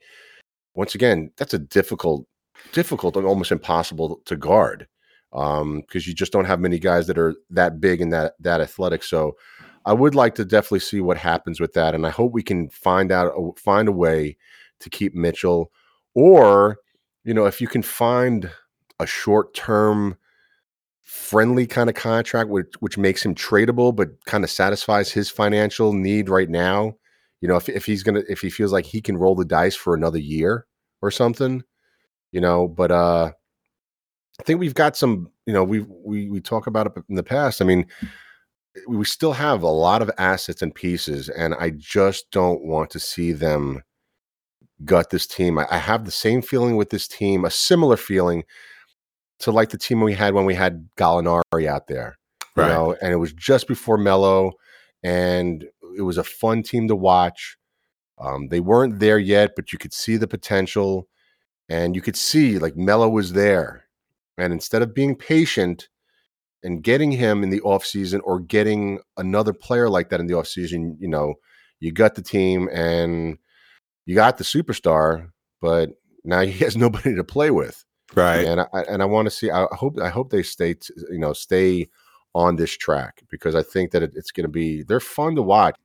once 0.75 0.95
again, 0.95 1.29
that's 1.35 1.53
a 1.53 1.59
difficult, 1.59 2.25
difficult 2.71 3.17
and 3.17 3.25
almost 3.25 3.51
impossible 3.51 4.21
to 4.23 4.37
guard 4.37 4.87
because 5.31 5.61
um, 5.61 5.83
you 5.91 6.13
just 6.13 6.31
don't 6.31 6.45
have 6.45 6.59
many 6.59 6.79
guys 6.79 7.05
that 7.07 7.17
are 7.17 7.35
that 7.49 7.79
big 7.81 8.01
and 8.01 8.13
that 8.13 8.33
that 8.39 8.61
athletic. 8.61 9.03
So 9.03 9.35
I 9.87 9.93
would 9.93 10.15
like 10.15 10.35
to 10.35 10.45
definitely 10.45 10.81
see 10.81 10.99
what 10.99 11.17
happens 11.17 11.59
with 11.59 11.73
that, 11.73 11.95
and 11.95 12.05
I 12.05 12.09
hope 12.09 12.33
we 12.33 12.43
can 12.43 12.69
find 12.69 13.11
out 13.11 13.33
find 13.57 13.87
a 13.87 13.93
way 13.93 14.37
to 14.81 14.89
keep 14.89 15.15
Mitchell, 15.15 15.71
or 16.13 16.77
you 17.23 17.33
know, 17.33 17.45
if 17.45 17.61
you 17.61 17.67
can 17.67 17.81
find 17.81 18.51
a 18.99 19.05
short 19.05 19.53
term 19.53 20.17
friendly 21.03 21.65
kind 21.65 21.89
of 21.89 21.95
contract 21.95 22.49
which 22.49 22.67
which 22.81 22.97
makes 22.97 23.23
him 23.23 23.33
tradable 23.33 23.95
but 23.95 24.09
kind 24.25 24.43
of 24.43 24.49
satisfies 24.49 25.09
his 25.09 25.29
financial 25.29 25.93
need 25.93 26.27
right 26.27 26.49
now 26.49 26.93
you 27.39 27.47
know 27.47 27.55
if, 27.55 27.69
if 27.69 27.85
he's 27.85 28.03
gonna 28.03 28.21
if 28.27 28.41
he 28.41 28.49
feels 28.49 28.73
like 28.73 28.85
he 28.85 28.99
can 28.99 29.15
roll 29.15 29.33
the 29.33 29.45
dice 29.45 29.73
for 29.73 29.93
another 29.95 30.19
year 30.19 30.65
or 31.01 31.09
something 31.09 31.63
you 32.33 32.41
know 32.41 32.67
but 32.67 32.91
uh 32.91 33.31
i 34.37 34.43
think 34.43 34.59
we've 34.59 34.73
got 34.73 34.97
some 34.97 35.31
you 35.45 35.53
know 35.53 35.63
we 35.63 35.79
we 35.79 36.29
we 36.29 36.41
talk 36.41 36.67
about 36.67 36.87
it 36.87 36.93
in 37.07 37.15
the 37.15 37.23
past 37.23 37.61
i 37.61 37.65
mean 37.65 37.85
we 38.87 39.05
still 39.05 39.33
have 39.33 39.63
a 39.63 39.67
lot 39.67 40.01
of 40.01 40.11
assets 40.17 40.61
and 40.61 40.73
pieces, 40.73 41.29
and 41.29 41.55
I 41.55 41.71
just 41.71 42.29
don't 42.31 42.63
want 42.63 42.89
to 42.91 42.99
see 42.99 43.31
them 43.31 43.83
gut 44.85 45.09
this 45.09 45.27
team. 45.27 45.57
I, 45.57 45.67
I 45.71 45.77
have 45.77 46.05
the 46.05 46.11
same 46.11 46.41
feeling 46.41 46.75
with 46.75 46.89
this 46.89 47.07
team, 47.07 47.45
a 47.45 47.49
similar 47.49 47.97
feeling 47.97 48.43
to 49.39 49.51
like 49.51 49.69
the 49.69 49.77
team 49.77 50.01
we 50.01 50.13
had 50.13 50.33
when 50.33 50.45
we 50.45 50.55
had 50.55 50.89
Gallinari 50.97 51.67
out 51.67 51.87
there. 51.87 52.17
You 52.55 52.63
right. 52.63 52.69
know, 52.69 52.95
and 53.01 53.13
it 53.13 53.17
was 53.17 53.33
just 53.33 53.67
before 53.67 53.97
Melo, 53.97 54.53
and 55.03 55.65
it 55.95 56.01
was 56.01 56.17
a 56.17 56.23
fun 56.23 56.63
team 56.63 56.87
to 56.87 56.95
watch. 56.95 57.57
Um, 58.19 58.47
they 58.47 58.59
weren't 58.59 58.99
there 58.99 59.19
yet, 59.19 59.51
but 59.55 59.71
you 59.71 59.77
could 59.77 59.93
see 59.93 60.17
the 60.17 60.27
potential, 60.27 61.07
and 61.69 61.95
you 61.95 62.01
could 62.01 62.15
see 62.15 62.57
like 62.57 62.75
Melo 62.75 63.09
was 63.09 63.33
there. 63.33 63.83
And 64.39 64.53
instead 64.53 64.81
of 64.81 64.93
being 64.93 65.15
patient, 65.15 65.89
and 66.63 66.83
getting 66.83 67.11
him 67.11 67.43
in 67.43 67.49
the 67.49 67.61
offseason 67.61 68.19
or 68.23 68.39
getting 68.39 68.99
another 69.17 69.53
player 69.53 69.89
like 69.89 70.09
that 70.09 70.19
in 70.19 70.27
the 70.27 70.33
offseason, 70.33 70.95
you 70.99 71.07
know, 71.07 71.35
you 71.79 71.91
got 71.91 72.15
the 72.15 72.21
team 72.21 72.67
and 72.71 73.37
you 74.05 74.15
got 74.15 74.37
the 74.37 74.43
superstar, 74.43 75.29
but 75.61 75.89
now 76.23 76.41
he 76.45 76.51
has 76.63 76.75
nobody 76.77 77.15
to 77.15 77.23
play 77.23 77.51
with. 77.51 77.83
Right. 78.15 78.45
And 78.45 78.61
I 78.61 78.67
and 78.89 79.01
I 79.01 79.05
want 79.05 79.25
to 79.25 79.31
see 79.31 79.51
I 79.51 79.67
hope 79.71 79.99
I 79.99 80.09
hope 80.09 80.29
they 80.29 80.43
stay 80.43 80.75
t- 80.75 80.93
you 81.11 81.19
know, 81.19 81.33
stay 81.33 81.89
on 82.33 82.55
this 82.55 82.75
track 82.77 83.21
because 83.29 83.53
I 83.53 83.63
think 83.63 83.91
that 83.91 84.03
it, 84.03 84.11
it's 84.15 84.31
going 84.31 84.45
to 84.45 84.51
be 84.51 84.83
they're 84.83 84.99
fun 85.01 85.35
to 85.35 85.41
watch. 85.41 85.75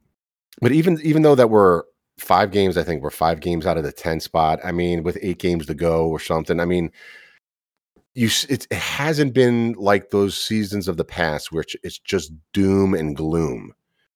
But 0.60 0.72
even 0.72 1.00
even 1.02 1.22
though 1.22 1.34
that 1.34 1.50
we're 1.50 1.82
five 2.18 2.52
games, 2.52 2.76
I 2.76 2.84
think 2.84 3.02
we're 3.02 3.10
five 3.10 3.40
games 3.40 3.66
out 3.66 3.76
of 3.76 3.84
the 3.84 3.92
10 3.92 4.20
spot. 4.20 4.60
I 4.64 4.70
mean, 4.70 5.02
with 5.02 5.18
eight 5.20 5.38
games 5.38 5.66
to 5.66 5.74
go 5.74 6.08
or 6.08 6.20
something. 6.20 6.60
I 6.60 6.64
mean, 6.64 6.90
you 8.14 8.28
it, 8.48 8.66
it 8.70 8.76
hasn't 8.76 9.34
been 9.34 9.72
like 9.72 10.10
those 10.10 10.38
seasons 10.38 10.88
of 10.88 10.96
the 10.96 11.04
past 11.04 11.50
where 11.50 11.64
it's 11.82 11.98
just 11.98 12.32
doom 12.52 12.94
and 12.94 13.16
gloom. 13.16 13.72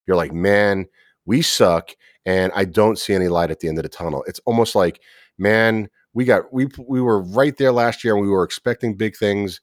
You're 0.06 0.16
like, 0.16 0.32
man, 0.32 0.86
we 1.24 1.42
suck, 1.42 1.90
and 2.24 2.52
I 2.54 2.64
don't 2.64 2.98
see 2.98 3.14
any 3.14 3.28
light 3.28 3.50
at 3.50 3.60
the 3.60 3.68
end 3.68 3.78
of 3.78 3.82
the 3.82 3.88
tunnel. 3.88 4.24
It's 4.26 4.40
almost 4.44 4.74
like, 4.74 5.00
man, 5.38 5.88
we 6.12 6.24
got 6.24 6.52
we 6.52 6.68
we 6.86 7.00
were 7.00 7.20
right 7.20 7.56
there 7.56 7.72
last 7.72 8.04
year, 8.04 8.14
and 8.14 8.22
we 8.22 8.30
were 8.30 8.44
expecting 8.44 8.96
big 8.96 9.16
things. 9.16 9.60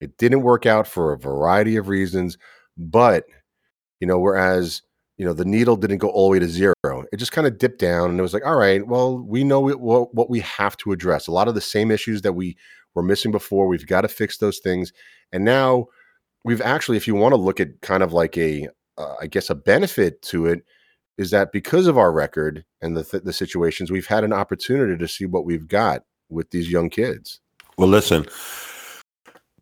It 0.00 0.18
didn't 0.18 0.42
work 0.42 0.66
out 0.66 0.86
for 0.86 1.12
a 1.12 1.18
variety 1.18 1.76
of 1.76 1.88
reasons, 1.88 2.36
but 2.76 3.24
you 4.00 4.06
know, 4.06 4.18
whereas 4.18 4.82
you 5.16 5.24
know 5.24 5.32
the 5.32 5.44
needle 5.44 5.76
didn't 5.76 5.98
go 5.98 6.08
all 6.08 6.28
the 6.28 6.32
way 6.32 6.38
to 6.40 6.48
zero, 6.48 6.74
it 6.84 7.16
just 7.16 7.32
kind 7.32 7.46
of 7.46 7.58
dipped 7.58 7.78
down, 7.78 8.10
and 8.10 8.18
it 8.18 8.22
was 8.22 8.34
like, 8.34 8.44
all 8.44 8.56
right, 8.56 8.86
well, 8.86 9.18
we 9.18 9.44
know 9.44 9.60
what 9.60 10.14
what 10.14 10.28
we 10.28 10.40
have 10.40 10.76
to 10.78 10.92
address. 10.92 11.28
A 11.28 11.32
lot 11.32 11.48
of 11.48 11.54
the 11.54 11.60
same 11.60 11.90
issues 11.90 12.22
that 12.22 12.34
we 12.34 12.56
were 12.96 13.02
missing 13.02 13.30
before. 13.30 13.68
We've 13.68 13.86
got 13.86 14.00
to 14.00 14.08
fix 14.08 14.38
those 14.38 14.58
things. 14.58 14.92
And 15.32 15.44
now 15.44 15.86
we've 16.44 16.62
actually, 16.62 16.96
if 16.96 17.06
you 17.06 17.14
want 17.14 17.32
to 17.32 17.40
look 17.40 17.60
at 17.60 17.80
kind 17.82 18.02
of 18.02 18.12
like 18.12 18.36
a, 18.36 18.68
uh, 18.98 19.14
I 19.20 19.28
guess, 19.28 19.50
a 19.50 19.54
benefit 19.54 20.22
to 20.22 20.46
it, 20.46 20.64
is 21.18 21.30
that 21.30 21.52
because 21.52 21.86
of 21.86 21.96
our 21.96 22.12
record 22.12 22.64
and 22.82 22.96
the, 22.96 23.04
th- 23.04 23.22
the 23.22 23.32
situations, 23.32 23.90
we've 23.90 24.06
had 24.06 24.24
an 24.24 24.32
opportunity 24.32 24.98
to 24.98 25.08
see 25.08 25.26
what 25.26 25.44
we've 25.44 25.68
got 25.68 26.02
with 26.28 26.50
these 26.50 26.70
young 26.70 26.90
kids. 26.90 27.40
Well, 27.78 27.88
listen, 27.88 28.26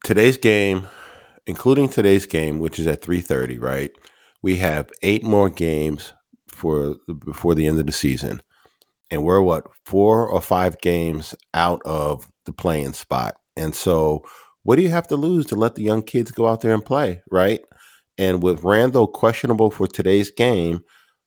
today's 0.05 0.37
game, 0.37 0.89
including 1.47 1.89
today's 1.89 2.27
game, 2.27 2.59
which 2.59 2.79
is 2.79 2.87
at 2.87 3.03
3:30, 3.03 3.61
right? 3.61 3.91
We 4.43 4.57
have 4.57 4.91
eight 5.03 5.25
more 5.25 5.51
games 5.51 6.13
for 6.49 6.97
before 7.25 7.55
the 7.55 7.67
end 7.67 7.79
of 7.79 7.87
the 7.87 7.93
season. 7.93 8.41
And 9.11 9.23
we're 9.23 9.41
what, 9.41 9.67
four 9.85 10.27
or 10.27 10.41
five 10.41 10.81
games 10.81 11.35
out 11.53 11.83
of 11.85 12.29
the 12.45 12.53
playing 12.53 12.93
spot. 12.95 13.37
And 13.57 13.75
so, 13.75 14.25
what 14.65 14.77
do 14.77 14.83
you 14.83 14.91
have 14.91 15.07
to 15.09 15.17
lose 15.17 15.47
to 15.47 15.55
let 15.57 15.75
the 15.75 15.83
young 15.83 16.03
kids 16.03 16.31
go 16.31 16.49
out 16.49 16.61
there 16.63 16.75
and 16.75 16.85
play, 16.85 17.23
right? 17.31 17.61
And 18.19 18.43
with 18.43 18.65
Randle 18.65 19.07
questionable 19.07 19.71
for 19.71 19.87
today's 19.87 20.31
game, 20.31 20.83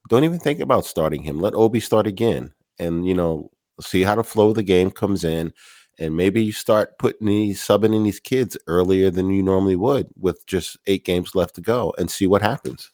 don't 0.09 0.24
even 0.24 0.39
think 0.39 0.59
about 0.59 0.86
starting 0.86 1.22
him. 1.24 1.39
Let 1.39 1.53
Obi 1.55 1.80
start 1.80 2.07
again, 2.07 2.53
and 2.80 3.05
you 3.07 3.13
know, 3.13 3.51
see 3.82 4.03
how 4.03 4.15
the 4.15 4.24
flow 4.24 4.49
of 4.49 4.55
the 4.55 4.63
game 4.63 4.89
comes 4.91 5.24
in. 5.24 5.53
and 5.99 6.15
maybe 6.15 6.43
you 6.43 6.51
start 6.51 6.97
putting 6.99 7.28
these 7.28 7.61
subbing 7.61 7.95
in 7.95 8.03
these 8.03 8.20
kids 8.20 8.57
earlier 8.68 9.09
than 9.09 9.30
you 9.32 9.41
normally 9.43 9.76
would 9.76 10.07
with 10.18 10.45
just 10.45 10.78
eight 10.88 11.03
games 11.05 11.36
left 11.36 11.55
to 11.55 11.61
go 11.61 11.93
and 11.97 12.11
see 12.11 12.28
what 12.28 12.41
happens. 12.41 12.91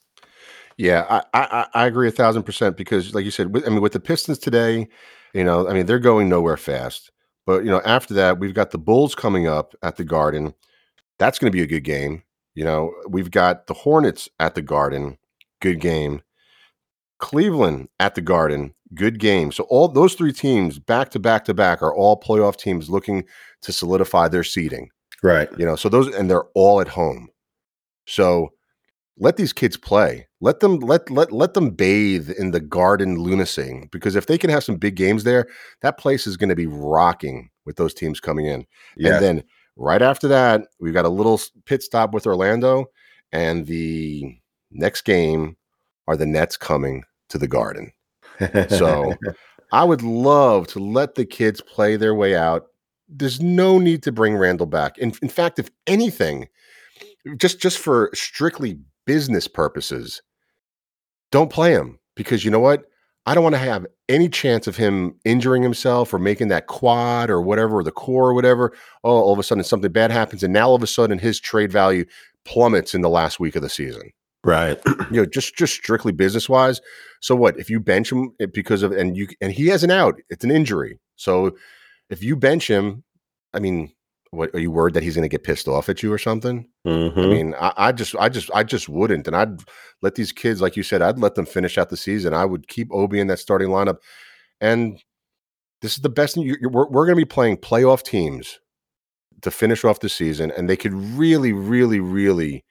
Yeah, 0.77 1.05
I 1.09 1.23
I, 1.33 1.67
I 1.73 1.85
agree 1.85 2.07
a 2.07 2.11
thousand 2.11 2.43
percent 2.43 2.77
because, 2.77 3.13
like 3.13 3.25
you 3.25 3.31
said, 3.31 3.53
with, 3.53 3.65
I 3.65 3.69
mean, 3.69 3.81
with 3.81 3.93
the 3.93 3.99
Pistons 3.99 4.39
today, 4.39 4.87
you 5.33 5.43
know, 5.43 5.67
I 5.67 5.73
mean, 5.73 5.85
they're 5.85 5.99
going 5.99 6.29
nowhere 6.29 6.57
fast. 6.57 7.11
But 7.45 7.63
you 7.65 7.71
know, 7.71 7.81
after 7.85 8.13
that, 8.15 8.39
we've 8.39 8.53
got 8.53 8.71
the 8.71 8.77
Bulls 8.77 9.15
coming 9.15 9.47
up 9.47 9.73
at 9.81 9.97
the 9.97 10.03
Garden. 10.03 10.53
That's 11.19 11.39
going 11.39 11.51
to 11.51 11.55
be 11.55 11.63
a 11.63 11.67
good 11.67 11.83
game. 11.83 12.23
You 12.55 12.63
know, 12.63 12.93
we've 13.07 13.31
got 13.31 13.67
the 13.67 13.73
Hornets 13.73 14.29
at 14.39 14.55
the 14.55 14.61
Garden. 14.61 15.17
Good 15.61 15.79
game. 15.79 16.21
Cleveland 17.19 17.89
at 17.99 18.15
the 18.15 18.21
Garden. 18.21 18.73
Good 18.93 19.19
game. 19.19 19.51
So 19.51 19.63
all 19.69 19.87
those 19.87 20.13
three 20.13 20.33
teams 20.33 20.77
back 20.77 21.09
to 21.11 21.19
back 21.19 21.45
to 21.45 21.53
back 21.53 21.81
are 21.81 21.93
all 21.93 22.19
playoff 22.19 22.57
teams 22.57 22.89
looking 22.89 23.25
to 23.61 23.71
solidify 23.71 24.27
their 24.27 24.43
seeding. 24.43 24.89
Right. 25.23 25.49
You 25.57 25.65
know, 25.65 25.75
so 25.75 25.89
those 25.89 26.13
and 26.13 26.29
they're 26.29 26.45
all 26.53 26.81
at 26.81 26.89
home. 26.89 27.29
So 28.05 28.49
let 29.17 29.37
these 29.37 29.53
kids 29.53 29.77
play. 29.77 30.27
Let 30.41 30.59
them 30.59 30.79
let 30.79 31.09
let 31.09 31.31
let 31.31 31.53
them 31.53 31.71
bathe 31.71 32.29
in 32.31 32.51
the 32.51 32.59
garden 32.59 33.19
lunacy 33.19 33.87
because 33.91 34.15
if 34.15 34.25
they 34.25 34.37
can 34.37 34.49
have 34.49 34.63
some 34.63 34.77
big 34.77 34.95
games 34.95 35.23
there, 35.23 35.47
that 35.81 35.97
place 35.97 36.25
is 36.27 36.37
going 36.37 36.49
to 36.49 36.55
be 36.55 36.67
rocking 36.67 37.49
with 37.65 37.75
those 37.75 37.93
teams 37.93 38.19
coming 38.19 38.45
in. 38.45 38.65
Yeah. 38.97 39.15
And 39.15 39.23
then 39.23 39.43
right 39.75 40.01
after 40.01 40.27
that, 40.27 40.67
we've 40.79 40.93
got 40.93 41.05
a 41.05 41.09
little 41.09 41.39
pit 41.65 41.83
stop 41.83 42.13
with 42.13 42.27
Orlando 42.27 42.87
and 43.31 43.65
the 43.65 44.35
next 44.71 45.01
game 45.03 45.57
are 46.07 46.17
the 46.17 46.25
Nets 46.25 46.57
coming 46.57 47.03
to 47.29 47.37
the 47.37 47.47
Garden. 47.47 47.91
So 48.69 49.13
I 49.71 49.83
would 49.83 50.01
love 50.01 50.67
to 50.67 50.79
let 50.79 51.15
the 51.15 51.25
kids 51.25 51.61
play 51.61 51.95
their 51.95 52.15
way 52.15 52.35
out. 52.35 52.67
There's 53.07 53.39
no 53.41 53.79
need 53.79 54.03
to 54.03 54.11
bring 54.11 54.35
Randle 54.35 54.65
back. 54.65 54.97
In, 54.97 55.13
in 55.21 55.29
fact, 55.29 55.59
if 55.59 55.69
anything, 55.87 56.47
just 57.37 57.59
just 57.59 57.77
for 57.77 58.09
strictly 58.13 58.79
business 59.05 59.47
purposes, 59.47 60.21
don't 61.31 61.51
play 61.51 61.71
him 61.71 61.99
because 62.15 62.45
you 62.45 62.51
know 62.51 62.59
what? 62.59 62.85
I 63.25 63.33
don't 63.33 63.43
want 63.43 63.55
to 63.55 63.59
have 63.59 63.85
any 64.09 64.27
chance 64.27 64.67
of 64.67 64.75
him 64.75 65.15
injuring 65.23 65.63
himself 65.63 66.13
or 66.13 66.19
making 66.19 66.49
that 66.49 66.67
quad 66.67 67.29
or 67.29 67.41
whatever, 67.41 67.77
or 67.77 67.83
the 67.83 67.91
core 67.91 68.29
or 68.29 68.33
whatever. 68.33 68.73
Oh, 69.03 69.11
all 69.11 69.33
of 69.33 69.39
a 69.39 69.43
sudden 69.43 69.63
something 69.63 69.91
bad 69.91 70.11
happens, 70.11 70.43
and 70.43 70.53
now 70.53 70.67
all 70.67 70.75
of 70.75 70.83
a 70.83 70.87
sudden 70.87 71.19
his 71.19 71.39
trade 71.39 71.71
value 71.71 72.05
plummets 72.43 72.93
in 72.93 73.01
the 73.01 73.09
last 73.09 73.39
week 73.39 73.55
of 73.55 73.61
the 73.61 73.69
season. 73.69 74.11
right. 74.43 74.79
You 75.11 75.21
know, 75.21 75.25
just 75.25 75.55
just 75.55 75.73
strictly 75.73 76.11
business 76.11 76.49
wise. 76.49 76.81
So 77.21 77.35
what 77.35 77.57
if 77.57 77.69
you 77.69 77.79
bench 77.79 78.11
him 78.11 78.31
eh, 78.39 78.47
because 78.53 78.83
of 78.83 78.91
and 78.91 79.15
you 79.15 79.27
and 79.39 79.51
he 79.53 79.67
has 79.67 79.83
an 79.83 79.91
out? 79.91 80.19
It's 80.29 80.43
an 80.43 80.51
injury. 80.51 80.99
So 81.15 81.55
if 82.09 82.23
you 82.23 82.35
bench 82.35 82.67
him, 82.69 83.03
I 83.53 83.59
mean, 83.59 83.93
what 84.33 84.49
are 84.53 84.59
you 84.59 84.71
worried 84.71 84.93
that 84.95 85.03
he's 85.03 85.15
going 85.15 85.23
to 85.23 85.29
get 85.29 85.43
pissed 85.43 85.67
off 85.67 85.89
at 85.89 86.01
you 86.03 86.11
or 86.11 86.17
something? 86.17 86.67
Mhm. 86.85 87.17
I 87.17 87.27
mean, 87.27 87.55
I, 87.59 87.73
I 87.77 87.91
just, 87.91 88.15
I 88.17 88.29
just, 88.29 88.49
I 88.53 88.63
just 88.63 88.89
wouldn't, 88.89 89.27
and 89.27 89.35
I'd 89.35 89.59
let 90.01 90.15
these 90.15 90.31
kids, 90.31 90.59
like 90.61 90.75
you 90.75 90.83
said, 90.83 91.01
I'd 91.01 91.19
let 91.19 91.35
them 91.35 91.45
finish 91.45 91.77
out 91.77 91.89
the 91.89 91.97
season. 91.97 92.33
I 92.33 92.45
would 92.45 92.67
keep 92.67 92.91
Obi 92.91 93.19
in 93.19 93.27
that 93.27 93.39
starting 93.39 93.69
lineup, 93.69 93.97
and 94.59 95.01
this 95.81 95.93
is 95.95 96.01
the 96.01 96.09
best. 96.09 96.35
You- 96.37 96.57
we're 96.63 96.87
we're 96.89 97.05
going 97.05 97.17
to 97.17 97.25
be 97.25 97.25
playing 97.25 97.57
playoff 97.57 98.03
teams 98.03 98.59
to 99.41 99.51
finish 99.51 99.83
off 99.83 99.99
the 99.99 100.09
season, 100.09 100.51
and 100.51 100.69
they 100.69 100.77
could 100.77 100.93
really, 100.93 101.53
really, 101.53 101.99
really 101.99 102.63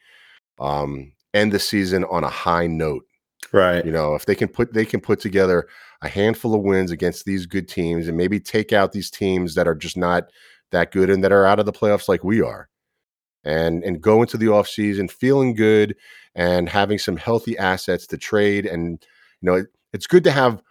um, 0.61 1.13
end 1.35 1.53
the 1.53 1.59
season 1.59 2.05
on 2.11 2.25
a 2.25 2.29
high 2.29 2.67
note. 2.67 3.05
right. 3.53 3.85
You 3.85 3.93
know, 3.93 4.15
if 4.15 4.27
they 4.27 4.35
can 4.35 4.49
put 4.49 4.73
they 4.73 4.85
can 4.85 5.01
put 5.01 5.21
together 5.21 5.67
a 6.03 6.09
handful 6.09 6.55
of 6.55 6.63
wins 6.63 6.91
against 6.91 7.25
these 7.27 7.47
good 7.47 7.69
teams, 7.69 8.09
and 8.09 8.17
maybe 8.17 8.41
take 8.41 8.73
out 8.73 8.93
these 8.93 9.11
teams 9.11 9.55
that 9.55 9.69
are 9.69 9.75
just 9.75 9.97
not 9.97 10.25
that 10.73 10.93
good 10.93 11.09
and 11.09 11.23
that 11.23 11.33
are 11.33 11.47
out 11.47 11.59
of 11.59 11.67
the 11.67 11.73
playoffs 11.73 12.09
like 12.09 12.25
we 12.25 12.43
are. 12.43 12.69
And 13.45 13.83
and 13.83 14.01
go 14.01 14.23
into 14.23 14.37
the 14.37 14.47
offseason 14.47 15.11
feeling 15.11 15.55
good 15.55 15.97
and 16.35 16.69
having 16.69 16.99
some 16.99 17.17
healthy 17.17 17.59
assets 17.59 18.07
to 18.09 18.17
trade 18.17 18.67
and 18.67 19.05
you 19.41 19.51
know 19.51 19.55
it, 19.57 19.67
it's 19.93 20.07
good 20.07 20.23
to 20.25 20.31
have 20.31 20.63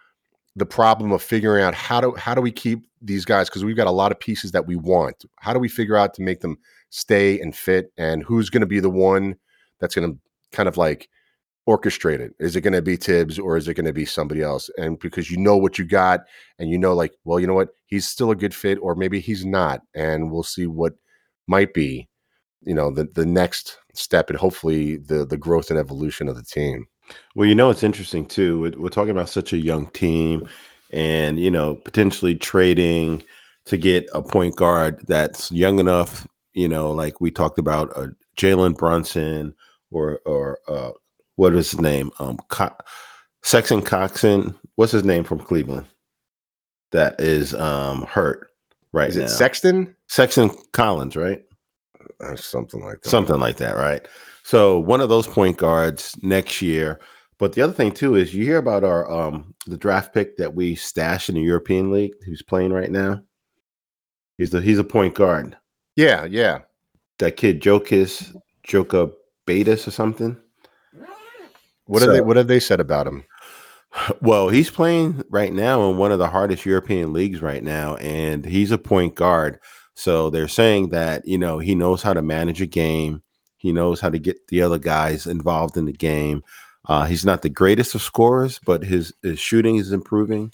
the 0.55 0.65
problem 0.65 1.11
of 1.11 1.21
figuring 1.21 1.63
out 1.63 1.73
how 1.73 1.99
do 1.99 2.13
how 2.15 2.33
do 2.33 2.41
we 2.41 2.51
keep 2.51 2.85
these 3.01 3.25
guys 3.25 3.49
because 3.49 3.65
we've 3.65 3.75
got 3.75 3.87
a 3.87 3.91
lot 3.91 4.11
of 4.11 4.19
pieces 4.19 4.51
that 4.51 4.67
we 4.67 4.75
want. 4.75 5.25
How 5.39 5.53
do 5.53 5.59
we 5.59 5.69
figure 5.69 5.97
out 5.97 6.13
to 6.15 6.21
make 6.21 6.41
them 6.41 6.57
stay 6.89 7.39
and 7.39 7.55
fit 7.55 7.91
and 7.97 8.23
who's 8.23 8.49
going 8.49 8.61
to 8.61 8.67
be 8.67 8.79
the 8.79 8.89
one 8.89 9.35
that's 9.79 9.95
going 9.95 10.11
to 10.11 10.19
kind 10.51 10.69
of 10.69 10.77
like 10.77 11.09
orchestrate 11.69 12.19
it 12.19 12.33
is 12.39 12.55
it 12.55 12.61
going 12.61 12.73
to 12.73 12.81
be 12.81 12.95
Thibs 12.95 13.37
or 13.37 13.55
is 13.55 13.67
it 13.67 13.75
going 13.75 13.85
to 13.85 13.93
be 13.93 14.05
somebody 14.05 14.41
else? 14.41 14.69
And 14.77 14.99
because 14.99 15.29
you 15.29 15.37
know 15.37 15.57
what 15.57 15.77
you 15.77 15.85
got 15.85 16.21
and 16.59 16.69
you 16.69 16.77
know 16.77 16.93
like 16.93 17.13
well 17.23 17.39
you 17.39 17.47
know 17.47 17.53
what? 17.53 17.69
He's 17.85 18.07
still 18.07 18.31
a 18.31 18.35
good 18.35 18.55
fit 18.55 18.79
or 18.81 18.95
maybe 18.95 19.19
he's 19.19 19.45
not 19.45 19.81
and 19.93 20.31
we'll 20.31 20.43
see 20.43 20.67
what 20.67 20.93
might 21.47 21.73
be 21.73 22.07
you 22.61 22.73
know 22.73 22.91
the 22.91 23.05
the 23.13 23.25
next 23.25 23.77
step 23.93 24.29
and 24.29 24.39
hopefully 24.39 24.97
the 24.97 25.25
the 25.25 25.37
growth 25.37 25.69
and 25.69 25.79
evolution 25.79 26.27
of 26.27 26.35
the 26.35 26.43
team. 26.43 26.87
Well, 27.35 27.47
you 27.47 27.55
know, 27.55 27.69
it's 27.69 27.83
interesting 27.83 28.25
too. 28.25 28.73
We're, 28.77 28.89
talking 28.89 29.11
about 29.11 29.29
such 29.29 29.53
a 29.53 29.57
young 29.57 29.87
team 29.87 30.47
and, 30.91 31.39
you 31.39 31.51
know, 31.51 31.75
potentially 31.75 32.35
trading 32.35 33.23
to 33.65 33.77
get 33.77 34.07
a 34.13 34.21
point 34.21 34.55
guard 34.55 35.03
that's 35.07 35.51
young 35.51 35.79
enough, 35.79 36.27
you 36.53 36.67
know, 36.67 36.91
like 36.91 37.21
we 37.21 37.31
talked 37.31 37.59
about 37.59 37.95
uh, 37.95 38.07
Jalen 38.37 38.77
Brunson 38.77 39.53
or, 39.91 40.19
or, 40.25 40.59
uh, 40.67 40.91
what 41.41 41.55
is 41.55 41.71
his 41.71 41.81
name? 41.81 42.11
Um, 42.19 42.37
Co- 42.49 42.75
Sexton 43.41 43.81
Coxon. 43.81 44.55
What's 44.75 44.91
his 44.91 45.03
name 45.03 45.23
from 45.23 45.39
Cleveland? 45.39 45.87
That 46.91 47.19
is 47.19 47.55
um 47.55 48.03
hurt 48.03 48.51
right 48.93 49.09
is 49.09 49.15
now. 49.17 49.23
it 49.23 49.29
sexton 49.29 49.95
Sexton 50.07 50.51
Collins, 50.73 51.15
right? 51.15 51.41
or 52.19 52.37
something 52.37 52.83
like 52.83 53.01
that 53.01 53.09
something 53.09 53.39
like 53.39 53.57
that, 53.57 53.75
right? 53.75 54.07
So 54.43 54.77
one 54.77 55.01
of 55.01 55.09
those 55.09 55.25
point 55.25 55.57
guards 55.57 56.15
next 56.21 56.61
year. 56.61 56.99
But 57.39 57.53
the 57.53 57.63
other 57.63 57.73
thing 57.73 57.91
too 57.91 58.13
is 58.15 58.35
you 58.35 58.45
hear 58.45 58.57
about 58.57 58.83
our 58.83 59.09
um 59.11 59.55
the 59.65 59.77
draft 59.77 60.13
pick 60.13 60.37
that 60.37 60.53
we 60.53 60.75
stashed 60.75 61.27
in 61.29 61.35
the 61.35 61.41
European 61.41 61.91
League 61.91 62.13
who's 62.23 62.43
playing 62.43 62.71
right 62.71 62.91
now. 62.91 63.19
He's 64.37 64.51
the 64.51 64.61
he's 64.61 64.77
a 64.77 64.83
point 64.83 65.15
guard. 65.15 65.57
yeah 65.95 66.25
yeah 66.25 66.59
That 67.17 67.35
kid 67.35 67.61
Jokis 67.61 68.35
Joka 68.63 69.09
Betis 69.47 69.87
or 69.87 69.91
something. 69.91 70.37
What 71.91 72.01
have 72.01 72.11
they 72.11 72.21
what 72.21 72.37
have 72.37 72.47
they 72.47 72.59
said 72.59 72.79
about 72.79 73.07
him 73.07 73.23
Well, 74.21 74.49
he's 74.49 74.69
playing 74.69 75.23
right 75.29 75.53
now 75.53 75.89
in 75.89 75.97
one 75.97 76.11
of 76.11 76.19
the 76.19 76.29
hardest 76.29 76.65
European 76.65 77.13
leagues 77.13 77.41
right 77.41 77.63
now, 77.63 77.95
and 77.97 78.45
he's 78.45 78.71
a 78.71 78.77
point 78.77 79.15
guard. 79.15 79.59
So 79.95 80.29
they're 80.29 80.47
saying 80.47 80.89
that 80.89 81.27
you 81.27 81.37
know 81.37 81.59
he 81.59 81.75
knows 81.75 82.01
how 82.01 82.13
to 82.13 82.21
manage 82.21 82.61
a 82.61 82.65
game. 82.65 83.21
He 83.57 83.71
knows 83.71 83.99
how 83.99 84.09
to 84.09 84.19
get 84.19 84.47
the 84.47 84.61
other 84.61 84.79
guys 84.79 85.27
involved 85.27 85.77
in 85.77 85.85
the 85.85 85.93
game. 85.93 86.43
Uh, 86.87 87.05
he's 87.05 87.25
not 87.25 87.41
the 87.41 87.49
greatest 87.49 87.93
of 87.93 88.01
scorers, 88.01 88.59
but 88.65 88.83
his 88.83 89.13
his 89.21 89.39
shooting 89.39 89.75
is 89.75 89.91
improving, 89.91 90.53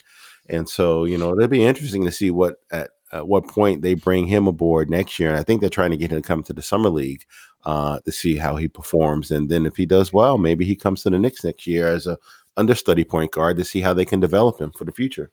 and 0.49 0.67
so 0.67 1.05
you 1.05 1.17
know 1.17 1.33
it'll 1.33 1.47
be 1.47 1.63
interesting 1.63 2.05
to 2.05 2.11
see 2.11 2.31
what 2.31 2.55
at, 2.71 2.89
at 3.13 3.27
what 3.27 3.47
point 3.47 3.81
they 3.81 3.93
bring 3.93 4.27
him 4.27 4.47
aboard 4.47 4.89
next 4.89 5.19
year. 5.19 5.29
And 5.29 5.37
I 5.37 5.43
think 5.43 5.61
they're 5.61 5.69
trying 5.69 5.91
to 5.91 5.97
get 5.97 6.11
him 6.11 6.21
to 6.21 6.27
come 6.27 6.43
to 6.43 6.53
the 6.53 6.61
summer 6.61 6.89
league 6.89 7.23
uh, 7.67 7.99
to 7.99 8.13
see 8.13 8.37
how 8.37 8.55
he 8.55 8.69
performs, 8.69 9.29
and 9.29 9.49
then 9.49 9.65
if 9.65 9.75
he 9.75 9.85
does 9.85 10.13
well, 10.13 10.37
maybe 10.37 10.63
he 10.63 10.73
comes 10.73 11.03
to 11.03 11.09
the 11.09 11.19
Knicks 11.19 11.43
next 11.43 11.67
year 11.67 11.89
as 11.89 12.07
a 12.07 12.17
understudy 12.55 13.03
point 13.03 13.31
guard 13.33 13.57
to 13.57 13.65
see 13.65 13.81
how 13.81 13.93
they 13.93 14.05
can 14.05 14.21
develop 14.21 14.59
him 14.59 14.71
for 14.71 14.85
the 14.85 14.91
future. 14.93 15.29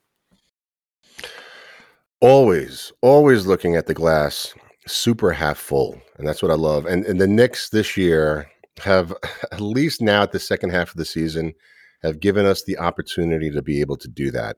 always 2.21 2.93
always 3.03 3.47
looking 3.47 3.77
at 3.77 3.87
the 3.87 3.95
glass 3.95 4.53
super 4.89 5.33
half 5.33 5.59
full. 5.59 6.01
And 6.19 6.27
that's 6.27 6.43
what 6.43 6.51
i 6.51 6.55
love. 6.55 6.87
And 6.87 7.07
and 7.07 7.21
the 7.21 7.29
Knicks 7.29 7.69
this 7.69 7.97
year 7.97 8.51
have 8.79 9.15
at 9.53 9.61
least 9.61 10.03
now 10.03 10.23
at 10.23 10.33
the 10.33 10.41
second 10.41 10.71
half 10.71 10.91
of 10.91 10.97
the 10.97 11.05
season 11.05 11.55
have 12.03 12.19
given 12.19 12.47
us 12.47 12.65
the 12.65 12.79
opportunity 12.79 13.49
to 13.49 13.63
be 13.63 13.81
able 13.81 13.97
to 13.99 14.09
do 14.09 14.33
that. 14.33 14.57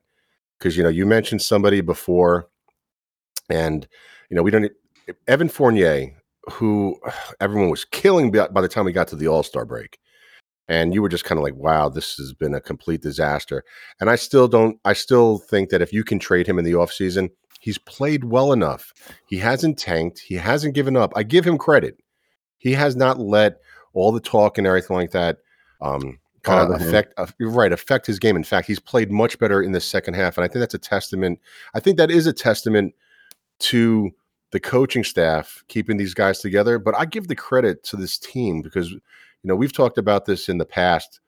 Because 0.58 0.78
you 0.78 0.82
know 0.82 0.88
you 0.88 1.04
mentioned 1.04 1.42
somebody 1.42 1.82
before 1.82 2.48
and 3.50 3.86
you 4.30 4.36
know 4.36 4.42
we 4.42 4.50
don't 4.50 4.72
evan 5.28 5.50
fournier 5.50 6.10
who 6.50 6.98
everyone 7.40 7.70
was 7.70 7.84
killing 7.84 8.30
by 8.30 8.48
by 8.48 8.60
the 8.60 8.68
time 8.68 8.84
we 8.84 8.92
got 8.92 9.08
to 9.08 9.16
the 9.16 9.28
all-star 9.28 9.64
break. 9.64 9.98
And 10.68 10.92
you 10.92 11.00
were 11.00 11.08
just 11.08 11.24
kind 11.24 11.38
of 11.38 11.44
like 11.44 11.54
wow 11.54 11.88
this 11.88 12.16
has 12.16 12.32
been 12.32 12.54
a 12.54 12.60
complete 12.60 13.02
disaster. 13.02 13.64
And 14.00 14.10
i 14.10 14.16
still 14.16 14.48
don't 14.48 14.78
i 14.84 14.92
still 14.92 15.38
think 15.38 15.70
that 15.70 15.82
if 15.82 15.92
you 15.92 16.04
can 16.04 16.18
trade 16.18 16.46
him 16.46 16.58
in 16.58 16.64
the 16.64 16.72
offseason 16.72 17.30
he's 17.60 17.78
played 17.78 18.24
well 18.24 18.52
enough. 18.52 18.92
He 19.26 19.38
hasn't 19.38 19.78
tanked. 19.78 20.20
He 20.20 20.36
hasn't 20.36 20.74
given 20.74 20.96
up. 20.96 21.12
I 21.16 21.24
give 21.24 21.44
him 21.44 21.58
credit. 21.58 21.98
He 22.58 22.72
has 22.72 22.94
not 22.94 23.18
let 23.18 23.60
all 23.92 24.12
the 24.12 24.20
talk 24.20 24.58
and 24.58 24.66
everything 24.66 24.96
like 24.96 25.10
that 25.10 25.38
um 25.80 26.18
kind 26.42 26.72
of 26.72 26.80
affect 26.80 27.12
uh, 27.16 27.26
you're 27.38 27.50
right 27.50 27.72
affect 27.72 28.06
his 28.06 28.18
game. 28.18 28.36
In 28.36 28.44
fact 28.44 28.66
he's 28.66 28.78
played 28.78 29.10
much 29.10 29.38
better 29.38 29.62
in 29.62 29.72
the 29.72 29.80
second 29.80 30.14
half 30.14 30.38
and 30.38 30.44
i 30.44 30.48
think 30.48 30.60
that's 30.60 30.74
a 30.74 30.78
testament 30.78 31.40
i 31.74 31.80
think 31.80 31.96
that 31.96 32.10
is 32.10 32.26
a 32.26 32.32
testament 32.32 32.94
to 33.58 34.10
the 34.52 34.60
coaching 34.60 35.04
staff 35.04 35.62
keeping 35.68 35.96
these 35.96 36.14
guys 36.14 36.40
together 36.40 36.78
but 36.78 36.94
i 36.96 37.04
give 37.04 37.28
the 37.28 37.34
credit 37.34 37.82
to 37.82 37.96
this 37.96 38.18
team 38.18 38.62
because 38.62 38.90
you 38.90 39.00
know 39.44 39.56
we've 39.56 39.72
talked 39.72 39.98
about 39.98 40.24
this 40.24 40.48
in 40.48 40.58
the 40.58 40.64
past 40.64 41.20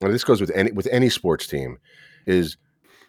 and 0.00 0.12
this 0.12 0.24
goes 0.24 0.40
with 0.40 0.50
any 0.54 0.72
with 0.72 0.88
any 0.90 1.08
sports 1.08 1.46
team 1.46 1.78
is 2.26 2.56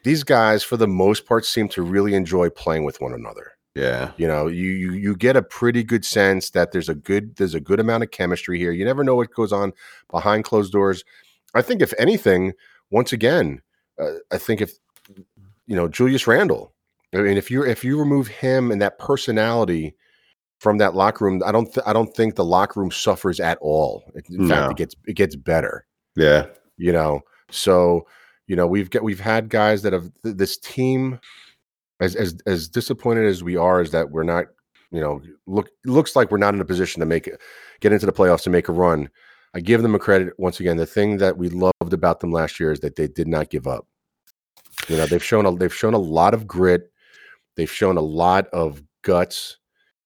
these 0.03 0.24
guys 0.24 0.63
for 0.63 0.78
the 0.78 0.88
most 0.88 1.26
part 1.26 1.45
seem 1.45 1.68
to 1.68 1.82
really 1.82 2.13
enjoy 2.13 2.49
playing 2.49 2.84
with 2.84 3.01
one 3.01 3.13
another 3.13 3.55
Yeah. 3.76 4.11
You 4.16 4.28
know, 4.28 4.47
you, 4.47 4.70
you 4.70 4.91
you 4.93 5.16
get 5.18 5.36
a 5.36 5.41
pretty 5.41 5.84
good 5.84 6.05
sense 6.05 6.51
that 6.51 6.72
there's 6.72 6.88
a 6.88 6.95
good 6.95 7.36
there's 7.36 7.55
a 7.55 7.59
good 7.59 7.82
amount 7.82 8.03
of 8.03 8.11
chemistry 8.11 8.57
here. 8.57 8.72
You 8.72 8.86
never 8.86 9.03
know 9.03 9.16
what 9.16 9.34
goes 9.34 9.51
on 9.51 9.74
behind 10.09 10.45
closed 10.45 10.72
doors. 10.72 11.03
I 11.53 11.61
think 11.61 11.82
if 11.82 11.93
anything, 11.99 12.53
once 12.89 13.11
again, 13.11 13.61
uh, 13.99 14.13
I 14.32 14.38
think 14.38 14.61
if 14.61 14.72
you 15.68 15.76
know 15.76 15.89
Julius 15.89 16.26
Randle, 16.26 16.74
I 17.16 17.20
mean, 17.22 17.38
if 17.38 17.49
you 17.49 17.63
if 17.63 17.84
you 17.84 17.97
remove 17.97 18.28
him 18.28 18.72
and 18.72 18.82
that 18.82 18.99
personality 18.99 19.95
from 20.59 20.78
that 20.80 20.95
locker 20.95 21.26
room, 21.26 21.41
I 21.45 21.51
don't 21.51 21.66
th- 21.74 21.86
I 21.86 21.93
don't 21.93 22.13
think 22.16 22.36
the 22.36 22.45
locker 22.45 22.80
room 22.80 22.91
suffers 22.91 23.39
at 23.39 23.57
all. 23.61 24.03
In 24.30 24.47
fact, 24.47 24.61
No. 24.61 24.70
it 24.70 24.78
gets 24.78 24.95
it 25.07 25.13
gets 25.13 25.36
better. 25.36 25.86
Yeah. 26.16 26.47
You 26.78 26.91
know, 26.91 27.22
so 27.49 28.05
you 28.47 28.55
know 28.55 28.68
we've 28.68 28.89
got 28.89 29.03
we've 29.03 29.20
had 29.20 29.49
guys 29.49 29.82
that 29.84 29.93
have 29.93 30.11
th- 30.24 30.36
this 30.38 30.57
team 30.57 31.20
as 31.99 32.16
as 32.16 32.36
as 32.45 32.68
disappointed 32.68 33.26
as 33.26 33.43
we 33.43 33.55
are 33.55 33.82
is 33.82 33.91
that 33.91 34.11
we're 34.11 34.24
not 34.24 34.45
you 34.91 34.99
know 34.99 35.22
look 35.47 35.70
looks 35.86 36.16
like 36.16 36.32
we're 36.32 36.38
not 36.38 36.53
in 36.53 36.61
a 36.61 36.66
position 36.66 36.99
to 36.99 37.05
make 37.05 37.28
it 37.28 37.39
get 37.80 37.93
into 37.93 38.05
the 38.05 38.11
playoffs 38.11 38.43
to 38.43 38.49
make 38.49 38.68
a 38.68 38.74
run. 38.74 39.09
I 39.53 39.61
give 39.61 39.82
them 39.84 39.95
a 39.95 39.99
credit 39.99 40.34
once 40.38 40.59
again. 40.59 40.76
The 40.76 40.86
thing 40.86 41.18
that 41.18 41.38
we 41.38 41.47
loved 41.49 41.93
about 41.93 42.20
them 42.20 42.32
last 42.32 42.59
year 42.59 42.74
is 42.74 42.82
that 42.82 42.97
they 42.97 43.07
did 43.07 43.28
not 43.28 43.49
give 43.49 43.68
up. 43.68 43.88
You 44.89 44.97
know, 44.97 45.05
they've 45.05 45.24
shown 45.24 45.45
a 45.45 45.55
they've 45.55 45.74
shown 45.74 45.93
a 45.93 45.97
lot 45.99 46.34
of 46.34 46.45
grit. 46.45 46.91
They've 47.56 47.72
shown 47.72 47.97
a 47.97 48.01
lot 48.01 48.47
of 48.47 48.82
guts, 49.03 49.58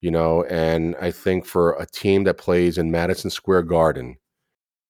you 0.02 0.12
know, 0.12 0.43
and 0.45 0.95
I 1.02 1.12
think 1.12 1.45
for 1.45 1.74
a 1.74 1.86
team 1.86 2.24
that 2.26 2.38
plays 2.38 2.78
in 2.78 2.91
Madison 2.91 3.30
Square 3.30 3.64
Garden, 3.64 4.18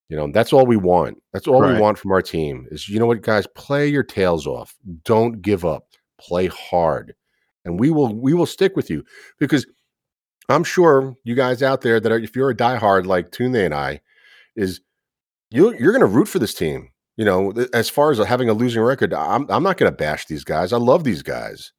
you 0.10 0.18
know, 0.18 0.30
that's 0.32 0.52
all 0.52 0.66
we 0.66 0.78
want. 0.78 1.22
That's 1.34 1.48
all 1.48 1.62
Right. 1.62 1.74
we 1.76 1.80
want 1.80 1.98
from 1.98 2.12
our 2.12 2.22
team 2.22 2.68
is, 2.72 2.90
you 2.90 3.00
know 3.00 3.06
what, 3.06 3.22
guys, 3.22 3.46
play 3.56 3.88
your 3.88 4.04
tails 4.04 4.48
off. 4.48 4.76
Don't 5.06 5.42
give 5.42 5.64
up. 5.66 5.86
Play 6.20 6.48
hard. 6.48 7.16
And 7.66 7.80
we 7.80 7.92
will 7.92 8.14
we 8.16 8.34
will 8.34 8.46
stick 8.48 8.76
with 8.76 8.90
you 8.90 9.04
because 9.40 9.66
I'm 10.50 10.64
sure 10.64 11.16
you 11.24 11.36
guys 11.36 11.62
out 11.62 11.82
there 11.82 12.00
that 12.00 12.12
are 12.12 12.18
if 12.18 12.36
you're 12.36 12.50
a 12.50 12.56
diehard 12.56 13.06
like 13.06 13.32
Tunde 13.32 13.64
and 13.64 13.74
I, 13.74 14.02
is 14.56 14.82
you 15.52 15.76
you're 15.78 15.94
gonna 15.94 16.06
root 16.08 16.28
for 16.28 16.40
this 16.40 16.54
team. 16.56 16.90
You 17.18 17.26
know, 17.26 17.52
as 17.74 17.90
far 17.90 18.12
as 18.12 18.18
having 18.18 18.50
a 18.50 18.54
losing 18.54 18.82
record, 18.82 19.14
I'm 19.14 19.46
I'm 19.50 19.62
not 19.62 19.78
gonna 19.78 19.92
bash 19.92 20.26
these 20.26 20.44
guys. 20.44 20.74
I 20.74 20.78
love 20.78 21.04
these 21.04 21.22
guys. 21.22 21.72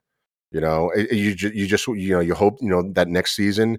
You 0.50 0.60
know, 0.60 0.92
you 0.94 1.36
you 1.38 1.66
just 1.66 1.86
you 1.86 2.12
know 2.12 2.20
you 2.20 2.34
hope 2.34 2.58
you 2.60 2.68
know 2.68 2.82
that 2.92 3.08
next 3.08 3.36
season, 3.36 3.78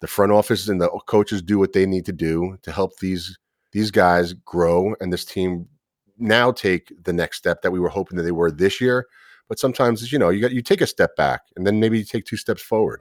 the 0.00 0.06
front 0.06 0.32
office 0.32 0.68
and 0.68 0.80
the 0.80 0.88
coaches 1.06 1.42
do 1.42 1.58
what 1.58 1.72
they 1.72 1.86
need 1.86 2.06
to 2.06 2.12
do 2.12 2.58
to 2.62 2.72
help 2.72 2.98
these 2.98 3.38
these 3.72 3.90
guys 3.90 4.32
grow 4.32 4.94
and 5.00 5.12
this 5.12 5.24
team 5.24 5.66
now 6.18 6.52
take 6.52 6.92
the 7.04 7.12
next 7.12 7.38
step 7.38 7.60
that 7.62 7.72
we 7.72 7.80
were 7.80 7.88
hoping 7.88 8.16
that 8.16 8.22
they 8.22 8.32
were 8.32 8.50
this 8.50 8.80
year. 8.80 9.06
But 9.48 9.58
sometimes 9.58 10.12
you 10.12 10.18
know 10.18 10.28
you 10.28 10.40
got 10.40 10.52
you 10.52 10.62
take 10.62 10.80
a 10.80 10.86
step 10.86 11.16
back 11.16 11.42
and 11.56 11.66
then 11.66 11.80
maybe 11.80 11.98
you 11.98 12.04
take 12.04 12.24
two 12.24 12.36
steps 12.36 12.62
forward. 12.62 13.00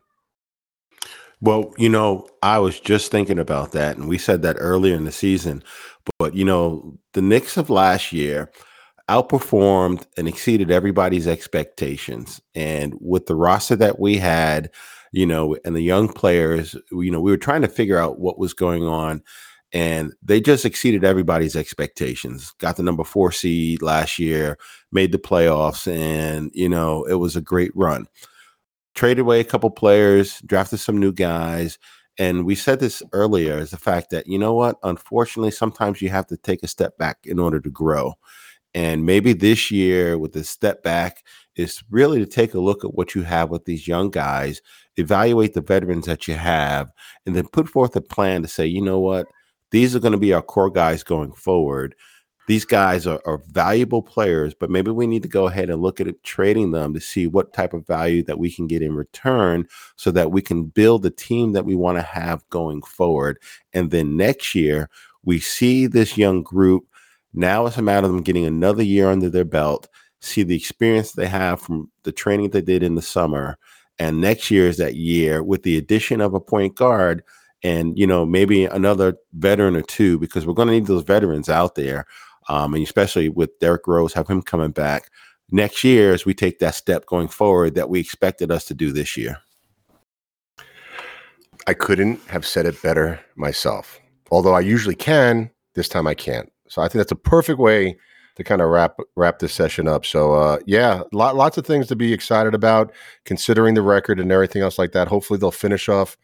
Well, 1.42 1.74
you 1.78 1.90
know, 1.90 2.28
I 2.42 2.60
was 2.60 2.80
just 2.80 3.12
thinking 3.12 3.40
about 3.40 3.72
that, 3.74 3.98
and 3.98 4.08
we 4.08 4.18
said 4.18 4.42
that 4.44 4.56
earlier 4.58 4.96
in 4.96 5.04
the 5.04 5.12
season. 5.12 5.64
But, 6.18 6.34
you 6.34 6.46
know, 6.46 6.98
the 7.14 7.22
Knicks 7.22 7.58
of 7.58 7.70
last 7.70 8.14
year 8.14 8.50
outperformed 9.10 10.06
and 10.18 10.28
exceeded 10.28 10.72
everybody's 10.72 11.28
expectations. 11.28 12.42
And 12.54 12.96
with 13.00 13.28
the 13.28 13.36
roster 13.36 13.76
that 13.76 14.00
we 14.00 14.18
had, 14.18 14.72
you 15.12 15.26
know, 15.26 15.58
and 15.64 15.76
the 15.76 15.82
young 15.82 16.12
players, 16.12 16.76
you 16.92 17.12
know, 17.12 17.22
we 17.22 17.32
were 17.32 17.38
trying 17.38 17.62
to 17.62 17.68
figure 17.68 18.00
out 18.00 18.20
what 18.20 18.40
was 18.40 18.54
going 18.54 18.84
on. 18.84 19.24
And 19.72 20.14
they 20.22 20.40
just 20.40 20.66
exceeded 20.66 21.04
everybody's 21.04 21.56
expectations. 21.56 22.54
Got 22.60 22.78
the 22.78 22.84
number 22.84 23.04
four 23.04 23.32
seed 23.32 23.82
last 23.82 24.20
year, 24.20 24.58
made 24.92 25.12
the 25.12 25.18
playoffs, 25.18 25.92
and, 25.92 26.50
you 26.54 26.70
know, 26.70 27.04
it 27.04 27.16
was 27.16 27.36
a 27.36 27.42
great 27.42 27.72
run 27.76 28.08
traded 28.96 29.20
away 29.20 29.42
a 29.42 29.46
couple 29.46 29.70
players, 29.70 30.42
drafted 30.46 30.80
some 30.80 30.98
new 30.98 31.12
guys. 31.12 31.78
And 32.18 32.46
we 32.46 32.56
said 32.56 32.80
this 32.80 33.04
earlier 33.12 33.60
is 33.60 33.72
the 33.72 33.78
fact 33.78 34.10
that, 34.12 34.26
you 34.26 34.40
know 34.40 34.54
what? 34.54 34.78
Unfortunately, 34.84 35.52
sometimes 35.52 36.02
you 36.02 36.10
have 36.10 36.26
to 36.28 36.38
take 36.38 36.64
a 36.64 36.68
step 36.68 36.98
back 36.98 37.20
in 37.26 37.40
order 37.40 37.60
to 37.60 37.70
grow. 37.70 38.16
And 38.76 39.06
maybe 39.06 39.34
this 39.34 39.72
year, 39.72 40.20
with 40.20 40.34
the 40.34 40.44
step 40.44 40.84
back, 40.84 41.24
is 41.56 41.84
really 41.90 42.20
to 42.20 42.28
take 42.28 42.54
a 42.54 42.60
look 42.60 42.86
at 42.86 42.94
what 42.94 43.16
you 43.16 43.24
have 43.24 43.50
with 43.50 43.66
these 43.66 43.88
young 43.88 44.12
guys, 44.12 44.62
evaluate 44.98 45.56
the 45.56 45.62
veterans 45.62 46.06
that 46.06 46.28
you 46.28 46.36
have, 46.36 46.92
and 47.26 47.36
then 47.36 47.48
put 47.48 47.68
forth 47.68 47.96
a 47.96 48.02
plan 48.02 48.44
to 48.44 48.48
say, 48.48 48.68
you 48.68 48.82
know 48.82 49.00
what? 49.00 49.26
These 49.72 49.96
are 49.96 50.00
going 50.00 50.12
to 50.12 50.20
be 50.20 50.34
our 50.34 50.44
core 50.44 50.70
guys 50.70 51.02
going 51.02 51.32
forward 51.32 51.96
these 52.48 52.66
guys 52.66 53.08
are, 53.08 53.22
are 53.26 53.42
valuable 53.50 54.02
players, 54.02 54.54
but 54.54 54.70
maybe 54.70 54.92
we 54.92 55.08
need 55.08 55.24
to 55.24 55.30
go 55.30 55.48
ahead 55.48 55.70
and 55.70 55.82
look 55.82 56.00
at 56.00 56.08
it, 56.08 56.24
trading 56.24 56.72
them 56.72 56.94
to 56.94 57.00
see 57.00 57.28
what 57.28 57.54
type 57.54 57.74
of 57.74 57.88
value 57.88 58.24
that 58.24 58.38
we 58.38 58.52
can 58.52 58.68
get 58.68 58.82
in 58.82 58.96
return 58.96 59.68
so 59.96 60.12
that 60.12 60.32
we 60.32 60.42
can 60.42 60.66
build 60.66 61.02
the 61.02 61.10
team 61.10 61.54
that 61.54 61.66
we 61.66 61.76
want 61.76 61.98
to 61.98 62.04
have 62.04 62.48
going 62.50 62.82
forward. 62.84 63.40
And 63.74 63.90
then 63.90 64.16
next 64.16 64.54
year, 64.54 64.90
we 65.24 65.40
see 65.40 65.88
this 65.88 66.18
young 66.18 66.44
group. 66.44 66.86
Now 67.36 67.66
it's 67.66 67.78
a 67.78 67.82
matter 67.82 68.08
of 68.08 68.14
them 68.14 68.24
getting 68.24 68.46
another 68.46 68.84
year 68.84 69.10
under 69.10 69.30
their 69.30 69.46
belt, 69.46 69.88
see 70.22 70.44
the 70.44 70.56
experience 70.56 71.12
they 71.12 71.28
have 71.28 71.62
from 71.62 71.92
the 72.04 72.12
training 72.12 72.50
they 72.50 72.62
did 72.62 72.82
in 72.82 72.96
the 72.96 73.02
summer. 73.02 73.58
And 74.00 74.22
next 74.22 74.50
year 74.50 74.68
is 74.68 74.78
that 74.78 74.96
year 74.96 75.44
with 75.44 75.64
the 75.64 75.78
addition 75.78 76.22
of 76.22 76.34
a 76.34 76.40
point 76.40 76.76
guard 76.76 77.24
and, 77.64 77.98
you 77.98 78.08
know, 78.08 78.26
maybe 78.26 78.66
another 78.66 79.16
veteran 79.34 79.76
or 79.76 79.82
two, 79.82 80.18
because 80.20 80.46
we're 80.46 80.54
going 80.54 80.68
to 80.68 80.74
need 80.74 80.88
those 80.88 81.04
veterans 81.04 81.50
out 81.50 81.76
there 81.76 82.06
um, 82.48 82.74
and 82.74 82.84
especially 82.84 83.30
with 83.30 83.58
Derrick 83.60 83.88
Rose, 83.88 84.14
have 84.14 84.28
him 84.28 84.42
coming 84.42 84.72
back 84.72 85.10
next 85.52 85.84
year 85.84 86.14
as 86.14 86.26
we 86.26 86.34
take 86.34 86.60
that 86.60 86.76
step 86.76 87.06
going 87.06 87.28
forward 87.28 87.76
that 87.76 87.90
we 87.90 88.00
expected 88.00 88.52
us 88.52 88.66
to 88.66 88.74
do 88.74 88.92
this 88.92 89.18
year. 89.18 89.38
I 91.68 91.74
couldn't 91.74 92.22
have 92.28 92.46
said 92.46 92.66
it 92.66 92.82
better 92.82 93.20
myself. 93.36 94.00
Although 94.32 94.54
I 94.54 94.60
usually 94.60 94.96
can, 94.96 95.50
this 95.74 95.90
time 95.90 96.08
I 96.08 96.14
can't. 96.14 96.52
So 96.68 96.82
I 96.82 96.88
think 96.88 97.00
that's 97.00 97.12
a 97.12 97.16
perfect 97.16 97.60
way 97.60 97.98
to 98.36 98.44
kind 98.44 98.62
of 98.62 98.70
wrap 98.70 98.98
wrap 99.16 99.40
this 99.40 99.54
session 99.54 99.88
up. 99.88 100.06
So 100.06 100.34
uh, 100.34 100.60
yeah, 100.66 101.04
lot, 101.14 101.36
lots 101.36 101.58
of 101.58 101.66
things 101.66 101.88
to 101.88 101.96
be 101.96 102.14
excited 102.14 102.54
about, 102.54 102.92
considering 103.24 103.76
the 103.76 103.82
record 103.82 104.20
and 104.20 104.32
everything 104.32 104.62
else 104.62 104.78
like 104.78 104.92
that. 104.92 105.08
Hopefully 105.08 105.40
they'll 105.40 105.52
finish 105.52 105.88
off 105.88 106.18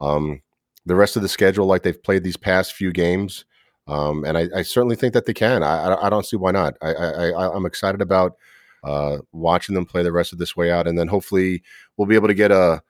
um, 0.00 0.40
the 0.86 0.94
rest 0.94 1.16
of 1.16 1.22
the 1.22 1.28
schedule 1.28 1.66
like 1.66 1.82
they've 1.82 2.02
played 2.02 2.24
these 2.24 2.36
past 2.36 2.74
few 2.74 2.92
games. 2.92 3.44
Um, 3.88 4.24
and 4.24 4.36
I, 4.36 4.48
I 4.54 4.62
certainly 4.62 4.96
think 4.96 5.14
that 5.14 5.24
they 5.24 5.34
can. 5.34 5.62
I, 5.62 5.84
I, 5.84 6.06
I 6.06 6.10
don't 6.10 6.26
see 6.26 6.36
why 6.36 6.50
not. 6.52 6.76
I, 6.82 7.32
I'm 7.54 7.64
excited 7.64 8.02
about 8.02 8.36
uh, 8.84 9.18
watching 9.32 9.74
them 9.74 9.86
play 9.86 10.02
the 10.02 10.12
rest 10.12 10.32
of 10.32 10.38
this 10.38 10.54
way 10.54 10.70
out, 10.70 10.86
and 10.86 10.98
then 10.98 11.08
hopefully 11.08 11.62
we'll 11.96 12.06
be 12.06 12.14
able 12.14 12.28
to 12.28 12.34
get 12.34 12.52
a 12.52 12.82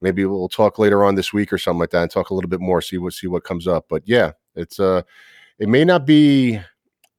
maybe 0.00 0.24
we'll 0.24 0.48
talk 0.48 0.78
later 0.78 1.04
on 1.04 1.14
this 1.14 1.32
week 1.32 1.52
or 1.52 1.58
something 1.58 1.80
like 1.80 1.90
that 1.90 2.02
and 2.02 2.10
talk 2.10 2.30
a 2.30 2.34
little 2.34 2.50
bit 2.50 2.60
more 2.60 2.82
see 2.82 2.98
what 2.98 3.12
see 3.12 3.26
what 3.26 3.44
comes 3.44 3.66
up 3.66 3.86
but 3.88 4.02
yeah 4.04 4.32
it's 4.54 4.78
uh 4.78 5.02
it 5.58 5.68
may 5.68 5.84
not 5.84 6.06
be 6.06 6.60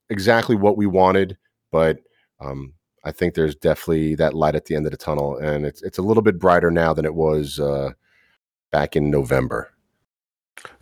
exactly 0.10 0.56
what 0.56 0.78
we 0.78 0.86
wanted 0.86 1.38
but 1.72 2.00
um 2.40 2.74
i 3.04 3.12
think 3.12 3.34
there's 3.34 3.56
definitely 3.56 4.16
that 4.16 4.34
light 4.34 4.56
at 4.56 4.66
the 4.66 4.76
end 4.76 4.86
of 4.86 4.92
the 4.92 4.98
tunnel 4.98 5.38
and 5.38 5.66
it's 5.66 5.82
it's 5.84 5.98
a 5.98 6.04
little 6.04 6.24
bit 6.24 6.40
brighter 6.40 6.72
now 6.72 6.94
than 6.94 7.06
it 7.06 7.16
was 7.16 7.60
uh 7.60 7.92
back 8.72 8.96
in 8.96 9.10
november 9.12 9.72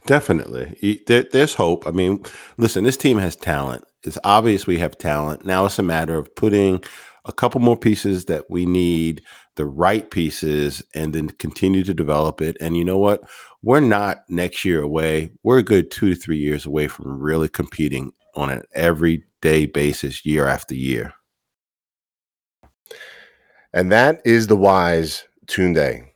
Definitely. 0.05 1.01
There, 1.07 1.25
there's 1.31 1.55
hope. 1.55 1.87
I 1.87 1.91
mean, 1.91 2.23
listen, 2.57 2.83
this 2.83 2.97
team 2.97 3.17
has 3.17 3.35
talent. 3.35 3.83
It's 4.03 4.17
obvious 4.23 4.67
we 4.67 4.77
have 4.77 4.97
talent. 4.97 5.45
Now 5.45 5.65
it's 5.65 5.79
a 5.79 5.83
matter 5.83 6.15
of 6.15 6.33
putting 6.35 6.83
a 7.25 7.33
couple 7.33 7.59
more 7.59 7.77
pieces 7.77 8.25
that 8.25 8.49
we 8.49 8.67
need, 8.67 9.23
the 9.55 9.65
right 9.65 10.09
pieces, 10.11 10.83
and 10.93 11.13
then 11.13 11.29
continue 11.29 11.83
to 11.83 11.93
develop 11.93 12.39
it. 12.39 12.55
And 12.61 12.77
you 12.77 12.85
know 12.85 12.99
what? 12.99 13.23
We're 13.65 13.79
not 13.79 14.23
next 14.29 14.63
year 14.63 14.83
away. 14.83 15.31
We're 15.41 15.57
a 15.57 15.63
good 15.63 15.89
two 15.89 16.13
to 16.13 16.15
three 16.15 16.37
years 16.37 16.67
away 16.67 16.87
from 16.87 17.19
really 17.19 17.49
competing 17.49 18.13
on 18.35 18.51
an 18.51 18.61
everyday 18.75 19.65
basis, 19.65 20.23
year 20.23 20.45
after 20.47 20.75
year. 20.75 21.15
and 23.73 23.91
that 23.91 24.21
is 24.23 24.45
the 24.45 24.55
wise 24.55 25.23
Tunde, 25.47 26.07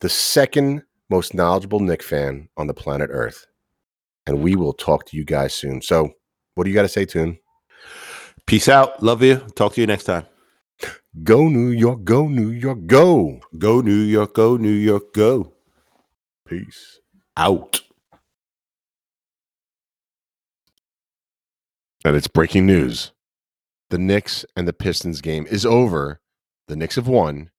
the 0.00 0.08
second 0.08 0.82
most 1.10 1.34
knowledgeable 1.34 1.80
Knick 1.80 2.02
fan 2.02 2.48
on 2.56 2.66
the 2.66 2.72
planet 2.72 3.10
Earth. 3.12 3.46
And 4.26 4.42
we 4.42 4.56
will 4.56 4.72
talk 4.72 5.04
to 5.06 5.18
you 5.18 5.24
guys 5.24 5.52
soon. 5.52 5.82
So, 5.82 6.10
what 6.54 6.64
do 6.64 6.70
you 6.70 6.74
got 6.74 6.82
to 6.82 6.88
say, 6.88 7.04
Tune? 7.04 7.38
Peace 8.46 8.70
out. 8.70 9.02
Love 9.02 9.22
you. 9.22 9.36
Talk 9.54 9.74
to 9.74 9.82
you 9.82 9.86
next 9.86 10.04
time. 10.04 10.24
Go 11.22 11.48
New 11.48 11.68
York, 11.68 12.04
go 12.04 12.26
New 12.26 12.48
York, 12.48 12.86
go. 12.86 13.38
Go 13.58 13.82
New 13.82 13.92
York. 13.92 14.34
Go 14.34 14.56
New 14.56 14.70
York. 14.70 15.12
Go. 15.12 15.55
Peace. 16.46 17.00
Out. 17.36 17.82
And 22.04 22.14
it's 22.14 22.28
breaking 22.28 22.66
news. 22.66 23.12
The 23.90 23.98
Knicks 23.98 24.44
and 24.56 24.66
the 24.66 24.72
Pistons 24.72 25.20
game 25.20 25.46
is 25.48 25.66
over. 25.66 26.20
The 26.68 26.76
Knicks 26.76 26.96
have 26.96 27.08
won, 27.08 27.50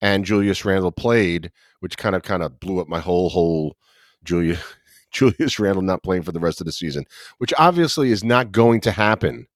and 0.00 0.24
Julius 0.24 0.64
Randle 0.64 0.92
played, 0.92 1.50
which 1.80 1.96
kind 1.96 2.14
of 2.14 2.22
kind 2.22 2.42
of 2.42 2.60
blew 2.60 2.80
up 2.80 2.88
my 2.88 3.00
whole 3.00 3.28
whole 3.28 3.76
Julia 4.24 4.58
Julius 5.12 5.58
Randle 5.58 5.82
not 5.82 6.02
playing 6.02 6.22
for 6.22 6.32
the 6.32 6.40
rest 6.40 6.60
of 6.60 6.66
the 6.66 6.72
season, 6.72 7.04
which 7.38 7.52
obviously 7.58 8.10
is 8.10 8.24
not 8.24 8.52
going 8.52 8.80
to 8.82 8.92
happen. 8.92 9.46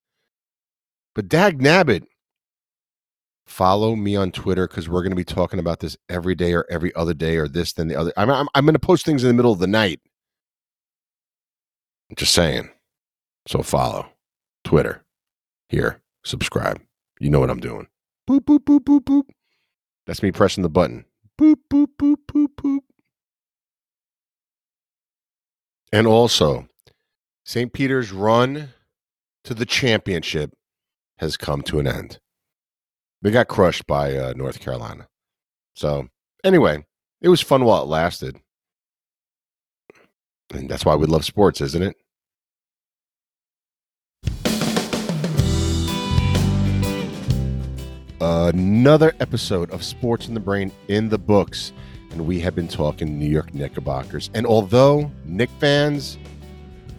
But 1.15 1.29
Dag 1.29 1.59
Nabbit, 1.59 2.03
follow 3.47 3.95
me 3.95 4.15
on 4.15 4.31
Twitter 4.31 4.67
because 4.67 4.87
we're 4.87 5.01
going 5.01 5.11
to 5.11 5.15
be 5.15 5.23
talking 5.23 5.59
about 5.59 5.79
this 5.79 5.97
every 6.09 6.35
day 6.35 6.53
or 6.53 6.65
every 6.69 6.93
other 6.95 7.13
day 7.13 7.37
or 7.37 7.47
this 7.47 7.73
then 7.73 7.87
the 7.87 7.95
other. 7.95 8.13
I'm, 8.17 8.29
I'm, 8.29 8.47
I'm 8.53 8.65
going 8.65 8.73
to 8.73 8.79
post 8.79 9.05
things 9.05 9.23
in 9.23 9.27
the 9.27 9.33
middle 9.33 9.53
of 9.53 9.59
the 9.59 9.67
night. 9.67 10.01
Just 12.15 12.33
saying. 12.33 12.69
So 13.47 13.63
follow 13.63 14.07
Twitter. 14.63 15.03
Here, 15.69 16.01
subscribe. 16.23 16.81
You 17.19 17.29
know 17.29 17.39
what 17.39 17.49
I'm 17.49 17.59
doing. 17.59 17.87
Boop, 18.29 18.41
boop, 18.41 18.59
boop, 18.59 18.81
boop, 18.81 19.01
boop. 19.01 19.23
That's 20.05 20.21
me 20.21 20.31
pressing 20.31 20.63
the 20.63 20.69
button. 20.69 21.05
Boop, 21.39 21.55
boop, 21.71 21.87
boop, 21.99 22.17
boop, 22.31 22.47
boop. 22.57 22.79
And 25.91 26.05
also, 26.05 26.67
St. 27.45 27.71
Peter's 27.71 28.11
run 28.11 28.69
to 29.45 29.53
the 29.53 29.65
championship 29.65 30.53
has 31.19 31.37
come 31.37 31.61
to 31.63 31.79
an 31.79 31.87
end. 31.87 32.19
They 33.21 33.31
got 33.31 33.47
crushed 33.47 33.87
by 33.87 34.15
uh, 34.15 34.33
North 34.35 34.59
Carolina. 34.59 35.07
So, 35.75 36.07
anyway, 36.43 36.85
it 37.21 37.29
was 37.29 37.41
fun 37.41 37.65
while 37.65 37.83
it 37.83 37.87
lasted. 37.87 38.37
And 40.53 40.69
that's 40.69 40.85
why 40.85 40.95
we 40.95 41.07
love 41.07 41.25
sports, 41.25 41.59
isn't 41.61 41.83
it? 41.83 41.95
Another 48.19 49.13
episode 49.19 49.69
of 49.71 49.83
Sports 49.83 50.27
in 50.27 50.33
the 50.33 50.39
Brain 50.39 50.71
in 50.87 51.09
the 51.09 51.17
books. 51.17 51.73
And 52.11 52.25
we 52.25 52.39
have 52.39 52.55
been 52.55 52.67
talking 52.67 53.19
New 53.19 53.29
York 53.29 53.53
Knickerbockers. 53.53 54.29
And 54.33 54.45
although 54.45 55.11
Knick 55.25 55.49
fans, 55.59 56.17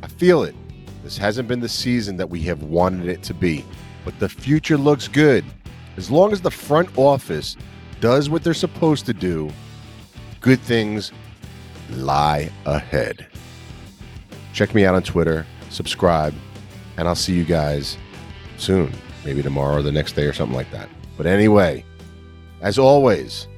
I 0.02 0.08
feel 0.08 0.42
it. 0.42 0.54
This 1.02 1.16
hasn't 1.16 1.48
been 1.48 1.60
the 1.60 1.68
season 1.68 2.16
that 2.18 2.28
we 2.28 2.42
have 2.42 2.62
wanted 2.64 3.08
it 3.08 3.22
to 3.24 3.34
be, 3.34 3.64
but 4.04 4.18
the 4.18 4.28
future 4.28 4.76
looks 4.76 5.08
good. 5.08 5.44
As 5.98 6.12
long 6.12 6.30
as 6.30 6.40
the 6.40 6.50
front 6.52 6.96
office 6.96 7.56
does 8.00 8.30
what 8.30 8.44
they're 8.44 8.54
supposed 8.54 9.04
to 9.06 9.12
do, 9.12 9.50
good 10.40 10.60
things 10.60 11.10
lie 11.90 12.52
ahead. 12.66 13.26
Check 14.52 14.76
me 14.76 14.84
out 14.84 14.94
on 14.94 15.02
Twitter, 15.02 15.44
subscribe, 15.70 16.34
and 16.96 17.08
I'll 17.08 17.16
see 17.16 17.34
you 17.34 17.42
guys 17.42 17.98
soon. 18.58 18.92
Maybe 19.24 19.42
tomorrow 19.42 19.78
or 19.78 19.82
the 19.82 19.90
next 19.90 20.12
day 20.12 20.26
or 20.26 20.32
something 20.32 20.54
like 20.54 20.70
that. 20.70 20.88
But 21.16 21.26
anyway, 21.26 21.84
as 22.60 22.78
always, 22.78 23.48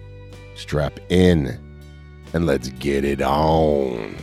strap 0.57 0.99
in 1.11 1.61
and 2.32 2.47
let's 2.47 2.68
get 2.70 3.05
it 3.05 3.20
on. 3.20 4.16